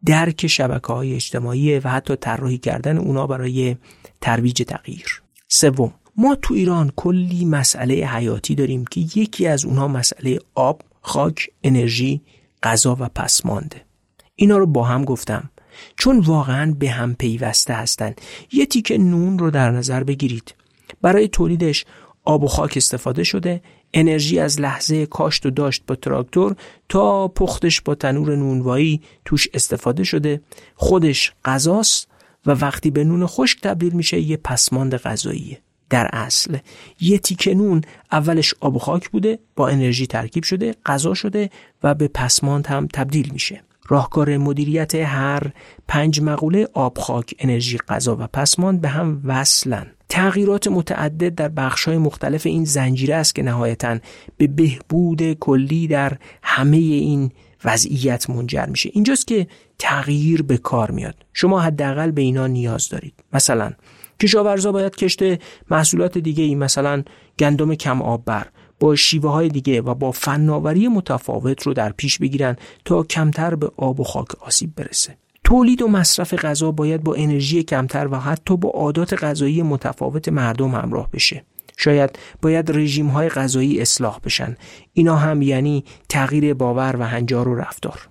درک 0.05 0.47
شبکه 0.47 0.93
های 0.93 1.15
اجتماعی 1.15 1.79
و 1.79 1.89
حتی 1.89 2.15
طراحی 2.15 2.57
کردن 2.57 2.97
اونا 2.97 3.27
برای 3.27 3.75
ترویج 4.21 4.63
تغییر. 4.63 5.21
سوم 5.47 5.93
ما 6.18 6.36
تو 6.41 6.53
ایران 6.53 6.91
کلی 6.95 7.45
مسئله 7.45 7.93
حیاتی 7.93 8.55
داریم 8.55 8.86
که 8.86 9.01
یکی 9.16 9.47
از 9.47 9.66
اونها 9.66 9.88
مسئله 9.88 10.39
آب، 10.55 10.82
خاک، 11.01 11.49
انرژی، 11.63 12.22
غذا 12.63 12.97
و 12.99 13.09
پسمانده 13.16 13.82
اینا 14.36 14.57
رو 14.57 14.66
با 14.66 14.84
هم 14.84 15.05
گفتم. 15.05 15.49
چون 15.97 16.20
واقعا 16.20 16.76
به 16.80 16.89
هم 16.89 17.16
پیوسته 17.16 17.74
هستن. 17.74 18.13
یه 18.51 18.66
تیک 18.66 18.91
نون 18.99 19.39
رو 19.39 19.51
در 19.51 19.72
نظر 19.72 20.03
بگیرید. 20.03 20.55
برای 21.01 21.28
تولیدش 21.28 21.86
آب 22.26 22.43
و 22.43 22.47
خاک 22.47 22.74
استفاده 22.78 23.24
شده 23.24 23.61
انرژی 23.93 24.39
از 24.39 24.61
لحظه 24.61 25.05
کاشت 25.05 25.45
و 25.45 25.49
داشت 25.49 25.84
با 25.88 25.95
تراکتور 25.95 26.55
تا 26.89 27.28
پختش 27.28 27.82
با 27.82 27.95
تنور 27.95 28.36
نونوایی 28.36 29.01
توش 29.26 29.47
استفاده 29.53 30.03
شده. 30.03 30.41
خودش 30.76 31.34
غذاست 31.45 32.07
و 32.45 32.51
وقتی 32.51 32.91
به 32.91 33.03
نون 33.03 33.26
خشک 33.28 33.61
تبدیل 33.61 33.93
میشه 33.93 34.20
یه 34.20 34.38
پسماند 34.38 34.95
غذاییه. 34.95 35.61
در 35.89 36.09
اصل. 36.13 36.57
یه 36.99 37.17
تیکه 37.17 37.55
نون 37.55 37.81
اولش 38.11 38.53
آب 38.59 38.75
و 38.75 38.79
خاک 38.79 39.09
بوده 39.09 39.39
با 39.55 39.67
انرژی 39.67 40.07
ترکیب 40.07 40.43
شده 40.43 40.75
غذا 40.86 41.13
شده 41.13 41.49
و 41.83 41.95
به 41.95 42.07
پسماند 42.07 42.67
هم 42.67 42.88
تبدیل 42.93 43.29
میشه. 43.33 43.61
راهکار 43.88 44.38
مدیریت 44.38 44.95
هر 44.95 45.51
پنج 45.88 46.21
مقوله 46.21 46.67
آب 46.73 46.97
خاک 46.97 47.36
انرژی 47.39 47.77
غذا 47.77 48.15
و 48.15 48.27
پسماند 48.27 48.81
به 48.81 48.88
هم 48.88 49.21
وصلن. 49.25 49.88
تغییرات 50.09 50.67
متعدد 50.67 51.36
در 51.36 51.49
بخش‌های 51.49 51.97
مختلف 51.97 52.45
این 52.45 52.65
زنجیره 52.65 53.15
است 53.15 53.36
که 53.36 53.43
نهایتا 53.43 53.97
به 54.38 54.47
بهبود 54.47 55.33
کلی 55.33 55.88
در 55.88 56.17
همه 56.43 56.77
این 56.77 57.31
وضعیت 57.65 58.29
منجر 58.29 58.65
میشه. 58.65 58.89
اینجاست 58.93 59.27
که 59.27 59.47
تغییر 59.79 60.41
به 60.41 60.57
کار 60.57 60.91
میاد. 60.91 61.15
شما 61.33 61.59
حداقل 61.59 62.11
به 62.11 62.21
اینا 62.21 62.47
نیاز 62.47 62.89
دارید. 62.89 63.13
مثلا 63.33 63.71
کشاورزا 64.20 64.72
باید 64.72 64.95
کشت 64.95 65.20
محصولات 65.72 66.18
دیگه 66.18 66.43
ای 66.43 66.55
مثلا 66.55 67.03
گندم 67.39 67.76
کم 67.76 68.01
آببر 68.01 68.47
با 68.80 68.95
شیوه 68.95 69.32
های 69.32 69.49
دیگه 69.49 69.82
و 69.82 69.93
با 69.93 70.11
فناوری 70.11 70.88
متفاوت 70.88 71.63
رو 71.63 71.74
در 71.74 71.91
پیش 71.91 72.18
بگیرن 72.18 72.55
تا 72.86 73.03
کمتر 73.03 73.55
به 73.55 73.72
آب 73.78 73.99
و 73.99 74.03
خاک 74.03 74.28
آسیب 74.41 74.76
برسه. 74.76 75.18
تولید 75.43 75.82
و 75.82 75.88
مصرف 75.88 76.34
غذا 76.34 76.72
باید 76.72 77.03
با 77.03 77.16
انرژی 77.16 77.63
کمتر 77.63 78.07
و 78.07 78.16
حتی 78.16 78.57
با 78.57 78.70
عادات 78.70 79.24
غذایی 79.24 79.61
متفاوت 79.61 80.30
مردم 80.30 80.76
همراه 80.76 81.11
بشه. 81.11 81.45
شاید 81.78 82.20
باید 82.41 82.72
رژیم 82.72 83.07
های 83.07 83.30
غذایی 83.30 83.82
اصلاح 83.82 84.20
بشن. 84.24 84.55
اینا 84.93 85.16
هم 85.16 85.41
یعنی 85.41 85.84
تغییر 86.09 86.53
باور 86.53 86.95
و 86.99 87.03
هنجار 87.03 87.47
و 87.47 87.55
رفتار. 87.55 88.09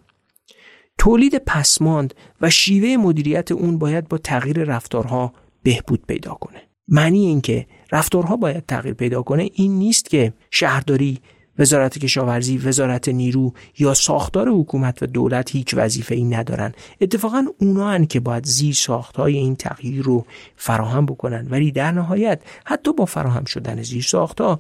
تولید 0.99 1.39
پسماند 1.39 2.15
و 2.41 2.51
شیوه 2.51 2.97
مدیریت 2.97 3.53
اون 3.53 3.79
باید 3.79 4.09
با 4.09 4.19
تغییر 4.19 4.65
رفتارها 4.65 5.33
بهبود 5.65 6.07
پیدا 6.07 6.35
کنه 6.35 6.63
معنی 6.89 7.27
اینکه 7.27 7.67
رفتارها 7.93 8.37
باید 8.37 8.67
تغییر 8.67 8.95
پیدا 8.95 9.23
کنه 9.23 9.51
این 9.55 9.79
نیست 9.79 10.11
که 10.11 10.33
شهرداری 10.51 11.21
وزارت 11.59 11.99
کشاورزی، 11.99 12.59
وزارت 12.59 13.09
نیرو 13.09 13.53
یا 13.79 13.95
ساختار 13.95 14.49
حکومت 14.49 15.03
و 15.03 15.07
دولت 15.07 15.51
هیچ 15.51 15.75
وظیفه 15.75 16.15
ای 16.15 16.25
ندارن. 16.25 16.73
اتفاقا 17.01 17.47
اونا 17.61 17.91
هن 17.91 18.07
که 18.07 18.21
باید 18.21 18.47
زیر 18.47 18.75
ساختهای 18.75 19.37
این 19.37 19.57
تغییر 19.57 20.03
رو 20.03 20.27
فراهم 20.57 21.07
بکنن 21.07 21.47
ولی 21.51 21.73
در 21.73 21.93
نهایت 21.93 22.43
حتی 22.65 22.93
با 22.93 23.05
فراهم 23.05 23.45
شدن 23.45 23.83
زیر 23.83 24.03
ساختها 24.03 24.59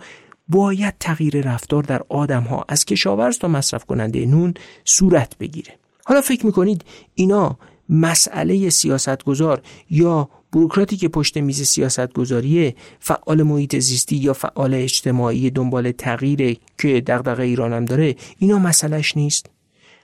باید 0.48 0.94
تغییر 1.00 1.40
رفتار 1.40 1.82
در 1.82 2.02
آدم 2.08 2.42
ها 2.42 2.64
از 2.68 2.84
کشاورز 2.84 3.38
تا 3.38 3.48
مصرف 3.48 3.84
کننده 3.84 4.26
نون 4.26 4.54
صورت 4.84 5.38
بگیره. 5.38 5.78
حالا 6.04 6.20
فکر 6.20 6.46
می‌کنید 6.46 6.84
اینا 7.14 7.58
مسئله 7.88 8.70
سیاستگزار 8.70 9.62
یا 9.90 10.28
بروکراتی 10.54 10.96
که 10.96 11.08
پشت 11.08 11.36
میز 11.36 11.62
سیاست 11.62 12.12
گذاریه 12.12 12.74
فعال 13.00 13.42
محیط 13.42 13.78
زیستی 13.78 14.16
یا 14.16 14.32
فعال 14.32 14.74
اجتماعی 14.74 15.50
دنبال 15.50 15.92
تغییر 15.92 16.58
که 16.78 17.00
دغدغه 17.00 17.42
ایرانم 17.42 17.84
داره 17.84 18.16
اینا 18.38 18.58
مسئلهش 18.58 19.16
نیست. 19.16 19.46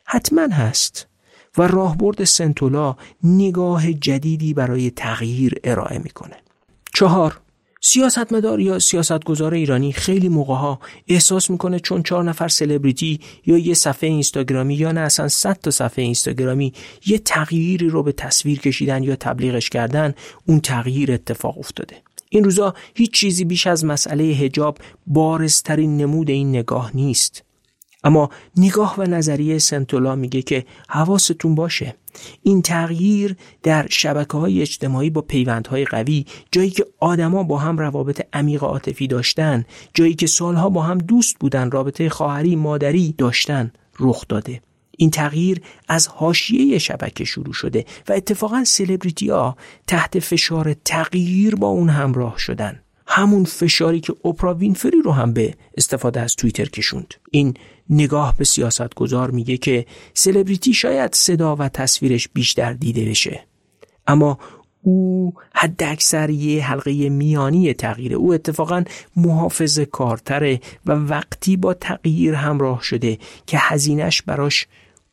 حتما 0.04 0.42
هست. 0.42 1.06
و 1.58 1.62
راهبرد 1.62 2.24
سنتولا 2.24 2.96
نگاه 3.24 3.92
جدیدی 3.92 4.54
برای 4.54 4.90
تغییر 4.90 5.54
ارائه 5.64 5.98
می‌کنه. 5.98 6.36
چهار 6.94 7.40
سیاستمدار 7.82 8.60
یا 8.60 8.78
سیاستگزار 8.78 9.54
ایرانی 9.54 9.92
خیلی 9.92 10.28
موقع 10.28 10.54
ها 10.54 10.80
احساس 11.08 11.50
می‌کنه 11.50 11.80
چون 11.80 12.02
چهار 12.02 12.24
نفر 12.24 12.48
سلبریتی 12.48 13.20
یا 13.46 13.58
یه 13.58 13.74
صفحه 13.74 14.10
اینستاگرامی 14.10 14.74
یا 14.74 14.92
نه 14.92 15.00
اصلا 15.00 15.28
صد 15.28 15.58
تا 15.62 15.70
صفحه 15.70 16.04
اینستاگرامی 16.04 16.72
یه 17.06 17.18
تغییری 17.18 17.88
رو 17.88 18.02
به 18.02 18.12
تصویر 18.12 18.60
کشیدن 18.60 19.02
یا 19.02 19.16
تبلیغش 19.16 19.70
کردن 19.70 20.14
اون 20.46 20.60
تغییر 20.60 21.12
اتفاق 21.12 21.58
افتاده. 21.58 21.96
این 22.28 22.44
روزا 22.44 22.74
هیچ 22.94 23.12
چیزی 23.12 23.44
بیش 23.44 23.66
از 23.66 23.84
مسئله 23.84 24.24
هجاب 24.24 24.78
بارزترین 25.06 25.96
نمود 25.96 26.30
این 26.30 26.48
نگاه 26.48 26.90
نیست. 26.94 27.44
اما 28.04 28.30
نگاه 28.56 28.94
و 28.98 29.02
نظریه 29.02 29.58
سنتولا 29.58 30.16
میگه 30.16 30.42
که 30.42 30.64
حواستون 30.88 31.54
باشه. 31.54 31.96
این 32.42 32.62
تغییر 32.62 33.36
در 33.62 33.86
شبکه 33.90 34.38
های 34.38 34.62
اجتماعی 34.62 35.10
با 35.10 35.20
پیوندهای 35.20 35.84
قوی 35.84 36.24
جایی 36.52 36.70
که 36.70 36.86
آدما 37.00 37.42
با 37.42 37.58
هم 37.58 37.78
روابط 37.78 38.26
عمیق 38.32 38.64
عاطفی 38.64 39.06
داشتن 39.06 39.64
جایی 39.94 40.14
که 40.14 40.26
سالها 40.26 40.68
با 40.68 40.82
هم 40.82 40.98
دوست 40.98 41.38
بودن 41.38 41.70
رابطه 41.70 42.08
خواهری 42.08 42.56
مادری 42.56 43.14
داشتن 43.18 43.72
رخ 44.00 44.24
داده. 44.28 44.60
این 44.96 45.10
تغییر 45.10 45.60
از 45.88 46.08
حاشیه 46.08 46.78
شبکه 46.78 47.24
شروع 47.24 47.52
شده 47.52 47.84
و 48.08 48.12
اتفاقا 48.12 48.64
سلبریتی 48.64 49.28
ها 49.30 49.56
تحت 49.86 50.18
فشار 50.18 50.74
تغییر 50.84 51.54
با 51.54 51.66
اون 51.66 51.88
همراه 51.88 52.38
شدن. 52.38 52.80
همون 53.12 53.44
فشاری 53.44 54.00
که 54.00 54.16
اپرا 54.24 54.54
وینفری 54.54 55.02
رو 55.04 55.12
هم 55.12 55.32
به 55.32 55.54
استفاده 55.76 56.20
از 56.20 56.36
توییتر 56.36 56.64
کشوند. 56.64 57.14
این 57.30 57.54
نگاه 57.90 58.36
به 58.36 58.44
سیاست 58.44 58.94
گذار 58.94 59.30
میگه 59.30 59.56
که 59.56 59.86
سلبریتی 60.14 60.74
شاید 60.74 61.14
صدا 61.14 61.56
و 61.56 61.68
تصویرش 61.68 62.28
بیشتر 62.28 62.72
دیده 62.72 63.04
بشه. 63.04 63.44
اما 64.06 64.38
او 64.82 65.34
حد 65.54 65.82
اکثر 65.82 66.30
یه 66.30 66.64
حلقه 66.64 67.08
میانی 67.08 67.74
تغییره 67.74 68.16
او 68.16 68.34
اتفاقا 68.34 68.84
محافظ 69.16 69.78
کارتره 69.78 70.60
و 70.86 70.92
وقتی 70.92 71.56
با 71.56 71.74
تغییر 71.74 72.34
همراه 72.34 72.82
شده 72.82 73.18
که 73.46 73.58
هزینش 73.60 74.22
براش 74.22 74.66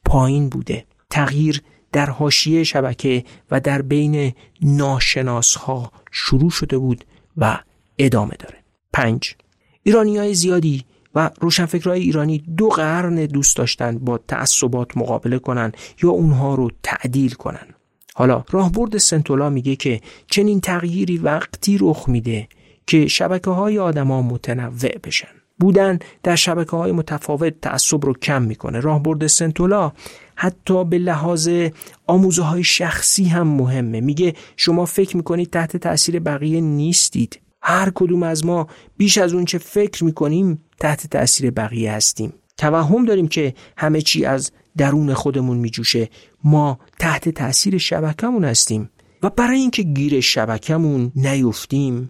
پایین 0.05 0.49
بوده. 0.49 0.85
تغییر 1.09 1.61
در 1.91 2.09
حاشیه 2.09 2.63
شبکه 2.63 3.23
و 3.51 3.59
در 3.59 3.81
بین 3.81 4.33
ناشناس 4.61 5.55
ها 5.55 5.91
شروع 6.11 6.49
شده 6.49 6.77
بود 6.77 7.05
و 7.37 7.59
ادامه 7.99 8.33
داره. 8.39 8.57
پنج 8.93 9.35
ایرانی 9.83 10.17
های 10.17 10.33
زیادی 10.33 10.85
و 11.15 11.29
روشنفکرهای 11.39 12.01
ایرانی 12.01 12.43
دو 12.57 12.69
قرن 12.69 13.15
دوست 13.25 13.57
داشتند 13.57 13.99
با 13.99 14.17
تعصبات 14.17 14.97
مقابله 14.97 15.39
کنند 15.39 15.77
یا 16.03 16.09
اونها 16.09 16.55
رو 16.55 16.71
تعدیل 16.83 17.31
کنند. 17.31 17.73
حالا 18.15 18.43
راهبرد 18.51 18.97
سنتولا 18.97 19.49
میگه 19.49 19.75
که 19.75 20.01
چنین 20.27 20.61
تغییری 20.61 21.17
وقتی 21.17 21.77
رخ 21.81 22.09
میده 22.09 22.47
که 22.87 23.07
شبکه 23.07 23.51
های 23.51 23.79
آدما 23.79 24.21
متنوع 24.21 24.97
بشن. 25.03 25.27
بودن 25.59 25.99
در 26.23 26.35
شبکه 26.35 26.71
های 26.71 26.91
متفاوت 26.91 27.61
تعصب 27.61 28.05
رو 28.05 28.13
کم 28.13 28.41
می‌کنه. 28.41 28.79
راهبرد 28.79 29.27
سنتولا 29.27 29.91
حتی 30.35 30.85
به 30.85 30.97
لحاظ 30.97 31.49
آموزه 32.07 32.41
های 32.41 32.63
شخصی 32.63 33.25
هم 33.25 33.47
مهمه. 33.47 34.01
میگه 34.01 34.33
شما 34.57 34.85
فکر 34.85 35.17
می‌کنید 35.17 35.49
تحت 35.49 35.77
تاثیر 35.77 36.19
بقیه 36.19 36.61
نیستید. 36.61 37.39
هر 37.69 37.91
کدوم 37.95 38.23
از 38.23 38.45
ما 38.45 38.67
بیش 38.97 39.17
از 39.17 39.33
اون 39.33 39.45
چه 39.45 39.57
فکر 39.57 40.03
می‌کنیم 40.03 40.63
تحت 40.79 41.07
تأثیر 41.07 41.51
بقیه 41.51 41.91
هستیم. 41.91 42.33
توهم 42.57 43.05
داریم 43.05 43.27
که 43.27 43.53
همه 43.77 44.01
چی 44.01 44.25
از 44.25 44.51
درون 44.77 45.13
خودمون 45.13 45.57
میجوشه. 45.57 46.09
ما 46.43 46.79
تحت 46.99 47.29
تأثیر 47.29 47.77
شبکمون 47.77 48.45
هستیم 48.45 48.89
و 49.23 49.29
برای 49.29 49.59
اینکه 49.59 49.83
گیر 49.83 50.21
شبکمون 50.21 51.11
نیفتیم 51.15 52.09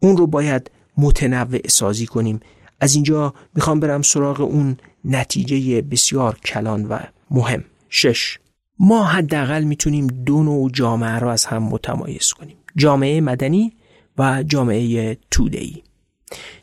اون 0.00 0.16
رو 0.16 0.26
باید 0.26 0.70
متنوع 0.98 1.68
سازی 1.68 2.06
کنیم. 2.06 2.40
از 2.80 2.94
اینجا 2.94 3.34
می‌خوام 3.54 3.80
برم 3.80 4.02
سراغ 4.02 4.40
اون 4.40 4.76
نتیجه 5.04 5.82
بسیار 5.82 6.38
کلان 6.44 6.84
و 6.84 6.98
مهم. 7.30 7.64
شش. 7.88 8.38
ما 8.78 9.04
حداقل 9.04 9.64
می‌تونیم 9.64 10.06
دو 10.06 10.42
نوع 10.42 10.70
جامعه 10.70 11.18
رو 11.18 11.28
از 11.28 11.44
هم 11.44 11.62
متمایز 11.62 12.32
کنیم. 12.32 12.56
جامعه 12.76 13.20
مدنی 13.20 13.72
و 14.18 14.42
جامعه 14.42 15.16
تودهی 15.30 15.82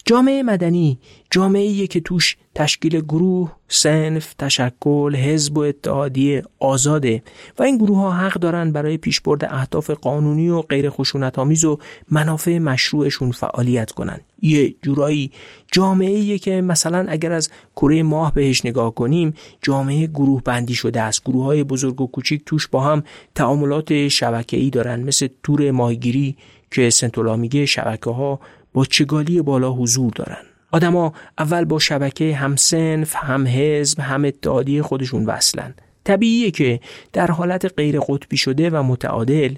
جامعه 0.06 0.44
مدنی 0.44 1.00
جامعه 1.32 1.88
که 1.88 2.00
توش 2.00 2.38
تشکیل 2.56 3.02
گروه، 3.02 3.52
سنف، 3.68 4.34
تشکل، 4.34 5.16
حزب 5.16 5.58
و 5.58 5.62
اتحادیه 5.62 6.44
آزاده 6.60 7.24
و 7.60 7.64
این 7.64 7.78
گروه 7.78 7.98
ها 7.98 8.12
حق 8.12 8.34
دارن 8.34 8.72
برای 8.72 8.98
پیشبرد 8.98 9.46
اهداف 9.46 9.90
قانونی 9.90 10.50
و 10.50 10.62
غیر 10.62 10.90
خشونت 10.90 11.40
آمیز 11.40 11.66
و 11.66 11.80
منافع 12.12 12.58
مشروعشون 12.58 13.32
فعالیت 13.32 13.92
کنن. 13.92 14.20
یه 14.42 14.76
جورایی 14.82 15.32
جامعه 15.72 16.38
که 16.38 16.62
مثلا 16.62 17.06
اگر 17.10 17.32
از 17.32 17.50
کره 17.76 18.04
ماه 18.04 18.34
بهش 18.34 18.66
نگاه 18.66 18.96
کنیم 18.96 19.34
جامعه 19.62 20.08
گروه 20.08 20.42
بندی 20.44 20.74
شده 20.74 21.02
است. 21.02 21.24
گروه 21.24 21.46
های 21.46 21.64
بزرگ 21.64 22.02
و 22.02 22.08
کوچیک 22.08 22.42
توش 22.46 22.68
با 22.68 22.82
هم 22.82 23.04
تعاملات 23.36 24.08
شبکه‌ای 24.08 24.70
دارن 24.70 25.04
مثل 25.04 25.28
تور 25.44 25.72
ماهیگیری 25.72 26.38
که 26.76 26.90
سنتولا 26.90 27.36
میگه 27.36 27.66
شبکه 27.66 28.10
ها 28.10 28.40
با 28.74 28.86
چگالی 28.86 29.42
بالا 29.42 29.72
حضور 29.72 30.12
دارن. 30.16 30.38
آدما 30.72 31.14
اول 31.38 31.66
با 31.66 31.80
شبکه 31.80 32.36
هم 32.36 32.56
سنف 32.56 33.16
هم 33.16 33.48
حزب 33.48 34.00
هم 34.00 34.26
اتحادی 34.26 34.82
خودشون 34.82 35.26
وصلن. 35.26 35.74
طبیعیه 36.04 36.52
که 36.52 36.80
در 37.14 37.32
حالت 37.32 37.74
غیر 37.78 38.00
قطبی 38.00 38.38
شده 38.38 38.70
و 38.70 38.84
متعادل 38.84 39.56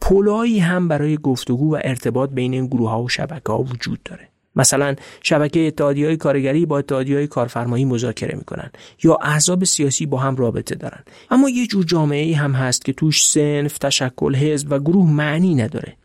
پولایی 0.00 0.58
هم 0.58 0.88
برای 0.88 1.16
گفتگو 1.16 1.74
و 1.74 1.78
ارتباط 1.84 2.30
بین 2.30 2.52
این 2.52 2.66
گروه 2.66 2.90
ها 2.90 3.02
و 3.02 3.08
شبکه 3.08 3.52
ها 3.52 3.62
وجود 3.62 4.02
داره. 4.04 4.28
مثلا 4.56 4.94
شبکه 5.22 5.66
اتحادی 5.66 6.04
های 6.04 6.16
کارگری 6.16 6.66
با 6.66 6.78
اتحادی 6.78 7.14
های 7.14 7.26
کارفرمایی 7.26 7.84
مذاکره 7.84 8.36
می‌کنن 8.38 8.70
یا 9.02 9.18
احزاب 9.22 9.64
سیاسی 9.64 10.06
با 10.06 10.18
هم 10.18 10.36
رابطه 10.36 10.74
دارن. 10.74 11.02
اما 11.30 11.48
یه 11.50 11.66
جور 11.66 11.84
جامعه 11.84 12.36
هم 12.36 12.52
هست 12.52 12.84
که 12.84 12.92
توش 12.92 13.26
سنف، 13.26 13.78
تشکل، 13.78 14.34
حزب 14.34 14.72
و 14.72 14.78
گروه 14.78 15.10
معنی 15.10 15.54
نداره. 15.54 15.96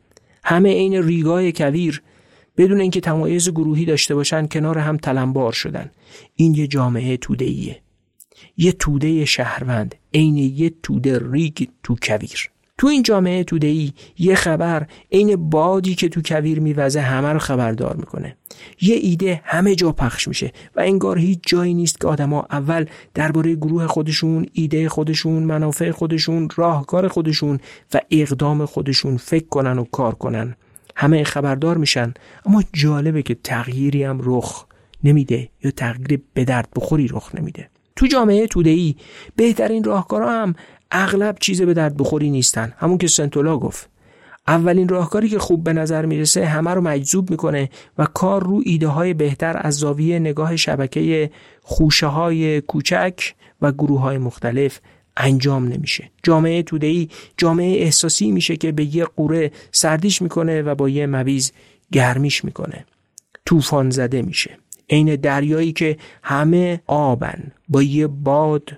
همه 0.43 0.69
عین 0.69 1.03
ریگای 1.03 1.51
کویر 1.51 2.01
بدون 2.57 2.81
اینکه 2.81 3.01
تمایز 3.01 3.49
گروهی 3.49 3.85
داشته 3.85 4.15
باشن 4.15 4.47
کنار 4.47 4.77
هم 4.77 4.97
تلمبار 4.97 5.51
شدن 5.51 5.91
این 6.35 6.53
یه 6.53 6.67
جامعه 6.67 7.17
توده 7.17 7.45
ایه. 7.45 7.81
یه 8.57 8.71
توده 8.71 9.25
شهروند 9.25 9.95
عین 10.13 10.37
یه 10.37 10.73
توده 10.83 11.19
ریگ 11.31 11.67
تو 11.83 11.95
کویر 12.01 12.50
تو 12.82 12.88
این 12.88 13.03
جامعه 13.03 13.43
توده 13.43 13.67
ای 13.67 13.91
یه 14.17 14.36
خبر 14.36 14.88
عین 15.11 15.49
بادی 15.49 15.95
که 15.95 16.09
تو 16.09 16.21
کویر 16.25 16.59
میوزه 16.59 17.01
همه 17.01 17.34
رو 17.34 17.39
خبردار 17.39 17.95
می‌کنه. 17.95 18.36
یه 18.82 18.95
ایده 18.95 19.41
همه 19.43 19.75
جا 19.75 19.91
پخش 19.91 20.27
میشه 20.27 20.51
و 20.75 20.79
انگار 20.79 21.17
هیچ 21.17 21.39
جایی 21.47 21.73
نیست 21.73 22.01
که 22.01 22.07
آدما 22.07 22.45
اول 22.51 22.86
درباره 23.13 23.55
گروه 23.55 23.88
خودشون 23.88 24.45
ایده 24.53 24.89
خودشون 24.89 25.43
منافع 25.43 25.91
خودشون 25.91 26.49
راهکار 26.55 27.07
خودشون 27.07 27.59
و 27.93 27.99
اقدام 28.11 28.65
خودشون 28.65 29.17
فکر 29.17 29.47
کنن 29.47 29.79
و 29.79 29.84
کار 29.84 30.15
کنن. 30.15 30.55
همه 30.95 31.23
خبردار 31.23 31.77
میشن 31.77 32.13
اما 32.45 32.63
جالبه 32.73 33.21
که 33.21 33.36
تغییری 33.43 34.03
هم 34.03 34.19
رخ 34.23 34.65
نمیده 35.03 35.49
یا 35.63 35.71
تغییر 35.71 36.21
به 36.34 36.45
درد 36.45 36.67
بخوری 36.75 37.07
رخ 37.07 37.36
نمیده. 37.36 37.69
تو 37.95 38.07
جامعه 38.07 38.47
توده 38.47 38.69
ای 38.69 38.95
بهترین 39.36 39.84
راهکارا 39.84 40.32
هم 40.32 40.55
اغلب 40.91 41.37
چیز 41.39 41.61
به 41.61 41.73
درد 41.73 41.97
بخوری 41.97 42.29
نیستن. 42.29 42.73
همون 42.77 42.97
که 42.97 43.07
سنتولا 43.07 43.57
گفت. 43.57 43.89
اولین 44.47 44.87
راهکاری 44.87 45.29
که 45.29 45.39
خوب 45.39 45.63
به 45.63 45.73
نظر 45.73 46.05
می‌رسه 46.05 46.45
همه 46.45 46.71
رو 46.71 46.81
مجذوب 46.81 47.29
می‌کنه 47.29 47.69
و 47.97 48.05
کار 48.05 48.43
رو 48.43 48.61
ایده 48.65 48.87
های 48.87 49.13
بهتر 49.13 49.57
از 49.59 49.75
زاویه 49.75 50.19
نگاه 50.19 50.55
شبکه 50.55 51.31
خوشه 51.61 52.07
های 52.07 52.61
کوچک 52.61 53.33
و 53.61 53.71
گروه 53.71 54.01
های 54.01 54.17
مختلف 54.17 54.79
انجام 55.17 55.67
نمیشه. 55.67 56.11
جامعه 56.23 56.63
تودهی 56.63 57.09
جامعه 57.37 57.81
احساسی 57.81 58.31
میشه 58.31 58.57
که 58.57 58.71
به 58.71 58.95
یه 58.95 59.05
قوره 59.05 59.51
سردیش 59.71 60.21
می‌کنه 60.21 60.61
و 60.61 60.75
با 60.75 60.89
یه 60.89 61.07
مویز 61.07 61.51
گرمیش 61.91 62.45
می‌کنه. 62.45 62.85
طوفان 63.45 63.89
زده 63.89 64.21
میشه. 64.21 64.57
عین 64.89 65.15
دریایی 65.15 65.71
که 65.71 65.97
همه 66.23 66.81
آبن 66.87 67.51
با 67.69 67.83
یه 67.83 68.07
باد 68.07 68.69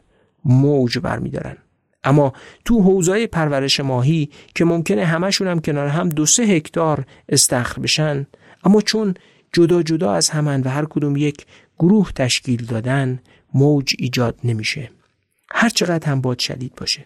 موج 0.45 0.99
برمیدارن. 0.99 1.57
اما 2.04 2.34
تو 2.66 2.82
حوزای 2.82 3.28
پرورش 3.28 3.80
ماهی 3.80 4.30
که 4.56 4.66
ممکنه 4.66 5.06
همشون 5.06 5.47
هم 5.47 5.60
کنار 5.60 5.88
هم 5.88 6.10
دو 6.10 6.26
سه 6.26 6.43
هکتار 6.43 7.06
استخر 7.30 7.82
بشن 7.82 8.28
اما 8.64 8.82
چون 8.82 9.14
جدا 9.54 9.84
جدا 9.84 10.14
از 10.14 10.30
همن 10.30 10.62
و 10.62 10.70
هر 10.70 10.86
کدوم 10.86 11.18
یک 11.18 11.45
گروه 11.80 12.12
تشکیل 12.12 12.66
دادن 12.66 13.20
موج 13.54 13.95
ایجاد 13.99 14.39
نمیشه. 14.43 14.89
هر 15.51 15.70
چقدر 15.70 16.08
هم 16.10 16.22
باد 16.22 16.39
شدید 16.39 16.76
باشه. 16.76 17.06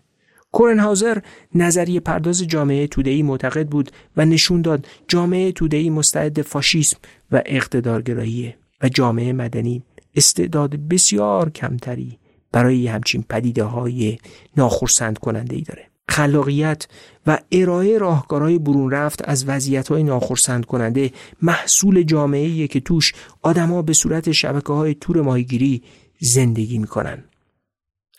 کورنهاوزر 0.51 1.17
نظریه 1.55 1.99
پرداز 1.99 2.43
جامعه 2.43 2.87
تودهی 2.87 3.23
معتقد 3.23 3.67
بود 3.67 3.91
و 4.17 4.25
نشون 4.25 4.61
داد 4.61 4.87
جامعه 5.07 5.51
تودهی 5.51 5.89
مستعد 5.89 6.41
فاشیسم 6.41 6.97
و 7.31 7.41
اقتدارگراییه 7.45 8.57
و 8.83 8.89
جامعه 8.89 9.33
مدنی 9.33 9.83
استعداد 10.15 10.75
بسیار 10.75 11.49
کمتری 11.49 12.19
برای 12.51 12.87
همچین 12.87 13.25
پدیده 13.29 13.63
های 13.63 14.17
ناخرسند 14.57 15.17
کننده 15.17 15.55
ای 15.55 15.61
داره. 15.61 15.87
خلاقیت 16.09 16.87
و 17.27 17.39
ارائه 17.51 17.97
راهکارهای 17.97 18.59
برون 18.59 18.91
رفت 18.91 19.29
از 19.29 19.45
وضعیت 19.45 19.87
های 19.87 20.03
ناخرسند 20.03 20.65
کننده 20.65 21.11
محصول 21.41 22.03
جامعه 22.03 22.67
که 22.67 22.79
توش 22.79 23.13
آدما 23.41 23.81
به 23.81 23.93
صورت 23.93 24.31
شبکه 24.31 24.73
های 24.73 24.93
تور 24.93 25.21
ماهیگیری 25.21 25.83
زندگی 26.19 26.77
می‌کنن. 26.77 27.23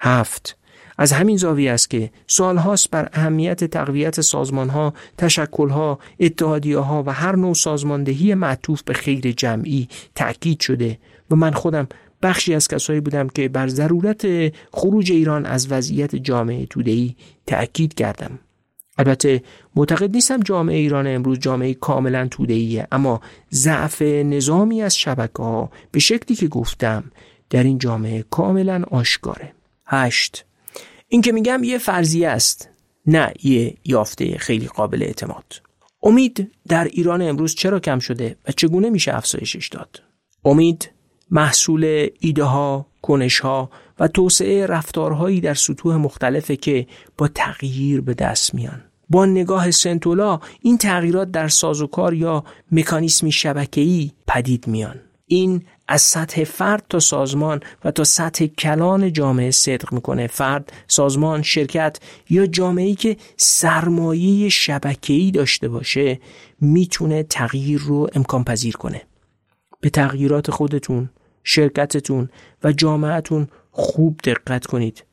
هفت 0.01 0.59
از 0.99 1.13
همین 1.13 1.37
زاویه 1.37 1.73
است 1.73 1.91
که 1.91 2.11
سالهاست 2.27 2.91
بر 2.91 3.09
اهمیت 3.13 3.65
تقویت 3.65 4.21
سازمانها، 4.21 4.95
تشکلها، 5.19 5.99
اتحادیه 6.21 6.79
و 6.79 7.11
هر 7.11 7.37
نوع 7.37 7.55
سازماندهی 7.55 8.35
معطوف 8.35 8.83
به 8.83 8.95
خیر 8.95 9.33
جمعی 9.33 9.89
تأکید 10.15 10.61
شده 10.61 10.99
و 11.31 11.37
من 11.37 11.53
خودم 11.53 11.89
بخشی 12.23 12.55
از 12.55 12.69
کسایی 12.69 13.01
بودم 13.01 13.29
که 13.29 13.49
بر 13.49 13.69
ضرورت 13.69 14.53
خروج 14.73 15.13
ایران 15.13 15.47
از 15.47 15.73
وضعیت 15.73 16.17
جامعه 16.17 16.67
تودهی 16.67 17.17
تأکید 17.47 17.95
کردم. 17.95 18.39
البته 18.99 19.43
معتقد 19.77 20.11
نیستم 20.11 20.41
جامعه 20.41 20.77
ایران 20.77 21.07
امروز 21.07 21.39
جامعه 21.39 21.75
کاملا 21.75 22.29
تودهیه 22.31 22.87
اما 22.93 23.21
ضعف 23.53 24.03
نظامی 24.03 24.83
از 24.83 24.97
شبکه 24.97 25.43
ها 25.43 25.71
به 25.93 26.01
شکلی 26.01 26.37
که 26.37 26.49
گفتم 26.49 27.05
در 27.51 27.63
این 27.63 27.79
جامعه 27.79 28.25
کاملا 28.31 28.85
آشکاره. 28.91 29.53
هشت 29.87 30.45
این 31.09 31.23
که 31.23 31.33
میگم 31.33 31.65
یه 31.65 31.79
فرضیه 31.79 32.29
است 32.29 32.69
نه 33.07 33.33
یه 33.43 33.75
یافته 33.85 34.39
خیلی 34.39 34.67
قابل 34.67 35.03
اعتماد 35.03 35.63
امید 36.03 36.51
در 36.69 36.85
ایران 36.85 37.23
امروز 37.23 37.55
چرا 37.55 37.81
کم 37.81 37.99
شده 37.99 38.37
و 38.49 38.53
چگونه 38.53 38.91
میشه 38.91 39.17
افزایشش 39.17 39.69
داد 39.69 40.03
امید 40.45 40.91
محصول 41.31 42.09
ایده 42.21 42.45
ها 42.45 42.87
کنش 43.03 43.39
ها 43.41 43.71
و 43.99 44.09
توسعه 44.09 44.67
رفتارهایی 44.67 45.41
در 45.41 45.55
سطوح 45.55 45.97
مختلفه 45.97 46.57
که 46.57 46.87
با 47.19 47.29
تغییر 47.29 48.01
به 48.01 48.15
دست 48.15 48.55
میان. 48.55 48.83
با 49.11 49.27
نگاه 49.27 49.71
سنتولا 49.71 50.41
این 50.63 50.79
تغییرات 50.79 51.31
در 51.31 51.49
سازوکار 51.49 52.15
یا 52.15 52.45
مکانیسمی 52.73 53.33
شبکه‌ای 53.33 54.11
پدید 54.27 54.67
میان. 54.67 55.01
این 55.27 55.63
از 55.89 56.03
سطح 56.03 56.45
فرد 56.45 56.85
تا 56.89 57.01
سازمان 57.01 57.61
و 57.85 57.91
تا 57.91 58.05
سطح 58.05 58.47
کلان 58.47 59.13
جامعه 59.13 59.51
صدق 59.51 59.93
می‌کنه. 59.93 60.27
فرد 60.27 60.73
سازمان 60.87 61.43
شرکت 61.43 61.99
یا 62.31 62.47
جامعه‌ای 62.47 62.95
که 62.95 63.17
سرمایه 63.37 64.49
شبکه‌ای 64.49 65.31
داشته 65.31 65.69
باشه 65.69 66.21
می‌تونه 66.61 67.23
تغییر 67.23 67.81
رو 67.81 68.07
امکان 68.15 68.45
پذیر 68.45 68.77
کنه. 68.77 69.03
به 69.81 69.91
تغییرات 69.91 70.51
خودتون 70.51 71.11
شرکتتون 71.45 72.29
و 72.65 72.73
جامعتون 72.73 73.49
خوب 73.71 74.21
دقت 74.25 74.67
کنید. 74.67 75.05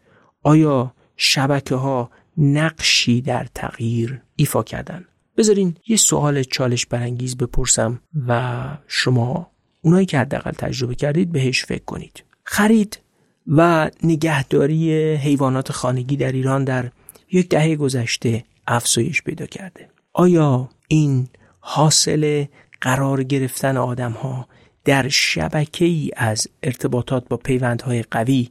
آیا 0.43 0.93
شبکه 1.17 1.75
ها 1.75 2.09
نقشی 2.37 3.21
در 3.21 3.47
تغییر 3.55 4.21
ایفا 4.35 4.63
کردن؟ 4.63 5.05
بذارین 5.37 5.77
یه 5.87 5.97
سوال 5.97 6.43
چالش 6.43 6.85
برانگیز 6.85 7.37
بپرسم 7.37 8.01
و 8.27 8.63
شما 8.87 9.51
اونایی 9.81 10.05
که 10.05 10.19
حداقل 10.19 10.51
تجربه 10.51 10.95
کردید 10.95 11.31
بهش 11.31 11.65
فکر 11.65 11.83
کنید. 11.85 12.23
خرید 12.43 12.99
و 13.47 13.91
نگهداری 14.03 15.13
حیوانات 15.15 15.71
خانگی 15.71 16.17
در 16.17 16.31
ایران 16.31 16.63
در 16.63 16.91
یک 17.31 17.49
دهه 17.49 17.75
گذشته 17.75 18.43
افزایش 18.67 19.21
پیدا 19.21 19.45
کرده. 19.45 19.89
آیا 20.13 20.69
این 20.87 21.27
حاصل 21.59 22.45
قرار 22.81 23.23
گرفتن 23.23 23.77
آدم 23.77 24.11
ها 24.11 24.47
در 24.85 25.09
شبکه 25.09 25.85
ای 25.85 26.11
از 26.15 26.47
ارتباطات 26.63 27.27
با 27.29 27.37
پیوندهای 27.37 28.03
قوی 28.11 28.49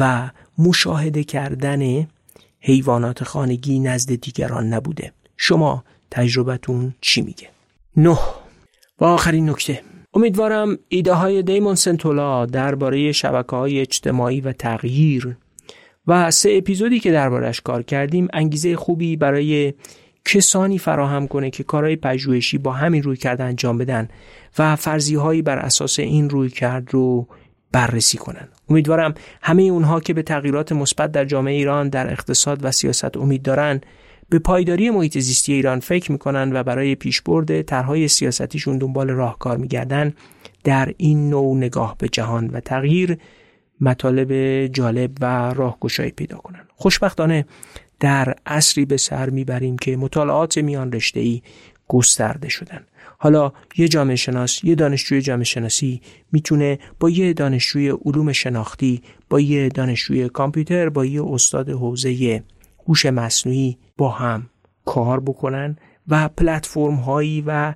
و 0.00 0.30
مشاهده 0.58 1.24
کردن 1.24 2.06
حیوانات 2.60 3.24
خانگی 3.24 3.78
نزد 3.80 4.14
دیگران 4.14 4.74
نبوده. 4.74 5.12
شما 5.36 5.84
تجربتون 6.10 6.94
چی 7.00 7.22
میگه؟ 7.22 7.48
نه. 7.96 8.18
و 9.00 9.04
آخرین 9.04 9.50
نکته. 9.50 9.82
امیدوارم 10.14 10.78
ایده 10.88 11.12
های 11.12 11.42
دیمون 11.42 11.74
سنتولا 11.74 12.46
درباره 12.46 13.12
شبکه 13.12 13.56
های 13.56 13.80
اجتماعی 13.80 14.40
و 14.40 14.52
تغییر 14.52 15.36
و 16.06 16.30
سه 16.30 16.50
اپیزودی 16.52 17.00
که 17.00 17.12
دربارش 17.12 17.60
کار 17.60 17.82
کردیم 17.82 18.28
انگیزه 18.32 18.76
خوبی 18.76 19.16
برای 19.16 19.74
کسانی 20.24 20.78
فراهم 20.78 21.26
کنه 21.28 21.50
که 21.50 21.64
کارهای 21.64 21.96
پژوهشی 21.96 22.58
با 22.58 22.72
همین 22.72 23.02
روی 23.02 23.16
کرد 23.16 23.40
انجام 23.40 23.78
بدن 23.78 24.08
و 24.58 24.76
فرضی 24.76 25.14
هایی 25.14 25.42
بر 25.42 25.58
اساس 25.58 25.98
این 25.98 26.30
روی 26.30 26.50
کرد 26.50 26.94
رو 26.94 27.28
بررسی 27.72 28.18
کنن. 28.18 28.48
امیدوارم 28.68 29.14
همه 29.42 29.62
اونها 29.62 30.00
که 30.00 30.14
به 30.14 30.22
تغییرات 30.22 30.72
مثبت 30.72 31.12
در 31.12 31.24
جامعه 31.24 31.54
ایران 31.54 31.88
در 31.88 32.12
اقتصاد 32.12 32.64
و 32.64 32.70
سیاست 32.70 33.16
امید 33.16 33.42
دارن 33.42 33.80
به 34.28 34.38
پایداری 34.38 34.90
محیط 34.90 35.18
زیستی 35.18 35.52
ایران 35.52 35.80
فکر 35.80 36.12
می‌کنن 36.12 36.50
و 36.52 36.62
برای 36.62 36.94
پیشبرد 36.94 37.62
طرحهای 37.62 38.08
سیاستیشون 38.08 38.78
دنبال 38.78 39.10
راهکار 39.10 39.56
میگردن 39.56 40.14
در 40.64 40.94
این 40.96 41.30
نوع 41.30 41.56
نگاه 41.56 41.96
به 41.98 42.08
جهان 42.08 42.46
و 42.46 42.60
تغییر 42.60 43.18
مطالب 43.80 44.66
جالب 44.66 45.10
و 45.20 45.54
راهگشایی 45.54 46.10
پیدا 46.10 46.36
کنن. 46.36 46.60
خوشبختانه 46.76 47.44
در 48.00 48.34
عصری 48.46 48.84
به 48.84 48.96
سر 48.96 49.30
می‌بریم 49.30 49.78
که 49.78 49.96
مطالعات 49.96 50.58
میان 50.58 50.92
رشته 50.92 51.20
ای 51.20 51.42
گسترده 51.88 52.48
شدن. 52.48 52.86
حالا 53.18 53.52
یه 53.76 53.88
جامعه 53.88 54.16
شناس 54.16 54.64
یه 54.64 54.74
دانشجوی 54.74 55.22
جامعه 55.22 55.44
شناسی 55.44 56.00
می‌تونه 56.32 56.78
با 57.00 57.10
یه 57.10 57.32
دانشجوی 57.32 57.88
علوم 57.88 58.32
شناختی 58.32 59.02
با 59.30 59.40
یه 59.40 59.68
دانشجوی 59.68 60.28
کامپیوتر 60.28 60.88
با 60.88 61.04
یه 61.04 61.24
استاد 61.24 61.68
حوزه 61.70 62.42
هوش 62.88 63.06
مصنوعی 63.06 63.78
با 63.96 64.08
هم 64.08 64.50
کار 64.84 65.20
بکنن 65.20 65.76
و 66.08 66.28
پلتفرم 66.28 66.94
هایی 66.94 67.44
و 67.46 67.74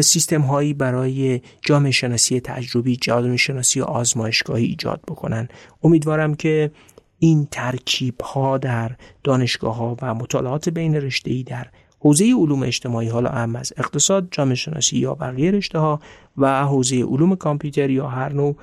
سیستم 0.00 0.40
هایی 0.40 0.74
برای 0.74 1.40
جامعه 1.62 1.90
شناسی 1.90 2.40
تجربی 2.40 2.96
جامعه 2.96 3.36
شناسی 3.36 3.80
آزمایشگاهی 3.80 4.64
ایجاد 4.64 5.00
بکنن. 5.08 5.48
امیدوارم 5.82 6.34
که 6.34 6.70
این 7.18 7.48
ترکیب 7.50 8.20
ها 8.20 8.58
در 8.58 8.90
دانشگاه 9.24 9.76
ها 9.76 9.96
و 10.02 10.14
مطالعات 10.14 10.68
بین 10.68 10.94
رشته 10.94 11.30
ای 11.30 11.42
در 11.42 11.66
حوزه 12.00 12.24
علوم 12.24 12.62
اجتماعی 12.62 13.08
حالا 13.08 13.30
اهم 13.30 13.56
از 13.56 13.72
اقتصاد 13.76 14.28
جامعه 14.30 14.54
شناسی 14.54 14.98
یا 14.98 15.14
بقیه 15.14 15.50
رشته 15.50 15.78
ها 15.78 16.00
و 16.36 16.64
حوزه 16.64 17.02
علوم 17.02 17.36
کامپیوتر 17.36 17.90
یا 17.90 18.08
هر 18.08 18.32
نوع 18.32 18.56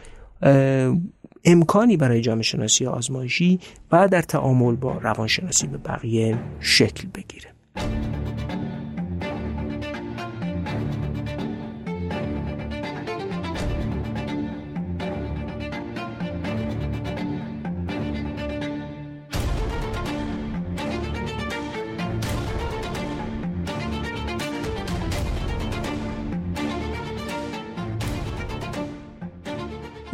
امکانی 1.46 1.98
برای 1.98 2.22
جامعه 2.22 2.44
شناسی 2.44 2.86
آزمایشی 2.86 3.60
و 3.92 4.08
در 4.08 4.22
تعامل 4.22 4.76
با 4.76 4.98
روانشناسی 4.98 5.68
به 5.68 5.78
بقیه 5.78 6.38
شکل 6.60 7.08
بگیره. 7.16 7.56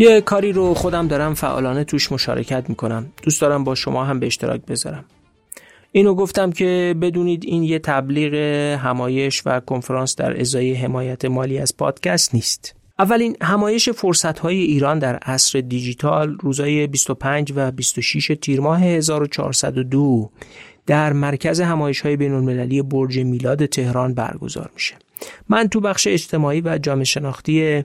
یه 0.01 0.21
کاری 0.21 0.51
رو 0.51 0.73
خودم 0.73 1.07
دارم 1.07 1.33
فعالانه 1.33 1.83
توش 1.83 2.11
مشارکت 2.11 2.69
می‌کنم. 2.69 3.05
دوست 3.23 3.41
دارم 3.41 3.63
با 3.63 3.75
شما 3.75 4.05
هم 4.05 4.19
به 4.19 4.25
اشتراک 4.25 4.61
بذارم. 4.65 5.05
اینو 5.91 6.15
گفتم 6.15 6.51
که 6.51 6.95
بدونید 7.01 7.43
این 7.45 7.63
یه 7.63 7.79
تبلیغ 7.79 8.33
همایش 8.79 9.41
و 9.45 9.59
کنفرانس 9.59 10.15
در 10.15 10.39
ازای 10.39 10.73
حمایت 10.73 11.25
مالی 11.25 11.57
از 11.57 11.77
پادکست 11.77 12.35
نیست. 12.35 12.75
اولین 12.99 13.37
همایش 13.41 13.89
فرصت 13.89 14.39
های 14.39 14.57
ایران 14.61 14.99
در 14.99 15.15
عصر 15.15 15.59
دیجیتال 15.61 16.37
روزای 16.41 16.87
25 16.87 17.53
و 17.55 17.71
26 17.71 18.31
تیر 18.41 18.61
ماه 18.61 18.83
1402 18.83 20.29
در 20.85 21.13
مرکز 21.13 21.61
همایش 21.61 22.01
های 22.01 22.17
بین 22.17 22.33
المللی 22.33 22.81
برج 22.81 23.19
میلاد 23.19 23.65
تهران 23.65 24.13
برگزار 24.13 24.69
میشه. 24.73 24.95
من 25.49 25.67
تو 25.67 25.79
بخش 25.79 26.07
اجتماعی 26.07 26.61
و 26.61 26.77
جامعه 26.77 27.03
شناختی 27.03 27.83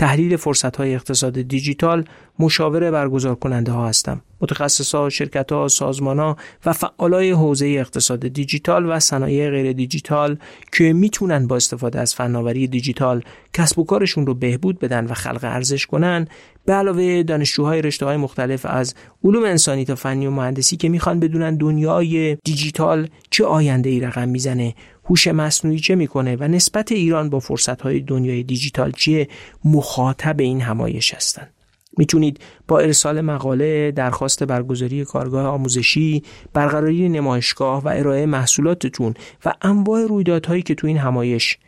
تحلیل 0.00 0.36
فرصت 0.36 0.76
های 0.76 0.94
اقتصاد 0.94 1.40
دیجیتال 1.40 2.04
مشاور 2.38 2.90
برگزار 2.90 3.34
کننده 3.34 3.72
ها 3.72 3.88
هستم. 3.88 4.22
متخصص 4.40 4.94
ها، 4.94 5.08
شرکت 5.08 5.52
ها، 5.52 5.68
سازمان 5.68 6.18
ها 6.18 6.36
و 6.66 6.72
فعالای 6.72 7.30
حوزه 7.30 7.66
اقتصاد 7.66 8.28
دیجیتال 8.28 8.86
و 8.90 9.00
صنایع 9.00 9.50
غیر 9.50 9.72
دیجیتال 9.72 10.36
که 10.72 10.92
می‌تونن 10.92 11.46
با 11.46 11.56
استفاده 11.56 12.00
از 12.00 12.14
فناوری 12.14 12.66
دیجیتال 12.66 13.22
کسب 13.52 13.78
و 13.78 13.84
کارشون 13.84 14.26
رو 14.26 14.34
بهبود 14.34 14.78
بدن 14.78 15.06
و 15.06 15.14
خلق 15.14 15.40
ارزش 15.42 15.86
کنن 15.86 16.28
به 16.70 16.76
علاوه 16.76 17.22
دانشجوهای 17.22 17.82
رشته 17.82 18.06
های 18.06 18.16
مختلف 18.16 18.66
از 18.66 18.94
علوم 19.24 19.44
انسانی 19.44 19.84
تا 19.84 19.94
فنی 19.94 20.26
و 20.26 20.30
مهندسی 20.30 20.76
که 20.76 20.88
می‌خوان 20.88 21.20
بدونن 21.20 21.56
دنیای 21.56 22.36
دیجیتال 22.44 23.08
چه 23.30 23.44
آینده 23.44 23.90
ای 23.90 24.00
رقم 24.00 24.28
می‌زنه 24.28 24.74
هوش 25.04 25.28
مصنوعی 25.28 25.78
چه 25.78 25.94
می‌کنه 25.94 26.36
و 26.36 26.48
نسبت 26.48 26.92
ایران 26.92 27.30
با 27.30 27.40
فرصت 27.40 27.82
های 27.82 28.00
دنیای 28.00 28.42
دیجیتال 28.42 28.92
چیه 28.92 29.28
مخاطب 29.64 30.40
این 30.40 30.60
همایش 30.60 31.14
هستند 31.14 31.54
می‌تونید 31.96 32.40
با 32.68 32.78
ارسال 32.78 33.20
مقاله، 33.20 33.90
درخواست 33.90 34.44
برگزاری 34.44 35.04
کارگاه 35.04 35.46
آموزشی، 35.46 36.22
برقراری 36.52 37.08
نمایشگاه 37.08 37.84
و 37.84 37.88
ارائه 37.88 38.26
محصولاتتون 38.26 39.14
و 39.44 39.52
انواع 39.62 40.06
رویدادهایی 40.06 40.62
که 40.62 40.74
تو 40.74 40.86
این 40.86 40.98
همایش 40.98 41.58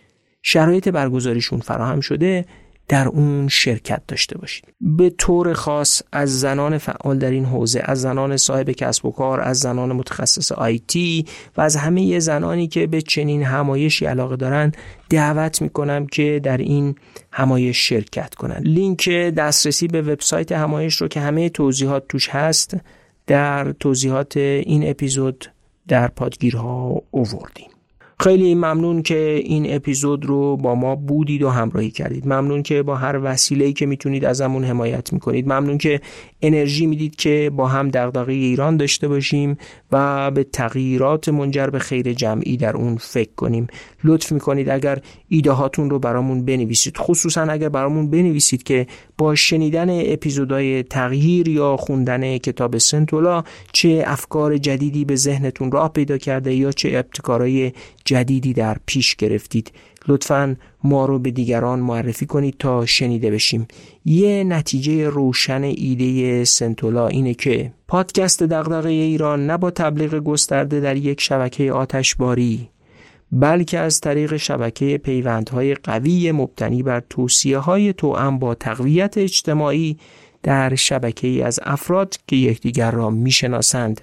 شرایط 0.42 0.88
برگزاریشون 0.88 1.60
فراهم 1.60 2.00
شده 2.00 2.44
در 2.92 3.08
اون 3.08 3.48
شرکت 3.48 4.02
داشته 4.08 4.38
باشید. 4.38 4.64
به 4.80 5.10
طور 5.10 5.52
خاص 5.52 6.02
از 6.12 6.40
زنان 6.40 6.78
فعال 6.78 7.18
در 7.18 7.30
این 7.30 7.44
حوزه 7.44 7.82
از 7.84 8.00
زنان 8.00 8.36
صاحب 8.36 8.70
کسب 8.70 9.06
و 9.06 9.10
کار 9.10 9.40
از 9.40 9.58
زنان 9.58 9.92
متخصص 9.92 10.52
آیتی 10.52 11.26
و 11.56 11.60
از 11.60 11.76
همه 11.76 12.18
زنانی 12.18 12.68
که 12.68 12.86
به 12.86 13.02
چنین 13.02 13.42
همایشی 13.42 14.06
علاقه 14.06 14.36
دارن 14.36 14.72
دعوت 15.10 15.62
می‌کنم 15.62 16.06
که 16.06 16.40
در 16.42 16.56
این 16.56 16.94
همایش 17.32 17.88
شرکت 17.88 18.34
کنند. 18.34 18.62
لینک 18.68 19.08
دسترسی 19.10 19.88
به 19.88 20.02
وبسایت 20.02 20.52
همایش 20.52 20.96
رو 20.96 21.08
که 21.08 21.20
همه 21.20 21.48
توضیحات 21.48 22.08
توش 22.08 22.28
هست 22.28 22.76
در 23.26 23.72
توضیحات 23.72 24.36
این 24.36 24.90
اپیزود 24.90 25.50
در 25.88 26.08
پادگیرها 26.08 27.02
اووردیم. 27.10 27.71
خیلی 28.22 28.54
ممنون 28.54 29.02
که 29.02 29.40
این 29.44 29.74
اپیزود 29.74 30.26
رو 30.26 30.56
با 30.56 30.74
ما 30.74 30.96
بودید 30.96 31.42
و 31.42 31.48
همراهی 31.48 31.90
کردید. 31.90 32.26
ممنون 32.26 32.62
که 32.62 32.82
با 32.82 32.96
هر 32.96 33.20
وسیله‌ای 33.22 33.72
که 33.72 33.86
می‌تونید 33.86 34.24
ازمون 34.24 34.64
حمایت 34.64 35.12
می‌کنید. 35.12 35.46
ممنون 35.46 35.78
که 35.78 36.00
انرژی 36.42 36.86
می‌دید 36.86 37.16
که 37.16 37.50
با 37.56 37.66
هم 37.66 37.88
دغدغه 37.88 38.32
ایران 38.32 38.76
داشته 38.76 39.08
باشیم 39.08 39.56
و 39.92 40.30
به 40.30 40.44
تغییرات 40.44 41.28
منجر 41.28 41.66
به 41.66 41.78
خیر 41.78 42.12
جمعی 42.12 42.56
در 42.56 42.76
اون 42.76 42.96
فکر 42.96 43.30
کنیم. 43.36 43.66
لطف 44.04 44.32
می‌کنید 44.32 44.68
اگر 44.68 44.98
ایده 45.28 45.50
هاتون 45.50 45.90
رو 45.90 45.98
برامون 45.98 46.44
بنویسید. 46.44 46.96
خصوصا 46.96 47.42
اگر 47.42 47.68
برامون 47.68 48.10
بنویسید 48.10 48.62
که 48.62 48.86
با 49.18 49.34
شنیدن 49.34 50.12
اپیزودهای 50.12 50.82
تغییر 50.82 51.48
یا 51.48 51.76
خوندن 51.76 52.38
کتاب 52.38 52.78
سنتولا 52.78 53.44
چه 53.72 54.02
افکار 54.06 54.58
جدیدی 54.58 55.04
به 55.04 55.16
ذهنتون 55.16 55.72
راه 55.72 55.88
پیدا 55.92 56.18
کرده 56.18 56.54
یا 56.54 56.72
چه 56.72 56.88
ابتکارهای 56.88 57.72
جدیدی 58.04 58.52
در 58.52 58.76
پیش 58.86 59.16
گرفتید. 59.16 59.72
لطفا 60.08 60.56
ما 60.84 61.06
رو 61.06 61.18
به 61.18 61.30
دیگران 61.30 61.80
معرفی 61.80 62.26
کنید 62.26 62.56
تا 62.58 62.86
شنیده 62.86 63.30
بشیم. 63.30 63.68
یه 64.04 64.44
نتیجه 64.44 65.08
روشن 65.08 65.62
ایده 65.62 66.44
سنتولا 66.44 67.08
اینه 67.08 67.34
که 67.34 67.72
پادکست 67.88 68.42
دغدغه 68.42 68.88
ایران 68.88 69.46
نه 69.46 69.56
با 69.56 69.70
تبلیغ 69.70 70.14
گسترده 70.14 70.80
در 70.80 70.96
یک 70.96 71.20
شبکه 71.20 71.72
آتشباری 71.72 72.68
بلکه 73.32 73.78
از 73.78 74.00
طریق 74.00 74.36
شبکه 74.36 74.98
پیوندهای 74.98 75.74
قوی 75.74 76.32
مبتنی 76.32 76.82
بر 76.82 77.02
توصیه 77.10 77.58
های 77.58 77.92
توأم 77.92 78.38
با 78.38 78.54
تقویت 78.54 79.18
اجتماعی 79.18 79.98
در 80.42 80.74
شبکه 80.74 81.28
ای 81.28 81.42
از 81.42 81.60
افراد 81.62 82.16
که 82.26 82.36
یکدیگر 82.36 82.90
را 82.90 83.10
می‌شناسند 83.10 84.00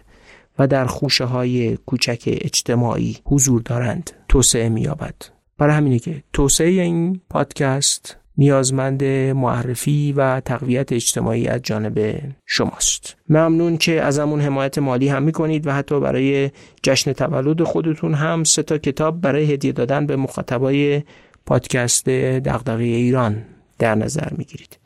و 0.59 0.67
در 0.67 0.85
خوشه 0.85 1.25
های 1.25 1.77
کوچک 1.77 2.23
اجتماعی 2.25 3.17
حضور 3.25 3.61
دارند. 3.61 4.11
توسعه 4.29 4.69
مییابد. 4.69 5.38
برای 5.59 5.75
همینه 5.75 5.99
که 5.99 6.23
توسعه 6.33 6.67
این 6.67 7.21
پادکست 7.29 8.17
نیازمند 8.37 9.03
معرفی 9.03 10.13
و 10.17 10.39
تقویت 10.39 10.93
اجتماعی 10.93 11.47
از 11.47 11.61
جانب 11.61 12.21
شماست. 12.45 13.15
ممنون 13.29 13.77
که 13.77 14.01
ازمون 14.01 14.41
حمایت 14.41 14.77
مالی 14.77 15.07
هم 15.07 15.23
می‌کنید 15.23 15.67
و 15.67 15.71
حتی 15.71 15.99
برای 15.99 16.51
جشن 16.83 17.13
تولد 17.13 17.63
خودتون 17.63 18.13
هم 18.13 18.43
سه 18.43 18.63
تا 18.63 18.77
کتاب 18.77 19.21
برای 19.21 19.53
هدیه 19.53 19.71
دادن 19.71 20.05
به 20.05 20.15
مخاطبای 20.15 21.03
پادکست 21.45 22.09
دغدغه 22.09 22.83
ایران 22.83 23.45
در 23.79 23.95
نظر 23.95 24.27
می‌گیرید. 24.37 24.79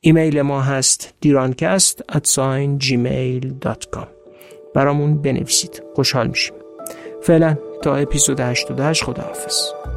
ایمیل 0.00 0.42
ما 0.42 0.60
هست 0.60 1.14
دیرانکست 1.20 2.02
at 2.12 2.28
gmail.com 2.80 4.06
برامون 4.74 5.22
بنویسید. 5.22 5.82
خوشحال 5.94 6.26
میشیم. 6.26 6.54
فعلا 7.22 7.56
تا 7.82 7.96
اپیزود 7.96 8.40
88 8.40 9.04
خداحافظ. 9.04 9.89